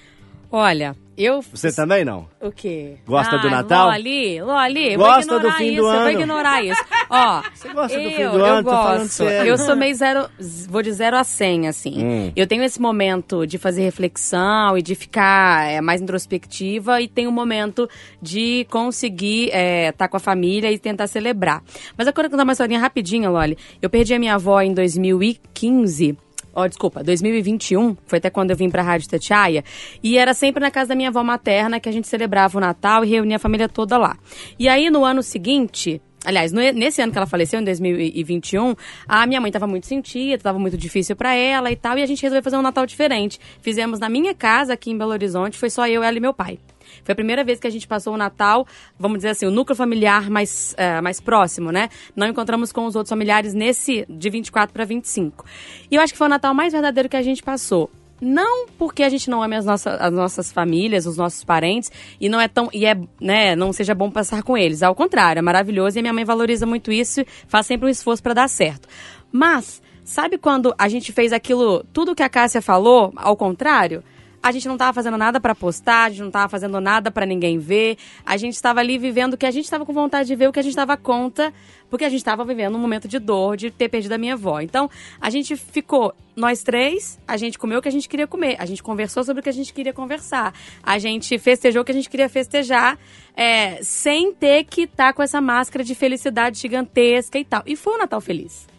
Olha, 0.49 0.95
eu. 1.18 1.41
você 1.41 1.72
também 1.72 2.03
não? 2.03 2.28
O 2.41 2.51
quê? 2.51 2.97
Gosta 3.05 3.38
do 3.38 3.47
Ai, 3.47 3.53
Natal? 3.53 3.89
Loli, 3.89 4.41
Loli, 4.41 4.95
Gosta 4.95 5.32
vou 5.32 5.39
do 5.39 5.47
ignorar 5.47 5.57
fim 5.57 5.66
do 5.66 5.72
isso, 5.72 5.82
eu 5.82 5.88
ano? 5.89 6.01
vou 6.01 6.11
ignorar 6.11 6.64
isso. 6.64 6.86
Ó, 7.09 7.41
Você 7.53 7.70
gosta 7.74 7.97
do 7.99 8.03
eu, 8.03 8.09
fim 8.11 8.18
do 8.18 8.22
eu 8.39 8.45
ano? 8.45 8.64
Gosto. 8.64 9.24
Eu 9.24 9.57
sou 9.57 9.76
meio 9.76 9.95
zero, 9.95 10.28
vou 10.68 10.82
de 10.82 10.91
zero 10.91 11.16
a 11.18 11.24
cem, 11.24 11.68
assim. 11.68 12.03
Hum. 12.03 12.32
Eu 12.36 12.47
tenho 12.47 12.64
esse 12.64 12.82
momento 12.82 13.45
de 13.45 13.57
fazer 13.57 13.82
reflexão 13.84 14.78
e 14.78 14.82
de 14.82 14.95
ficar 14.95 15.70
é, 15.70 15.82
mais 15.82 16.01
introspectiva 16.01 17.01
e 17.01 17.07
tenho 17.07 17.30
um 17.30 17.34
momento 17.34 17.88
de 18.22 18.66
conseguir 18.70 19.51
estar 19.53 20.07
com 20.07 20.18
a 20.18 20.20
família 20.20 20.72
e 20.72 20.80
tentar 20.80 21.07
celebrar. 21.07 21.61
Mas 21.97 22.07
eu 22.07 22.14
quero 22.14 22.30
contar 22.30 22.43
uma 22.43 22.53
historinha 22.53 22.80
rapidinha, 22.80 23.30
Loli. 23.30 23.57
Eu 23.82 23.89
perdi 23.89 24.14
a 24.14 24.20
minha 24.20 24.36
avó 24.36 24.61
em 24.61 24.74
2015. 24.74 26.18
Ó, 26.56 26.68
desculpa, 26.68 27.04
2021, 27.04 27.97
foi 28.06 28.20
até 28.20 28.30
quando 28.30 28.51
eu 28.51 28.56
vim 28.58 28.70
pra 28.70 28.84
Rádio 28.84 29.10
Tatiaia, 29.10 29.64
e 30.04 30.18
era 30.18 30.34
sempre 30.36 30.62
na 30.62 30.70
casa 30.70 30.89
da 30.89 30.95
minha 30.95 31.10
avó 31.10 31.24
materna 31.24 31.80
que 31.80 31.89
a 31.89 31.91
gente 31.91 32.08
celebrava 32.08 32.58
o 32.58 32.62
Natal 32.62 33.04
e 33.04 33.10
reunia 33.10 33.38
a 33.38 33.39
família 33.39 33.68
toda 33.68 33.97
lá. 33.97 34.16
E 34.60 34.70
aí, 34.70 34.89
no 34.91 35.04
ano 35.04 35.24
seguinte, 35.24 35.99
aliás, 36.24 36.51
no- 36.51 36.62
nesse 36.62 37.01
ano 37.01 37.12
que 37.12 37.18
ela 37.18 37.26
faleceu, 37.26 37.60
em 37.60 37.64
2021, 37.64 38.76
a 39.08 39.26
minha 39.26 39.41
mãe 39.41 39.51
tava 39.51 39.66
muito 39.66 39.88
sentida, 39.88 40.43
tava 40.43 40.60
muito 40.60 40.78
difícil 40.78 41.16
pra 41.16 41.34
ela 41.34 41.72
e 41.72 41.76
tal, 41.76 41.97
e 41.97 42.04
a 42.04 42.06
gente 42.06 42.22
resolveu 42.22 42.43
fazer 42.43 42.58
um 42.58 42.62
Natal 42.62 42.86
diferente. 42.86 43.39
Fizemos 43.62 43.99
na 43.99 44.08
minha 44.08 44.34
casa, 44.36 44.74
aqui 44.74 44.91
em 44.91 44.97
Belo 44.97 45.12
Horizonte, 45.12 45.58
foi 45.58 45.72
só 45.72 45.88
eu, 45.88 46.04
ela 46.04 46.16
e 46.16 46.20
meu 46.22 46.34
pai. 46.36 46.60
Foi 47.04 47.14
a 47.14 47.16
primeira 47.16 47.44
vez 47.44 47.60
que 47.60 47.68
a 47.68 47.70
gente 47.70 47.88
passou 47.88 48.14
o 48.14 48.18
Natal, 48.18 48.66
vamos 48.98 49.20
dizer 49.20 49.30
assim, 49.30 49.46
o 49.46 49.52
núcleo 49.52 49.76
familiar 49.76 50.30
mais, 50.30 50.74
eh, 50.78 51.02
mais 51.02 51.20
próximo, 51.20 51.72
né? 51.72 51.89
Não 52.16 52.28
encontramos 52.28 52.72
com 52.72 52.86
os 52.86 52.96
outros 52.96 53.10
familiares 53.10 53.54
nesse 53.54 54.06
de 54.10 54.30
24 54.30 54.74
para 54.74 54.86
25. 54.86 55.46
E 55.89 55.96
eu 55.96 56.02
acho 56.02 56.14
que 56.14 56.18
foi 56.18 56.28
o 56.28 56.30
Natal 56.30 56.54
mais 56.54 56.74
verdadeiro 56.74 57.10
que 57.10 57.18
a 57.18 57.22
gente 57.22 57.44
passou. 57.44 57.89
Não 58.26 58.68
porque 58.78 59.04
a 59.04 59.10
gente 59.10 59.30
não 59.30 59.44
ame 59.44 59.58
as, 59.58 59.66
nossas 59.66 60.00
as 60.00 60.14
nossas 60.14 60.50
famílias, 60.50 61.06
os 61.06 61.18
nossos 61.18 61.44
parentes, 61.44 61.91
e 62.22 62.30
não 62.30 62.39
é 62.39 62.48
tão. 62.48 62.70
E 62.72 62.86
é, 62.86 62.96
né, 63.20 63.54
não 63.54 63.74
seja 63.74 63.94
bom 63.94 64.10
passar 64.10 64.44
com 64.44 64.58
eles. 64.58 64.82
Ao 64.82 64.96
contrário, 64.96 65.39
é 65.39 65.41
maravilhoso 65.41 65.98
e 65.98 66.00
a 66.00 66.02
minha 66.02 66.14
mãe 66.14 66.24
valoriza 66.24 66.66
muito 66.66 66.89
isso 66.89 67.26
faz 67.48 67.66
sempre 67.66 67.88
um 67.88 67.89
esforço 67.89 68.24
para 68.24 68.34
dar 68.34 68.48
certo. 68.48 68.88
Mas, 69.30 69.82
sabe 70.06 70.38
quando 70.38 70.74
a 70.78 70.88
gente 70.88 71.12
fez 71.12 71.34
aquilo, 71.34 71.84
tudo 71.91 72.16
que 72.16 72.24
a 72.24 72.30
Cássia 72.30 72.62
falou, 72.62 73.12
ao 73.16 73.36
contrário? 73.36 74.04
A 74.44 74.52
gente 74.52 74.68
não 74.68 74.76
estava 74.76 74.91
fazendo 74.91 75.18
nada 75.18 75.39
para 75.39 75.56
postar, 75.56 76.04
a 76.04 76.10
gente 76.10 76.20
não 76.20 76.28
estava 76.28 76.50
fazendo 76.50 76.82
nada 76.82 77.10
para 77.10 77.26
ninguém 77.26 77.58
ver. 77.58 77.98
A 78.26 78.36
gente 78.36 78.56
estava 78.56 78.82
ali 78.82 78.98
vivendo 78.98 79.36
o 79.36 79.38
que 79.38 79.46
a 79.46 79.52
gente 79.52 79.64
estava 79.64 79.86
com 79.86 79.94
vontade 79.94 80.28
de 80.28 80.36
ver, 80.36 80.50
o 80.50 80.52
que 80.52 80.60
a 80.60 80.62
gente 80.62 80.74
estava 80.74 80.98
conta, 80.98 81.54
porque 81.89 82.04
a 82.04 82.10
gente 82.10 82.20
estava 82.20 82.44
vivendo 82.44 82.76
um 82.76 82.80
momento 82.80 83.08
de 83.08 83.20
dor 83.20 83.56
de 83.56 83.72
ter 83.72 83.88
perdido 83.88 84.12
a 84.12 84.18
minha 84.18 84.34
avó. 84.34 84.60
Então, 84.60 84.89
a 85.22 85.30
gente 85.30 85.56
ficou 85.56 86.14
nós 86.36 86.62
três, 86.62 87.18
a 87.26 87.38
gente 87.38 87.58
comeu 87.58 87.80
o 87.80 87.82
que 87.82 87.88
a 87.88 87.91
gente 87.91 88.10
queria 88.10 88.28
comer, 88.28 88.58
a 88.60 88.66
gente 88.66 88.84
conversou 88.84 89.24
sobre 89.24 89.39
o 89.39 89.44
que 89.44 89.50
a 89.50 89.54
gente 89.54 89.72
queria 89.72 89.94
conversar, 89.94 90.54
a 90.82 90.98
gente 90.98 91.38
festejou 91.38 91.82
o 91.82 91.86
que 91.86 91.91
a 91.91 91.96
gente 91.96 92.10
queria 92.10 92.28
festejar, 92.28 93.00
é, 93.38 93.82
sem 93.82 94.34
ter 94.34 94.66
que 94.66 94.82
estar 94.82 95.14
com 95.14 95.24
essa 95.24 95.39
máscara 95.39 95.86
de 95.86 95.96
felicidade 95.96 96.60
gigantesca 96.60 97.39
e 97.39 97.46
tal. 97.46 97.64
E 97.66 97.78
foi 97.78 97.94
um 97.94 98.00
Natal 98.00 98.20
feliz. 98.20 98.72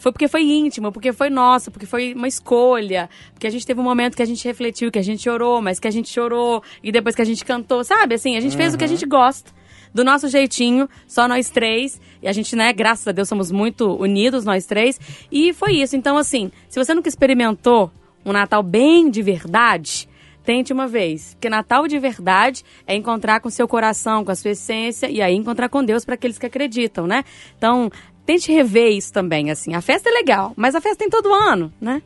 Foi 0.00 0.10
porque 0.10 0.28
foi 0.28 0.42
íntimo, 0.42 0.90
porque 0.90 1.12
foi 1.12 1.28
nosso, 1.28 1.70
porque 1.70 1.84
foi 1.84 2.14
uma 2.14 2.26
escolha, 2.26 3.08
porque 3.34 3.46
a 3.46 3.50
gente 3.50 3.66
teve 3.66 3.78
um 3.78 3.84
momento 3.84 4.16
que 4.16 4.22
a 4.22 4.26
gente 4.26 4.42
refletiu, 4.48 4.90
que 4.90 4.98
a 4.98 5.02
gente 5.02 5.22
chorou, 5.22 5.60
mas 5.60 5.78
que 5.78 5.86
a 5.86 5.90
gente 5.90 6.08
chorou 6.08 6.62
e 6.82 6.90
depois 6.90 7.14
que 7.14 7.20
a 7.20 7.24
gente 7.24 7.44
cantou, 7.44 7.84
sabe? 7.84 8.14
Assim, 8.14 8.34
a 8.34 8.40
gente 8.40 8.56
fez 8.56 8.74
o 8.74 8.78
que 8.78 8.84
a 8.84 8.88
gente 8.88 9.04
gosta. 9.04 9.52
Do 9.92 10.04
nosso 10.04 10.28
jeitinho, 10.28 10.88
só 11.06 11.26
nós 11.28 11.50
três. 11.50 12.00
E 12.22 12.28
a 12.28 12.32
gente, 12.32 12.56
né, 12.56 12.72
graças 12.72 13.06
a 13.08 13.12
Deus, 13.12 13.28
somos 13.28 13.50
muito 13.50 13.92
unidos, 13.96 14.44
nós 14.44 14.64
três. 14.64 14.98
E 15.30 15.52
foi 15.52 15.72
isso. 15.74 15.96
Então, 15.96 16.16
assim, 16.16 16.50
se 16.68 16.78
você 16.82 16.94
nunca 16.94 17.08
experimentou 17.08 17.90
um 18.24 18.32
Natal 18.32 18.62
bem 18.62 19.10
de 19.10 19.20
verdade, 19.20 20.08
tente 20.44 20.72
uma 20.72 20.86
vez. 20.86 21.34
Porque 21.34 21.48
Natal 21.48 21.86
de 21.86 21.98
verdade 21.98 22.64
é 22.86 22.94
encontrar 22.94 23.40
com 23.40 23.50
seu 23.50 23.68
coração, 23.68 24.24
com 24.24 24.30
a 24.30 24.34
sua 24.34 24.52
essência, 24.52 25.10
e 25.10 25.20
aí 25.20 25.34
encontrar 25.34 25.68
com 25.68 25.84
Deus 25.84 26.04
para 26.04 26.14
aqueles 26.14 26.38
que 26.38 26.46
acreditam, 26.46 27.06
né? 27.06 27.24
Então, 27.56 27.90
tente 28.30 28.52
rever 28.52 28.92
isso 28.92 29.12
também, 29.12 29.50
assim. 29.50 29.74
A 29.74 29.80
festa 29.80 30.08
é 30.08 30.12
legal, 30.12 30.52
mas 30.54 30.76
a 30.76 30.80
festa 30.80 30.98
tem 30.98 31.10
todo 31.10 31.34
ano, 31.34 31.72
né? 31.80 32.00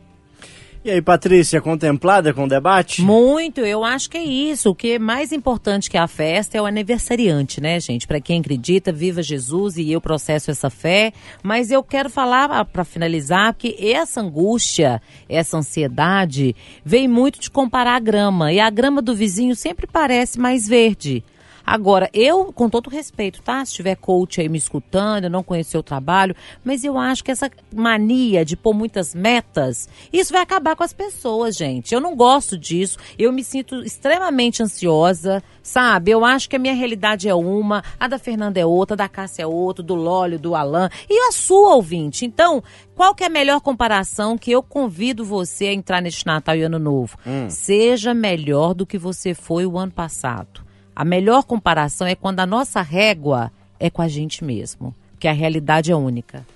E 0.82 0.90
aí, 0.90 1.00
Patrícia, 1.00 1.60
contemplada 1.62 2.32
com 2.32 2.44
o 2.44 2.48
debate? 2.48 3.02
Muito, 3.02 3.60
eu 3.60 3.84
acho 3.84 4.08
que 4.08 4.18
é 4.18 4.22
isso. 4.22 4.70
O 4.70 4.74
que 4.74 4.92
é 4.92 4.98
mais 4.98 5.32
importante 5.32 5.90
que 5.90 5.96
a 5.96 6.06
festa 6.06 6.58
é 6.58 6.62
o 6.62 6.66
aniversariante, 6.66 7.60
né, 7.60 7.80
gente? 7.80 8.06
Para 8.06 8.20
quem 8.20 8.40
acredita, 8.40 8.92
viva 8.92 9.22
Jesus 9.22 9.76
e 9.76 9.90
eu 9.90 10.00
processo 10.00 10.50
essa 10.50 10.68
fé. 10.68 11.12
Mas 11.42 11.70
eu 11.70 11.82
quero 11.82 12.10
falar 12.10 12.64
para 12.66 12.84
finalizar 12.84 13.54
que 13.54 13.76
essa 13.78 14.20
angústia, 14.20 15.00
essa 15.26 15.56
ansiedade, 15.56 16.54
vem 16.84 17.08
muito 17.08 17.40
de 17.40 17.50
comparar 17.50 17.96
a 17.96 18.00
grama. 18.00 18.52
E 18.52 18.60
a 18.60 18.68
grama 18.68 19.00
do 19.00 19.14
vizinho 19.14 19.56
sempre 19.56 19.86
parece 19.86 20.38
mais 20.38 20.68
verde. 20.68 21.24
Agora, 21.66 22.10
eu, 22.12 22.52
com 22.52 22.68
todo 22.68 22.90
respeito, 22.90 23.40
tá? 23.42 23.64
Se 23.64 23.72
tiver 23.72 23.96
coach 23.96 24.40
aí 24.40 24.48
me 24.48 24.58
escutando, 24.58 25.24
eu 25.24 25.30
não 25.30 25.42
conheço 25.42 25.70
seu 25.70 25.82
trabalho, 25.82 26.36
mas 26.62 26.84
eu 26.84 26.98
acho 26.98 27.24
que 27.24 27.30
essa 27.30 27.50
mania 27.74 28.44
de 28.44 28.56
pôr 28.56 28.74
muitas 28.74 29.14
metas, 29.14 29.88
isso 30.12 30.32
vai 30.32 30.42
acabar 30.42 30.76
com 30.76 30.84
as 30.84 30.92
pessoas, 30.92 31.56
gente. 31.56 31.94
Eu 31.94 32.00
não 32.00 32.14
gosto 32.14 32.58
disso. 32.58 32.98
Eu 33.18 33.32
me 33.32 33.42
sinto 33.42 33.82
extremamente 33.82 34.62
ansiosa, 34.62 35.42
sabe? 35.62 36.10
Eu 36.10 36.24
acho 36.24 36.48
que 36.50 36.56
a 36.56 36.58
minha 36.58 36.74
realidade 36.74 37.28
é 37.28 37.34
uma, 37.34 37.82
a 37.98 38.06
da 38.06 38.18
Fernanda 38.18 38.60
é 38.60 38.66
outra, 38.66 38.94
a 38.94 38.96
da 38.96 39.08
Cássia 39.08 39.44
é 39.44 39.46
outra, 39.46 39.82
do 39.82 39.94
Lólio, 39.94 40.38
do 40.38 40.54
Alan 40.54 40.90
e 41.08 41.28
a 41.28 41.32
sua 41.32 41.74
ouvinte. 41.74 42.26
Então, 42.26 42.62
qual 42.94 43.14
que 43.14 43.24
é 43.24 43.26
a 43.26 43.30
melhor 43.30 43.60
comparação 43.60 44.36
que 44.36 44.50
eu 44.50 44.62
convido 44.62 45.24
você 45.24 45.66
a 45.66 45.72
entrar 45.72 46.02
neste 46.02 46.26
Natal 46.26 46.56
e 46.56 46.62
Ano 46.62 46.78
Novo? 46.78 47.16
Seja 47.48 48.12
melhor 48.12 48.74
do 48.74 48.86
que 48.86 48.98
você 48.98 49.32
foi 49.34 49.64
o 49.64 49.78
ano 49.78 49.92
passado. 49.92 50.62
A 50.94 51.04
melhor 51.04 51.44
comparação 51.44 52.06
é 52.06 52.14
quando 52.14 52.40
a 52.40 52.46
nossa 52.46 52.80
régua 52.82 53.50
é 53.80 53.90
com 53.90 54.02
a 54.02 54.08
gente 54.08 54.44
mesmo. 54.44 54.94
Porque 55.12 55.28
a 55.28 55.32
realidade 55.32 55.90
é 55.90 55.96
única. 55.96 56.46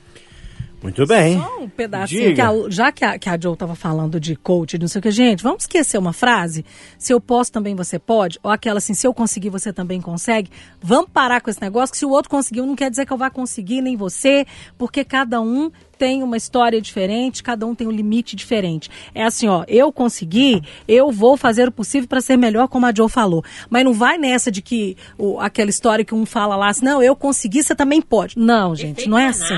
Muito 0.80 1.04
bem. 1.08 1.40
Só 1.40 1.58
um 1.58 1.68
pedacinho, 1.68 2.34
que 2.36 2.40
a- 2.40 2.52
já 2.70 2.92
que 2.92 3.04
a, 3.04 3.18
que 3.18 3.28
a 3.28 3.36
Joe 3.40 3.54
estava 3.54 3.74
falando 3.74 4.20
de 4.20 4.36
coach, 4.36 4.78
não 4.78 4.86
sei 4.86 5.00
o 5.00 5.02
que, 5.02 5.10
gente, 5.10 5.42
vamos 5.42 5.64
esquecer 5.64 5.98
uma 5.98 6.12
frase? 6.12 6.64
Se 6.96 7.12
eu 7.12 7.20
posso, 7.20 7.50
também 7.50 7.74
você 7.74 7.98
pode? 7.98 8.38
Ou 8.44 8.50
aquela 8.52 8.78
assim, 8.78 8.94
se 8.94 9.04
eu 9.04 9.12
conseguir, 9.12 9.50
você 9.50 9.72
também 9.72 10.00
consegue? 10.00 10.50
Vamos 10.80 11.10
parar 11.12 11.40
com 11.40 11.50
esse 11.50 11.60
negócio, 11.60 11.90
que 11.92 11.98
se 11.98 12.06
o 12.06 12.10
outro 12.10 12.30
conseguiu, 12.30 12.64
não 12.64 12.76
quer 12.76 12.90
dizer 12.90 13.06
que 13.06 13.12
eu 13.12 13.16
vá 13.18 13.28
conseguir, 13.28 13.80
nem 13.82 13.96
você, 13.96 14.46
porque 14.76 15.04
cada 15.04 15.40
um 15.40 15.68
tem 15.98 16.22
uma 16.22 16.36
história 16.36 16.80
diferente, 16.80 17.42
cada 17.42 17.66
um 17.66 17.74
tem 17.74 17.86
um 17.86 17.90
limite 17.90 18.36
diferente. 18.36 18.88
É 19.14 19.24
assim, 19.24 19.48
ó, 19.48 19.64
eu 19.66 19.92
consegui, 19.92 20.62
eu 20.86 21.10
vou 21.10 21.36
fazer 21.36 21.68
o 21.68 21.72
possível 21.72 22.08
para 22.08 22.20
ser 22.20 22.36
melhor, 22.36 22.68
como 22.68 22.86
a 22.86 22.94
Joe 22.94 23.08
falou. 23.08 23.44
Mas 23.68 23.84
não 23.84 23.92
vai 23.92 24.16
nessa 24.16 24.50
de 24.50 24.62
que 24.62 24.96
o- 25.18 25.40
aquela 25.40 25.70
história 25.70 26.04
que 26.04 26.14
um 26.14 26.24
fala 26.24 26.54
lá, 26.56 26.68
assim, 26.68 26.84
não, 26.84 27.02
eu 27.02 27.16
consegui, 27.16 27.62
você 27.62 27.74
também 27.74 28.00
pode. 28.00 28.38
Não, 28.38 28.74
gente, 28.74 29.08
não 29.08 29.18
é 29.18 29.26
assim. 29.26 29.54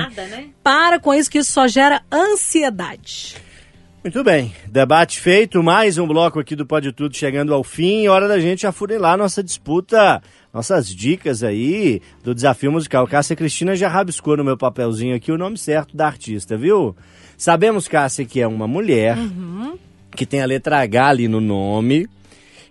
Para 0.63 0.99
com 0.99 1.13
isso, 1.13 1.29
que 1.29 1.37
isso 1.37 1.51
só 1.51 1.67
gera 1.67 2.01
ansiedade. 2.11 3.35
Muito 4.03 4.23
bem, 4.23 4.51
debate 4.67 5.19
feito, 5.19 5.61
mais 5.61 5.99
um 5.99 6.07
bloco 6.07 6.39
aqui 6.39 6.55
do 6.55 6.65
Pode 6.65 6.91
Tudo 6.91 7.15
chegando 7.15 7.53
ao 7.53 7.63
fim, 7.63 8.07
hora 8.07 8.27
da 8.27 8.39
gente 8.39 8.65
afunilar 8.65 9.15
nossa 9.15 9.43
disputa, 9.43 10.23
nossas 10.51 10.87
dicas 10.87 11.43
aí 11.43 12.01
do 12.23 12.33
desafio 12.33 12.71
musical. 12.71 13.05
Cássia 13.05 13.35
Cristina 13.35 13.75
já 13.75 13.87
rabiscou 13.87 14.35
no 14.35 14.43
meu 14.43 14.57
papelzinho 14.57 15.15
aqui 15.15 15.31
o 15.31 15.37
nome 15.37 15.55
certo 15.55 15.95
da 15.95 16.07
artista, 16.07 16.57
viu? 16.57 16.95
Sabemos, 17.37 17.87
Cássia, 17.87 18.25
que 18.25 18.41
é 18.41 18.47
uma 18.47 18.67
mulher 18.67 19.15
que 20.15 20.25
tem 20.25 20.41
a 20.41 20.47
letra 20.47 20.79
H 20.79 21.07
ali 21.07 21.27
no 21.27 21.39
nome, 21.39 22.09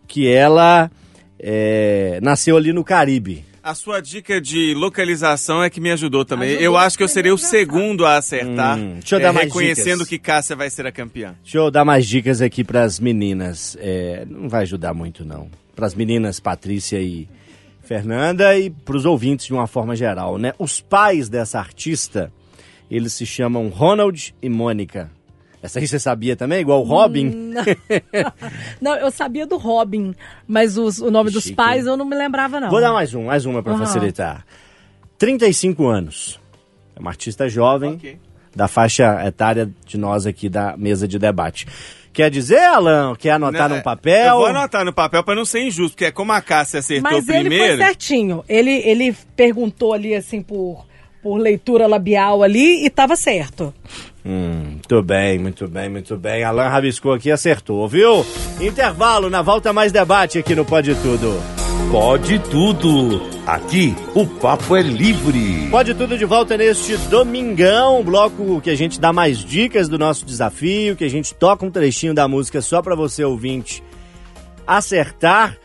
que 0.08 0.26
ela 0.26 0.90
é, 1.38 2.18
nasceu 2.20 2.56
ali 2.56 2.72
no 2.72 2.82
Caribe. 2.82 3.44
A 3.62 3.74
sua 3.74 4.00
dica 4.00 4.40
de 4.40 4.72
localização 4.74 5.62
é 5.62 5.68
que 5.68 5.80
me 5.80 5.90
ajudou 5.90 6.24
também. 6.24 6.52
eu 6.52 6.76
acho 6.78 6.96
que 6.96 7.02
eu 7.04 7.08
serei 7.08 7.30
o 7.30 7.36
segundo 7.36 8.06
a 8.06 8.16
acertar, 8.16 8.78
Hum, 8.78 8.94
deixa 8.94 9.16
eu 9.16 9.18
é, 9.20 9.22
dar 9.22 9.32
mais 9.34 9.46
reconhecendo 9.46 9.92
dicas. 10.04 10.08
que 10.08 10.18
Cássia 10.18 10.56
vai 10.56 10.70
ser 10.70 10.86
a 10.86 10.92
campeã. 10.92 11.34
Deixa 11.42 11.58
eu 11.58 11.70
dar 11.70 11.84
mais 11.84 12.06
dicas 12.08 12.40
aqui 12.40 12.64
para 12.64 12.82
as 12.82 12.98
meninas. 12.98 13.76
É, 13.80 14.24
não 14.28 14.48
vai 14.48 14.62
ajudar 14.62 14.94
muito, 14.94 15.24
não. 15.24 15.50
Para 15.76 15.86
as 15.86 15.94
meninas 15.94 16.40
Patrícia 16.40 17.00
e 17.00 17.28
Fernanda 17.82 18.56
e 18.58 18.70
para 18.70 18.96
os 18.96 19.04
ouvintes 19.04 19.46
de 19.46 19.52
uma 19.52 19.66
forma 19.66 19.94
geral, 19.94 20.38
né? 20.38 20.52
Os 20.58 20.80
pais 20.80 21.28
dessa 21.28 21.58
artista, 21.58 22.32
eles 22.90 23.12
se 23.12 23.26
chamam 23.26 23.68
Ronald 23.68 24.34
e 24.40 24.48
Mônica. 24.48 25.10
Essa 25.62 25.78
aí 25.78 25.86
você 25.86 25.98
sabia 25.98 26.34
também? 26.36 26.60
Igual 26.60 26.80
o 26.80 26.84
Robin? 26.84 27.52
Não, 28.80 28.94
eu 28.96 29.10
sabia 29.10 29.46
do 29.46 29.56
Robin, 29.56 30.14
mas 30.46 30.78
os- 30.78 31.00
o 31.00 31.10
nome 31.10 31.30
dos 31.30 31.44
Chique, 31.44 31.56
pais 31.56 31.84
hein? 31.84 31.90
eu 31.90 31.96
não 31.96 32.04
me 32.04 32.16
lembrava, 32.16 32.58
não. 32.60 32.70
Vou 32.70 32.80
dar 32.80 32.92
mais 32.92 33.14
um, 33.14 33.24
mais 33.26 33.44
uma 33.44 33.62
para 33.62 33.72
Aham. 33.74 33.84
facilitar. 33.86 34.44
35 35.18 35.86
anos. 35.86 36.40
É 36.96 37.00
uma 37.00 37.10
artista 37.10 37.48
jovem, 37.48 37.94
Ok. 37.94 38.18
da 38.56 38.68
faixa 38.68 39.22
etária 39.26 39.70
de 39.86 39.98
nós 39.98 40.26
aqui 40.26 40.48
da 40.48 40.76
mesa 40.76 41.06
de 41.06 41.18
debate. 41.18 41.66
Quer 42.12 42.30
dizer, 42.30 42.58
Alan? 42.60 43.14
Quer 43.16 43.32
anotar 43.32 43.68
Não, 43.68 43.76
num 43.76 43.80
é, 43.80 43.82
papel? 43.82 44.26
Eu 44.28 44.36
vou 44.38 44.46
anotar 44.46 44.84
no 44.84 44.92
papel 44.92 45.22
pra 45.22 45.34
não 45.34 45.44
ser 45.44 45.60
injusto, 45.62 45.92
porque 45.94 46.06
é 46.06 46.10
como 46.10 46.32
a 46.32 46.40
Cássia 46.40 46.80
acertou 46.80 47.10
Mas 47.12 47.28
ele 47.28 47.40
primeiro. 47.48 47.76
foi 47.76 47.84
certinho. 47.86 48.44
Ele, 48.48 48.70
ele 48.70 49.14
perguntou 49.36 49.92
ali, 49.92 50.14
assim, 50.14 50.42
por, 50.42 50.84
por 51.22 51.36
leitura 51.36 51.86
labial 51.86 52.42
ali 52.42 52.84
e 52.84 52.90
tava 52.90 53.14
certo. 53.14 53.72
Hum, 54.24 54.72
muito 54.72 55.02
bem, 55.02 55.38
muito 55.38 55.66
bem, 55.66 55.88
muito 55.88 56.16
bem. 56.16 56.44
Alan 56.44 56.68
rabiscou 56.68 57.12
aqui 57.12 57.28
e 57.28 57.32
acertou, 57.32 57.86
viu? 57.88 58.24
Intervalo, 58.60 59.30
na 59.30 59.40
volta 59.42 59.72
mais 59.72 59.92
debate 59.92 60.38
aqui 60.38 60.54
no 60.54 60.64
Pode 60.64 60.94
Tudo. 60.96 61.40
Pode 61.90 62.38
tudo. 62.38 63.20
Aqui 63.46 63.96
o 64.14 64.24
papo 64.26 64.76
é 64.76 64.82
livre. 64.82 65.68
Pode 65.70 65.94
Tudo 65.94 66.16
de 66.16 66.24
volta 66.24 66.56
neste 66.56 66.96
domingão, 67.08 68.04
bloco 68.04 68.60
que 68.60 68.70
a 68.70 68.76
gente 68.76 69.00
dá 69.00 69.12
mais 69.12 69.38
dicas 69.38 69.88
do 69.88 69.98
nosso 69.98 70.24
desafio, 70.24 70.94
que 70.94 71.04
a 71.04 71.10
gente 71.10 71.34
toca 71.34 71.64
um 71.64 71.70
trechinho 71.70 72.14
da 72.14 72.28
música 72.28 72.60
só 72.60 72.80
pra 72.82 72.94
você 72.94 73.24
ouvinte 73.24 73.82
acertar. 74.66 75.56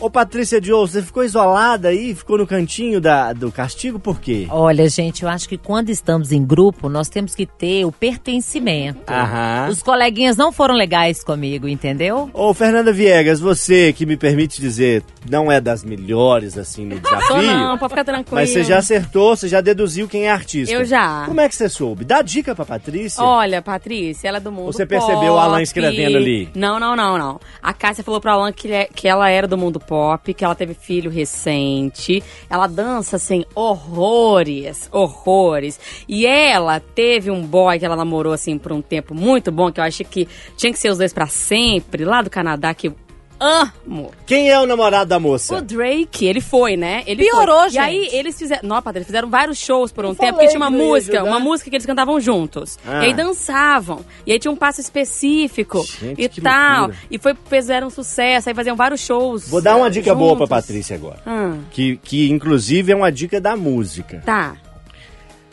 Ô 0.00 0.08
Patrícia 0.08 0.62
Joe, 0.62 0.88
você 0.88 1.02
ficou 1.02 1.24
isolada 1.24 1.88
aí, 1.88 2.14
ficou 2.14 2.38
no 2.38 2.46
cantinho 2.46 3.00
da, 3.00 3.32
do 3.32 3.50
castigo, 3.50 3.98
por 3.98 4.20
quê? 4.20 4.46
Olha, 4.48 4.88
gente, 4.88 5.24
eu 5.24 5.28
acho 5.28 5.48
que 5.48 5.58
quando 5.58 5.90
estamos 5.90 6.30
em 6.30 6.44
grupo, 6.44 6.88
nós 6.88 7.08
temos 7.08 7.34
que 7.34 7.44
ter 7.44 7.84
o 7.84 7.90
pertencimento. 7.90 9.00
Aham. 9.12 9.68
Os 9.70 9.82
coleguinhas 9.82 10.36
não 10.36 10.52
foram 10.52 10.74
legais 10.74 11.24
comigo, 11.24 11.66
entendeu? 11.66 12.30
Ô 12.32 12.54
Fernanda 12.54 12.92
Viegas, 12.92 13.40
você 13.40 13.92
que 13.92 14.06
me 14.06 14.16
permite 14.16 14.60
dizer, 14.60 15.02
não 15.28 15.50
é 15.50 15.60
das 15.60 15.82
melhores 15.82 16.56
assim 16.56 16.84
no 16.86 16.98
Tô 17.00 17.08
desafio. 17.08 17.42
não, 17.42 17.76
pode 17.78 17.90
ficar 17.90 18.04
tranquilo. 18.04 18.36
Mas 18.36 18.50
você 18.50 18.62
já 18.62 18.78
acertou, 18.78 19.34
você 19.36 19.48
já 19.48 19.60
deduziu 19.60 20.06
quem 20.06 20.26
é 20.26 20.30
artista. 20.30 20.72
Eu 20.72 20.84
já. 20.84 21.24
Como 21.26 21.40
é 21.40 21.48
que 21.48 21.56
você 21.56 21.68
soube? 21.68 22.04
Dá 22.04 22.22
dica 22.22 22.54
pra 22.54 22.64
Patrícia. 22.64 23.22
Olha, 23.22 23.60
Patrícia, 23.60 24.28
ela 24.28 24.36
é 24.38 24.40
do 24.40 24.52
mundo 24.52 24.72
Você 24.72 24.86
pop. 24.86 24.90
percebeu 25.04 25.32
o 25.32 25.38
Alan 25.38 25.60
escrevendo 25.60 26.16
ali? 26.16 26.48
Não, 26.54 26.78
não, 26.78 26.94
não, 26.94 27.18
não. 27.18 27.40
A 27.60 27.72
Cássia 27.72 28.04
falou 28.04 28.20
pro 28.20 28.30
Alan 28.30 28.52
que, 28.52 28.68
ele 28.68 28.74
é- 28.74 28.88
que 28.94 29.08
ela 29.08 29.28
era 29.28 29.46
do 29.48 29.58
mundo 29.58 29.80
pop, 29.88 30.34
que 30.34 30.44
ela 30.44 30.54
teve 30.54 30.74
filho 30.74 31.10
recente. 31.10 32.22
Ela 32.50 32.66
dança, 32.66 33.16
assim, 33.16 33.44
horrores, 33.54 34.88
horrores. 34.92 35.80
E 36.06 36.26
ela 36.26 36.78
teve 36.78 37.30
um 37.30 37.42
boy 37.42 37.78
que 37.78 37.86
ela 37.86 37.96
namorou, 37.96 38.34
assim, 38.34 38.58
por 38.58 38.70
um 38.70 38.82
tempo 38.82 39.14
muito 39.14 39.50
bom, 39.50 39.72
que 39.72 39.80
eu 39.80 39.84
achei 39.84 40.04
que 40.04 40.28
tinha 40.56 40.70
que 40.70 40.78
ser 40.78 40.90
os 40.90 40.98
dois 40.98 41.12
pra 41.12 41.26
sempre, 41.26 42.04
lá 42.04 42.20
do 42.20 42.28
Canadá, 42.28 42.74
que 42.74 42.92
amo. 43.40 44.10
Quem 44.26 44.50
é 44.50 44.58
o 44.60 44.66
namorado 44.66 45.08
da 45.08 45.18
moça? 45.18 45.56
O 45.56 45.60
Drake, 45.62 46.26
ele 46.26 46.40
foi, 46.40 46.76
né? 46.76 47.02
Ele 47.06 47.22
Piorou, 47.24 47.60
foi. 47.60 47.70
gente. 47.70 47.76
E 47.76 47.78
aí 47.84 48.08
eles 48.12 48.36
fizeram. 48.38 48.68
Não, 48.68 48.82
Patrícia, 48.82 49.06
fizeram 49.06 49.28
vários 49.30 49.58
shows 49.58 49.92
por 49.92 50.04
um 50.04 50.08
Eu 50.10 50.14
tempo, 50.14 50.32
falei 50.32 50.46
que 50.46 50.52
tinha 50.52 50.60
uma 50.60 50.70
música, 50.70 51.16
ajudar. 51.18 51.30
uma 51.30 51.40
música 51.40 51.70
que 51.70 51.76
eles 51.76 51.86
cantavam 51.86 52.20
juntos. 52.20 52.78
Ah. 52.86 53.02
E 53.02 53.06
aí 53.06 53.14
dançavam. 53.14 54.04
E 54.26 54.32
aí 54.32 54.38
tinha 54.38 54.50
um 54.52 54.56
passo 54.56 54.80
específico 54.80 55.82
Gente, 55.84 56.22
e 56.22 56.28
que 56.28 56.40
tal. 56.40 56.78
loucura. 56.88 56.98
E 57.10 57.18
foi, 57.18 57.36
fizeram 57.48 57.90
sucesso, 57.90 58.48
aí 58.48 58.54
faziam 58.54 58.76
vários 58.76 59.00
shows. 59.00 59.48
Vou 59.48 59.60
dar 59.62 59.76
uma 59.76 59.90
dica 59.90 60.14
boa 60.14 60.36
pra 60.36 60.46
juntos. 60.46 60.48
Patrícia 60.66 60.96
agora. 60.96 61.18
Ah, 61.26 61.56
Que, 61.70 61.96
que 61.98 62.28
inclusive 62.30 62.92
é 62.92 62.96
uma 62.96 63.10
dica 63.12 63.40
da 63.40 63.56
música. 63.56 64.22
tá. 64.24 64.56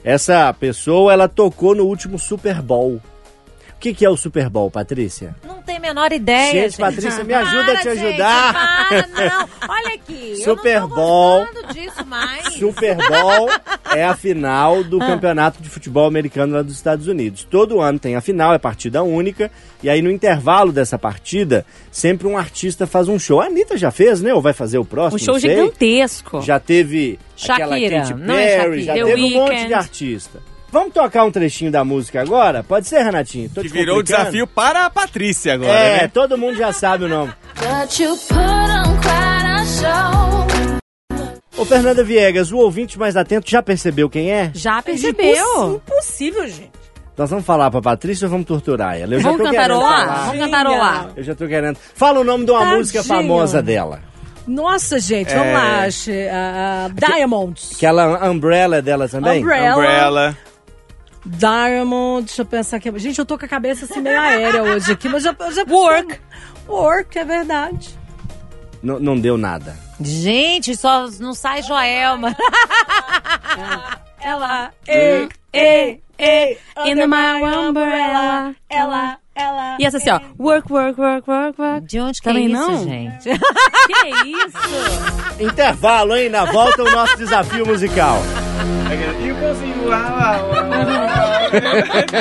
Essa 0.04 0.54
pessoa, 0.54 1.12
ela 1.12 1.28
tocou 1.28 1.74
no 1.74 1.86
último 1.86 2.20
Super 2.20 2.62
Bowl. 2.62 3.02
O 3.76 3.80
que, 3.86 3.94
que 3.94 4.06
é 4.06 4.10
o 4.10 4.18
Super 4.18 4.50
Bowl, 4.50 4.72
Patrícia? 4.72 5.36
Não 5.46 5.62
tem 5.62 5.78
a 5.78 5.80
menor 5.80 6.12
ideia, 6.12 6.52
Gente, 6.52 6.64
gente. 6.72 6.78
Patrícia, 6.78 7.24
me 7.24 7.34
ajuda 7.34 7.72
a 7.74 7.78
te 7.78 7.84
Para, 7.84 7.96
gente, 7.96 8.08
ajudar. 8.08 8.54
para, 8.90 9.08
não. 9.08 9.50
Olha 9.70 9.94
aqui. 9.94 10.36
Super 10.44 10.76
eu 10.78 10.82
não 10.82 10.90
tô 10.90 10.96
Bowl. 10.96 11.48
disso 11.72 12.06
mais. 12.08 12.54
Super 12.56 12.96
Bowl 12.96 13.50
é 13.94 14.04
a 14.04 14.16
final 14.16 14.84
do 14.84 14.98
Ah. 15.04 15.06
campeonato 15.08 15.62
de 15.62 15.70
futebol 15.70 16.08
americano 16.08 16.56
lá 16.56 16.62
dos 16.64 16.74
Estados 16.74 17.08
Unidos. 17.08 17.44
Todo 17.50 17.80
ano 17.80 18.00
tem 18.00 18.16
a 18.16 18.22
final, 18.22 18.54
é 18.54 18.58
partida 18.58 19.04
única. 19.04 19.52
E 19.84 19.90
aí 19.90 20.02
no 20.02 20.10
intervalo 20.10 20.72
dessa 20.72 20.98
partida, 20.98 21.64
sempre 21.92 22.26
um 22.28 22.38
artista 22.38 22.88
faz 22.88 23.08
um 23.08 23.20
show. 23.20 23.40
A 23.40 23.46
Anitta 23.46 23.78
já 23.78 23.92
fez, 23.92 24.20
né? 24.22 24.34
Ou 24.34 24.42
vai 24.42 24.54
fazer 24.54 24.80
o 24.80 24.86
próximo? 24.86 25.22
Um 25.22 25.24
show 25.24 25.38
gigantesco. 25.38 26.42
Já 26.42 26.60
teve 26.60 27.20
aquela 27.44 27.70
Shakira, 27.78 28.00
Katy 28.02 28.14
não 28.16 28.36
é 28.36 28.58
Perry, 28.58 28.84
já 28.84 28.96
Shakira. 28.96 29.06
The 29.06 29.14
teve 29.16 29.36
um 29.36 29.40
monte 29.42 29.68
de 29.68 29.74
artista. 29.76 30.55
Vamos 30.76 30.94
tocar 30.94 31.24
um 31.24 31.32
trechinho 31.32 31.72
da 31.72 31.86
música 31.86 32.22
agora? 32.22 32.62
Pode 32.62 32.86
ser, 32.86 33.02
Renatinho? 33.02 33.50
Tô 33.50 33.62
Que 33.62 33.70
te 33.70 33.74
virou 33.74 34.00
o 34.00 34.04
desafio 34.04 34.46
para 34.46 34.86
a 34.86 34.90
Patrícia 34.90 35.54
agora, 35.54 35.72
É, 35.72 36.02
né? 36.02 36.08
todo 36.10 36.38
mundo 36.38 36.58
já 36.58 36.74
sabe 36.74 37.06
o 37.06 37.08
nome. 37.08 37.32
Ô, 41.58 41.64
Fernanda 41.64 42.04
Viegas, 42.04 42.52
o 42.52 42.58
ouvinte 42.58 43.00
mais 43.00 43.16
atento 43.16 43.50
já 43.50 43.64
percebeu 43.64 44.10
quem 44.10 44.30
é? 44.34 44.52
Já 44.54 44.80
Impossi- 44.80 45.14
percebeu? 45.14 45.76
Impossível, 45.88 46.46
gente. 46.46 46.72
Nós 47.18 47.30
vamos 47.30 47.46
falar 47.46 47.72
pra 47.72 47.82
Patrícia 47.82 48.26
ou 48.26 48.32
vamos 48.32 48.46
torturar 48.46 49.00
ela? 49.00 49.14
Eu 49.14 49.22
Vamos 49.22 49.42
cantarolar? 49.42 50.26
Vamos 50.26 50.44
cantarolar. 50.44 51.10
Eu 51.16 51.24
já 51.24 51.34
tô 51.34 51.48
querendo. 51.48 51.78
Fala 51.96 52.20
o 52.20 52.24
nome 52.26 52.44
de 52.44 52.52
uma 52.52 52.60
Tadinho. 52.60 52.78
música 52.80 53.02
famosa 53.02 53.62
dela. 53.62 54.02
Nossa, 54.46 55.00
gente, 55.00 55.34
vamos 55.34 55.54
lá. 55.54 55.86
ah, 56.34 56.90
Diamonds. 56.94 57.72
Aquela 57.78 58.30
Umbrella 58.30 58.76
é 58.76 58.82
dela 58.82 59.08
também? 59.08 59.42
Umbrella. 59.42 59.76
Umbrella. 59.78 60.38
Diamond, 61.26 62.26
deixa 62.26 62.42
eu 62.42 62.46
pensar 62.46 62.78
aqui. 62.78 62.92
Gente, 63.00 63.20
eu 63.20 63.26
tô 63.26 63.38
com 63.38 63.46
a 63.46 63.48
cabeça 63.48 63.86
assim 63.86 64.00
meio 64.02 64.20
aérea 64.20 64.62
hoje 64.64 64.92
aqui, 64.92 65.10
mas 65.10 65.24
já, 65.24 65.36
eu 65.40 65.52
já 65.52 65.64
Work. 65.68 66.20
Work, 66.68 67.18
é 67.18 67.24
verdade. 67.26 67.98
Não, 68.82 69.00
não 69.00 69.20
deu 69.20 69.38
nada. 69.38 69.76
Gente, 70.00 70.76
só 70.76 71.08
não 71.20 71.34
sai 71.34 71.64
Joelma. 71.64 72.36
Ela, 74.22 74.72
ei, 74.88 75.30
ei, 75.54 76.02
ei, 76.18 76.58
In 76.86 76.96
my 77.06 77.44
umbrella. 77.44 78.56
ela, 78.68 79.18
ela. 79.36 79.78
E 79.80 79.86
essa 79.86 79.98
assim, 79.98 80.10
ó. 80.10 80.20
Work, 80.40 80.72
work, 80.74 81.00
work, 81.00 81.30
work, 81.30 81.62
work. 81.62 81.86
De 81.86 82.00
onde 82.00 82.20
que 82.20 82.28
Também 82.28 82.46
é 82.46 82.50
isso, 82.50 82.68
não? 82.68 82.84
gente? 82.84 83.30
Que 83.86 84.28
isso? 84.32 85.44
Intervalo, 85.44 86.16
hein? 86.16 86.28
Na 86.28 86.46
volta 86.46 86.82
o 86.82 86.90
nosso 86.90 87.16
desafio 87.18 87.68
musical. 87.68 88.18
E 89.24 89.32
o 89.32 89.36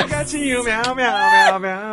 Gatinho, 0.09 0.63
miau, 0.63 0.95
miau, 0.95 1.59
miau, 1.59 1.59
miau. 1.59 1.91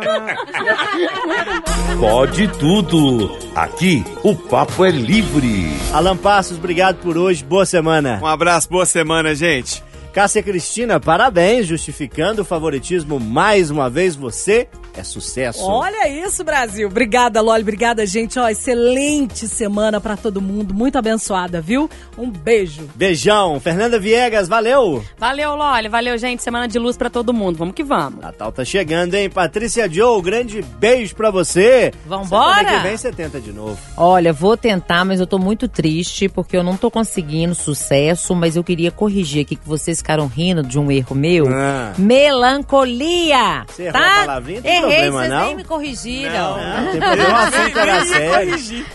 Pode 1.99 2.47
tudo. 2.59 3.37
Aqui 3.55 4.03
o 4.23 4.35
papo 4.35 4.85
é 4.85 4.91
livre. 4.91 5.67
Alan 5.93 6.17
Passos, 6.17 6.57
obrigado 6.57 6.97
por 6.97 7.17
hoje. 7.17 7.43
Boa 7.43 7.65
semana. 7.65 8.19
Um 8.21 8.27
abraço, 8.27 8.69
boa 8.69 8.85
semana, 8.85 9.35
gente. 9.35 9.83
Cássia 10.13 10.43
Cristina, 10.43 10.99
parabéns, 10.99 11.65
justificando 11.65 12.43
o 12.43 12.45
favoritismo 12.45 13.19
mais 13.19 13.71
uma 13.71 13.89
vez. 13.89 14.15
Você 14.15 14.67
é 14.95 15.03
sucesso. 15.03 15.65
Olha 15.65 16.07
isso, 16.07 16.43
Brasil. 16.43 16.87
Obrigada, 16.87 17.41
Loli. 17.41 17.63
Obrigada, 17.63 18.05
gente. 18.05 18.37
Ó, 18.37 18.47
excelente 18.47 19.47
semana 19.47 19.99
pra 19.99 20.15
todo 20.15 20.39
mundo. 20.39 20.71
Muito 20.71 20.99
abençoada, 20.99 21.59
viu? 21.59 21.89
Um 22.15 22.29
beijo. 22.29 22.87
Beijão. 22.93 23.59
Fernanda 23.59 23.99
Viegas, 23.99 24.47
valeu. 24.47 25.03
Valeu, 25.17 25.55
Loli. 25.55 25.89
Valeu, 25.89 26.15
gente. 26.19 26.43
Semana 26.43 26.67
de 26.67 26.77
luz 26.77 26.95
pra 26.95 27.09
todo 27.09 27.33
mundo. 27.33 27.57
Vamos 27.57 27.73
que 27.73 27.83
vamos. 27.83 28.21
Natal 28.21 28.51
tá 28.51 28.63
chegando, 28.63 29.15
hein? 29.15 29.31
Patrícia 29.31 29.89
Joe, 29.89 30.21
grande 30.21 30.61
beijo 30.61 31.15
pra 31.15 31.31
você. 31.31 31.91
Vambora? 32.05 32.59
Semana 32.59 32.77
que 32.77 32.87
vem 32.87 32.97
você 32.97 33.11
tenta 33.11 33.41
de 33.41 33.51
novo. 33.51 33.79
Olha, 33.97 34.31
vou 34.31 34.55
tentar, 34.55 35.03
mas 35.05 35.19
eu 35.19 35.25
tô 35.25 35.39
muito 35.39 35.67
triste 35.67 36.29
porque 36.29 36.55
eu 36.55 36.63
não 36.63 36.77
tô 36.77 36.91
conseguindo 36.91 37.55
sucesso, 37.55 38.35
mas 38.35 38.55
eu 38.55 38.63
queria 38.63 38.91
corrigir 38.91 39.41
aqui 39.41 39.55
que 39.55 39.67
vocês 39.67 40.02
ficaram 40.03 40.27
rindo 40.27 40.61
de 40.61 40.77
um 40.77 40.91
erro 40.91 41.15
meu. 41.15 41.47
Ah. 41.47 41.93
Melancolia. 41.97 43.65
Você 43.67 43.83
errou 43.83 43.93
tá? 43.93 43.99
a 43.99 44.25
palavrinha, 44.25 44.57
não 44.57 44.63
tem 44.63 44.75
Errei, 44.75 44.89
problema, 44.89 45.17
vocês 45.17 45.31
não? 45.31 45.45
nem 45.45 45.55
me 45.55 45.63
corrigiram. 45.63 46.57
Não, 46.57 46.91
tem 46.91 47.01
problema, 47.01 47.43
assunto 47.43 47.79
era 47.79 48.05
sério. 48.05 48.85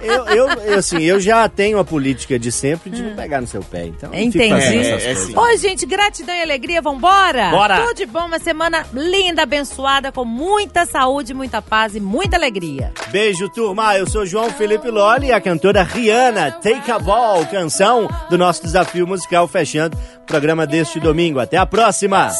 Eu, 0.00 0.26
eu, 0.26 0.48
eu, 0.48 0.78
assim, 0.78 1.02
eu 1.02 1.18
já 1.18 1.48
tenho 1.48 1.76
a 1.76 1.84
política 1.84 2.38
de 2.38 2.52
sempre 2.52 2.88
de 2.88 3.02
não 3.02 3.16
pegar 3.16 3.40
no 3.40 3.48
seu 3.48 3.62
pé, 3.62 3.86
então. 3.86 4.10
não 4.10 4.18
Entendi. 4.18 4.76
É, 4.76 5.10
é 5.10 5.14
sim. 5.16 5.36
Oi, 5.36 5.58
gente, 5.58 5.84
gratidão 5.84 6.32
e 6.32 6.40
alegria, 6.40 6.80
vambora? 6.80 7.50
Bora. 7.50 7.80
Tudo 7.80 7.94
de 7.94 8.06
bom, 8.06 8.26
uma 8.26 8.38
semana 8.38 8.86
linda, 8.92 9.42
abençoada, 9.42 10.12
com 10.12 10.24
muita 10.24 10.86
saúde, 10.86 11.34
muita 11.34 11.60
paz 11.60 11.96
e 11.96 12.00
muita 12.00 12.36
alegria. 12.36 12.92
Beijo, 13.08 13.48
turma. 13.48 13.98
Eu 13.98 14.08
sou 14.08 14.24
João 14.24 14.50
Felipe 14.50 14.88
Loli 14.88 15.26
e 15.26 15.32
a 15.32 15.40
cantora 15.40 15.82
Rihanna, 15.82 16.52
Take 16.52 16.88
a 16.92 16.98
Ball, 17.00 17.44
canção 17.46 18.08
do 18.30 18.38
nosso 18.38 18.62
desafio 18.62 19.04
musical, 19.04 19.48
fechando 19.48 19.98
programa 20.28 20.66
deste 20.66 21.00
domingo. 21.00 21.40
Até 21.40 21.56
a 21.56 21.66
próxima! 21.66 22.30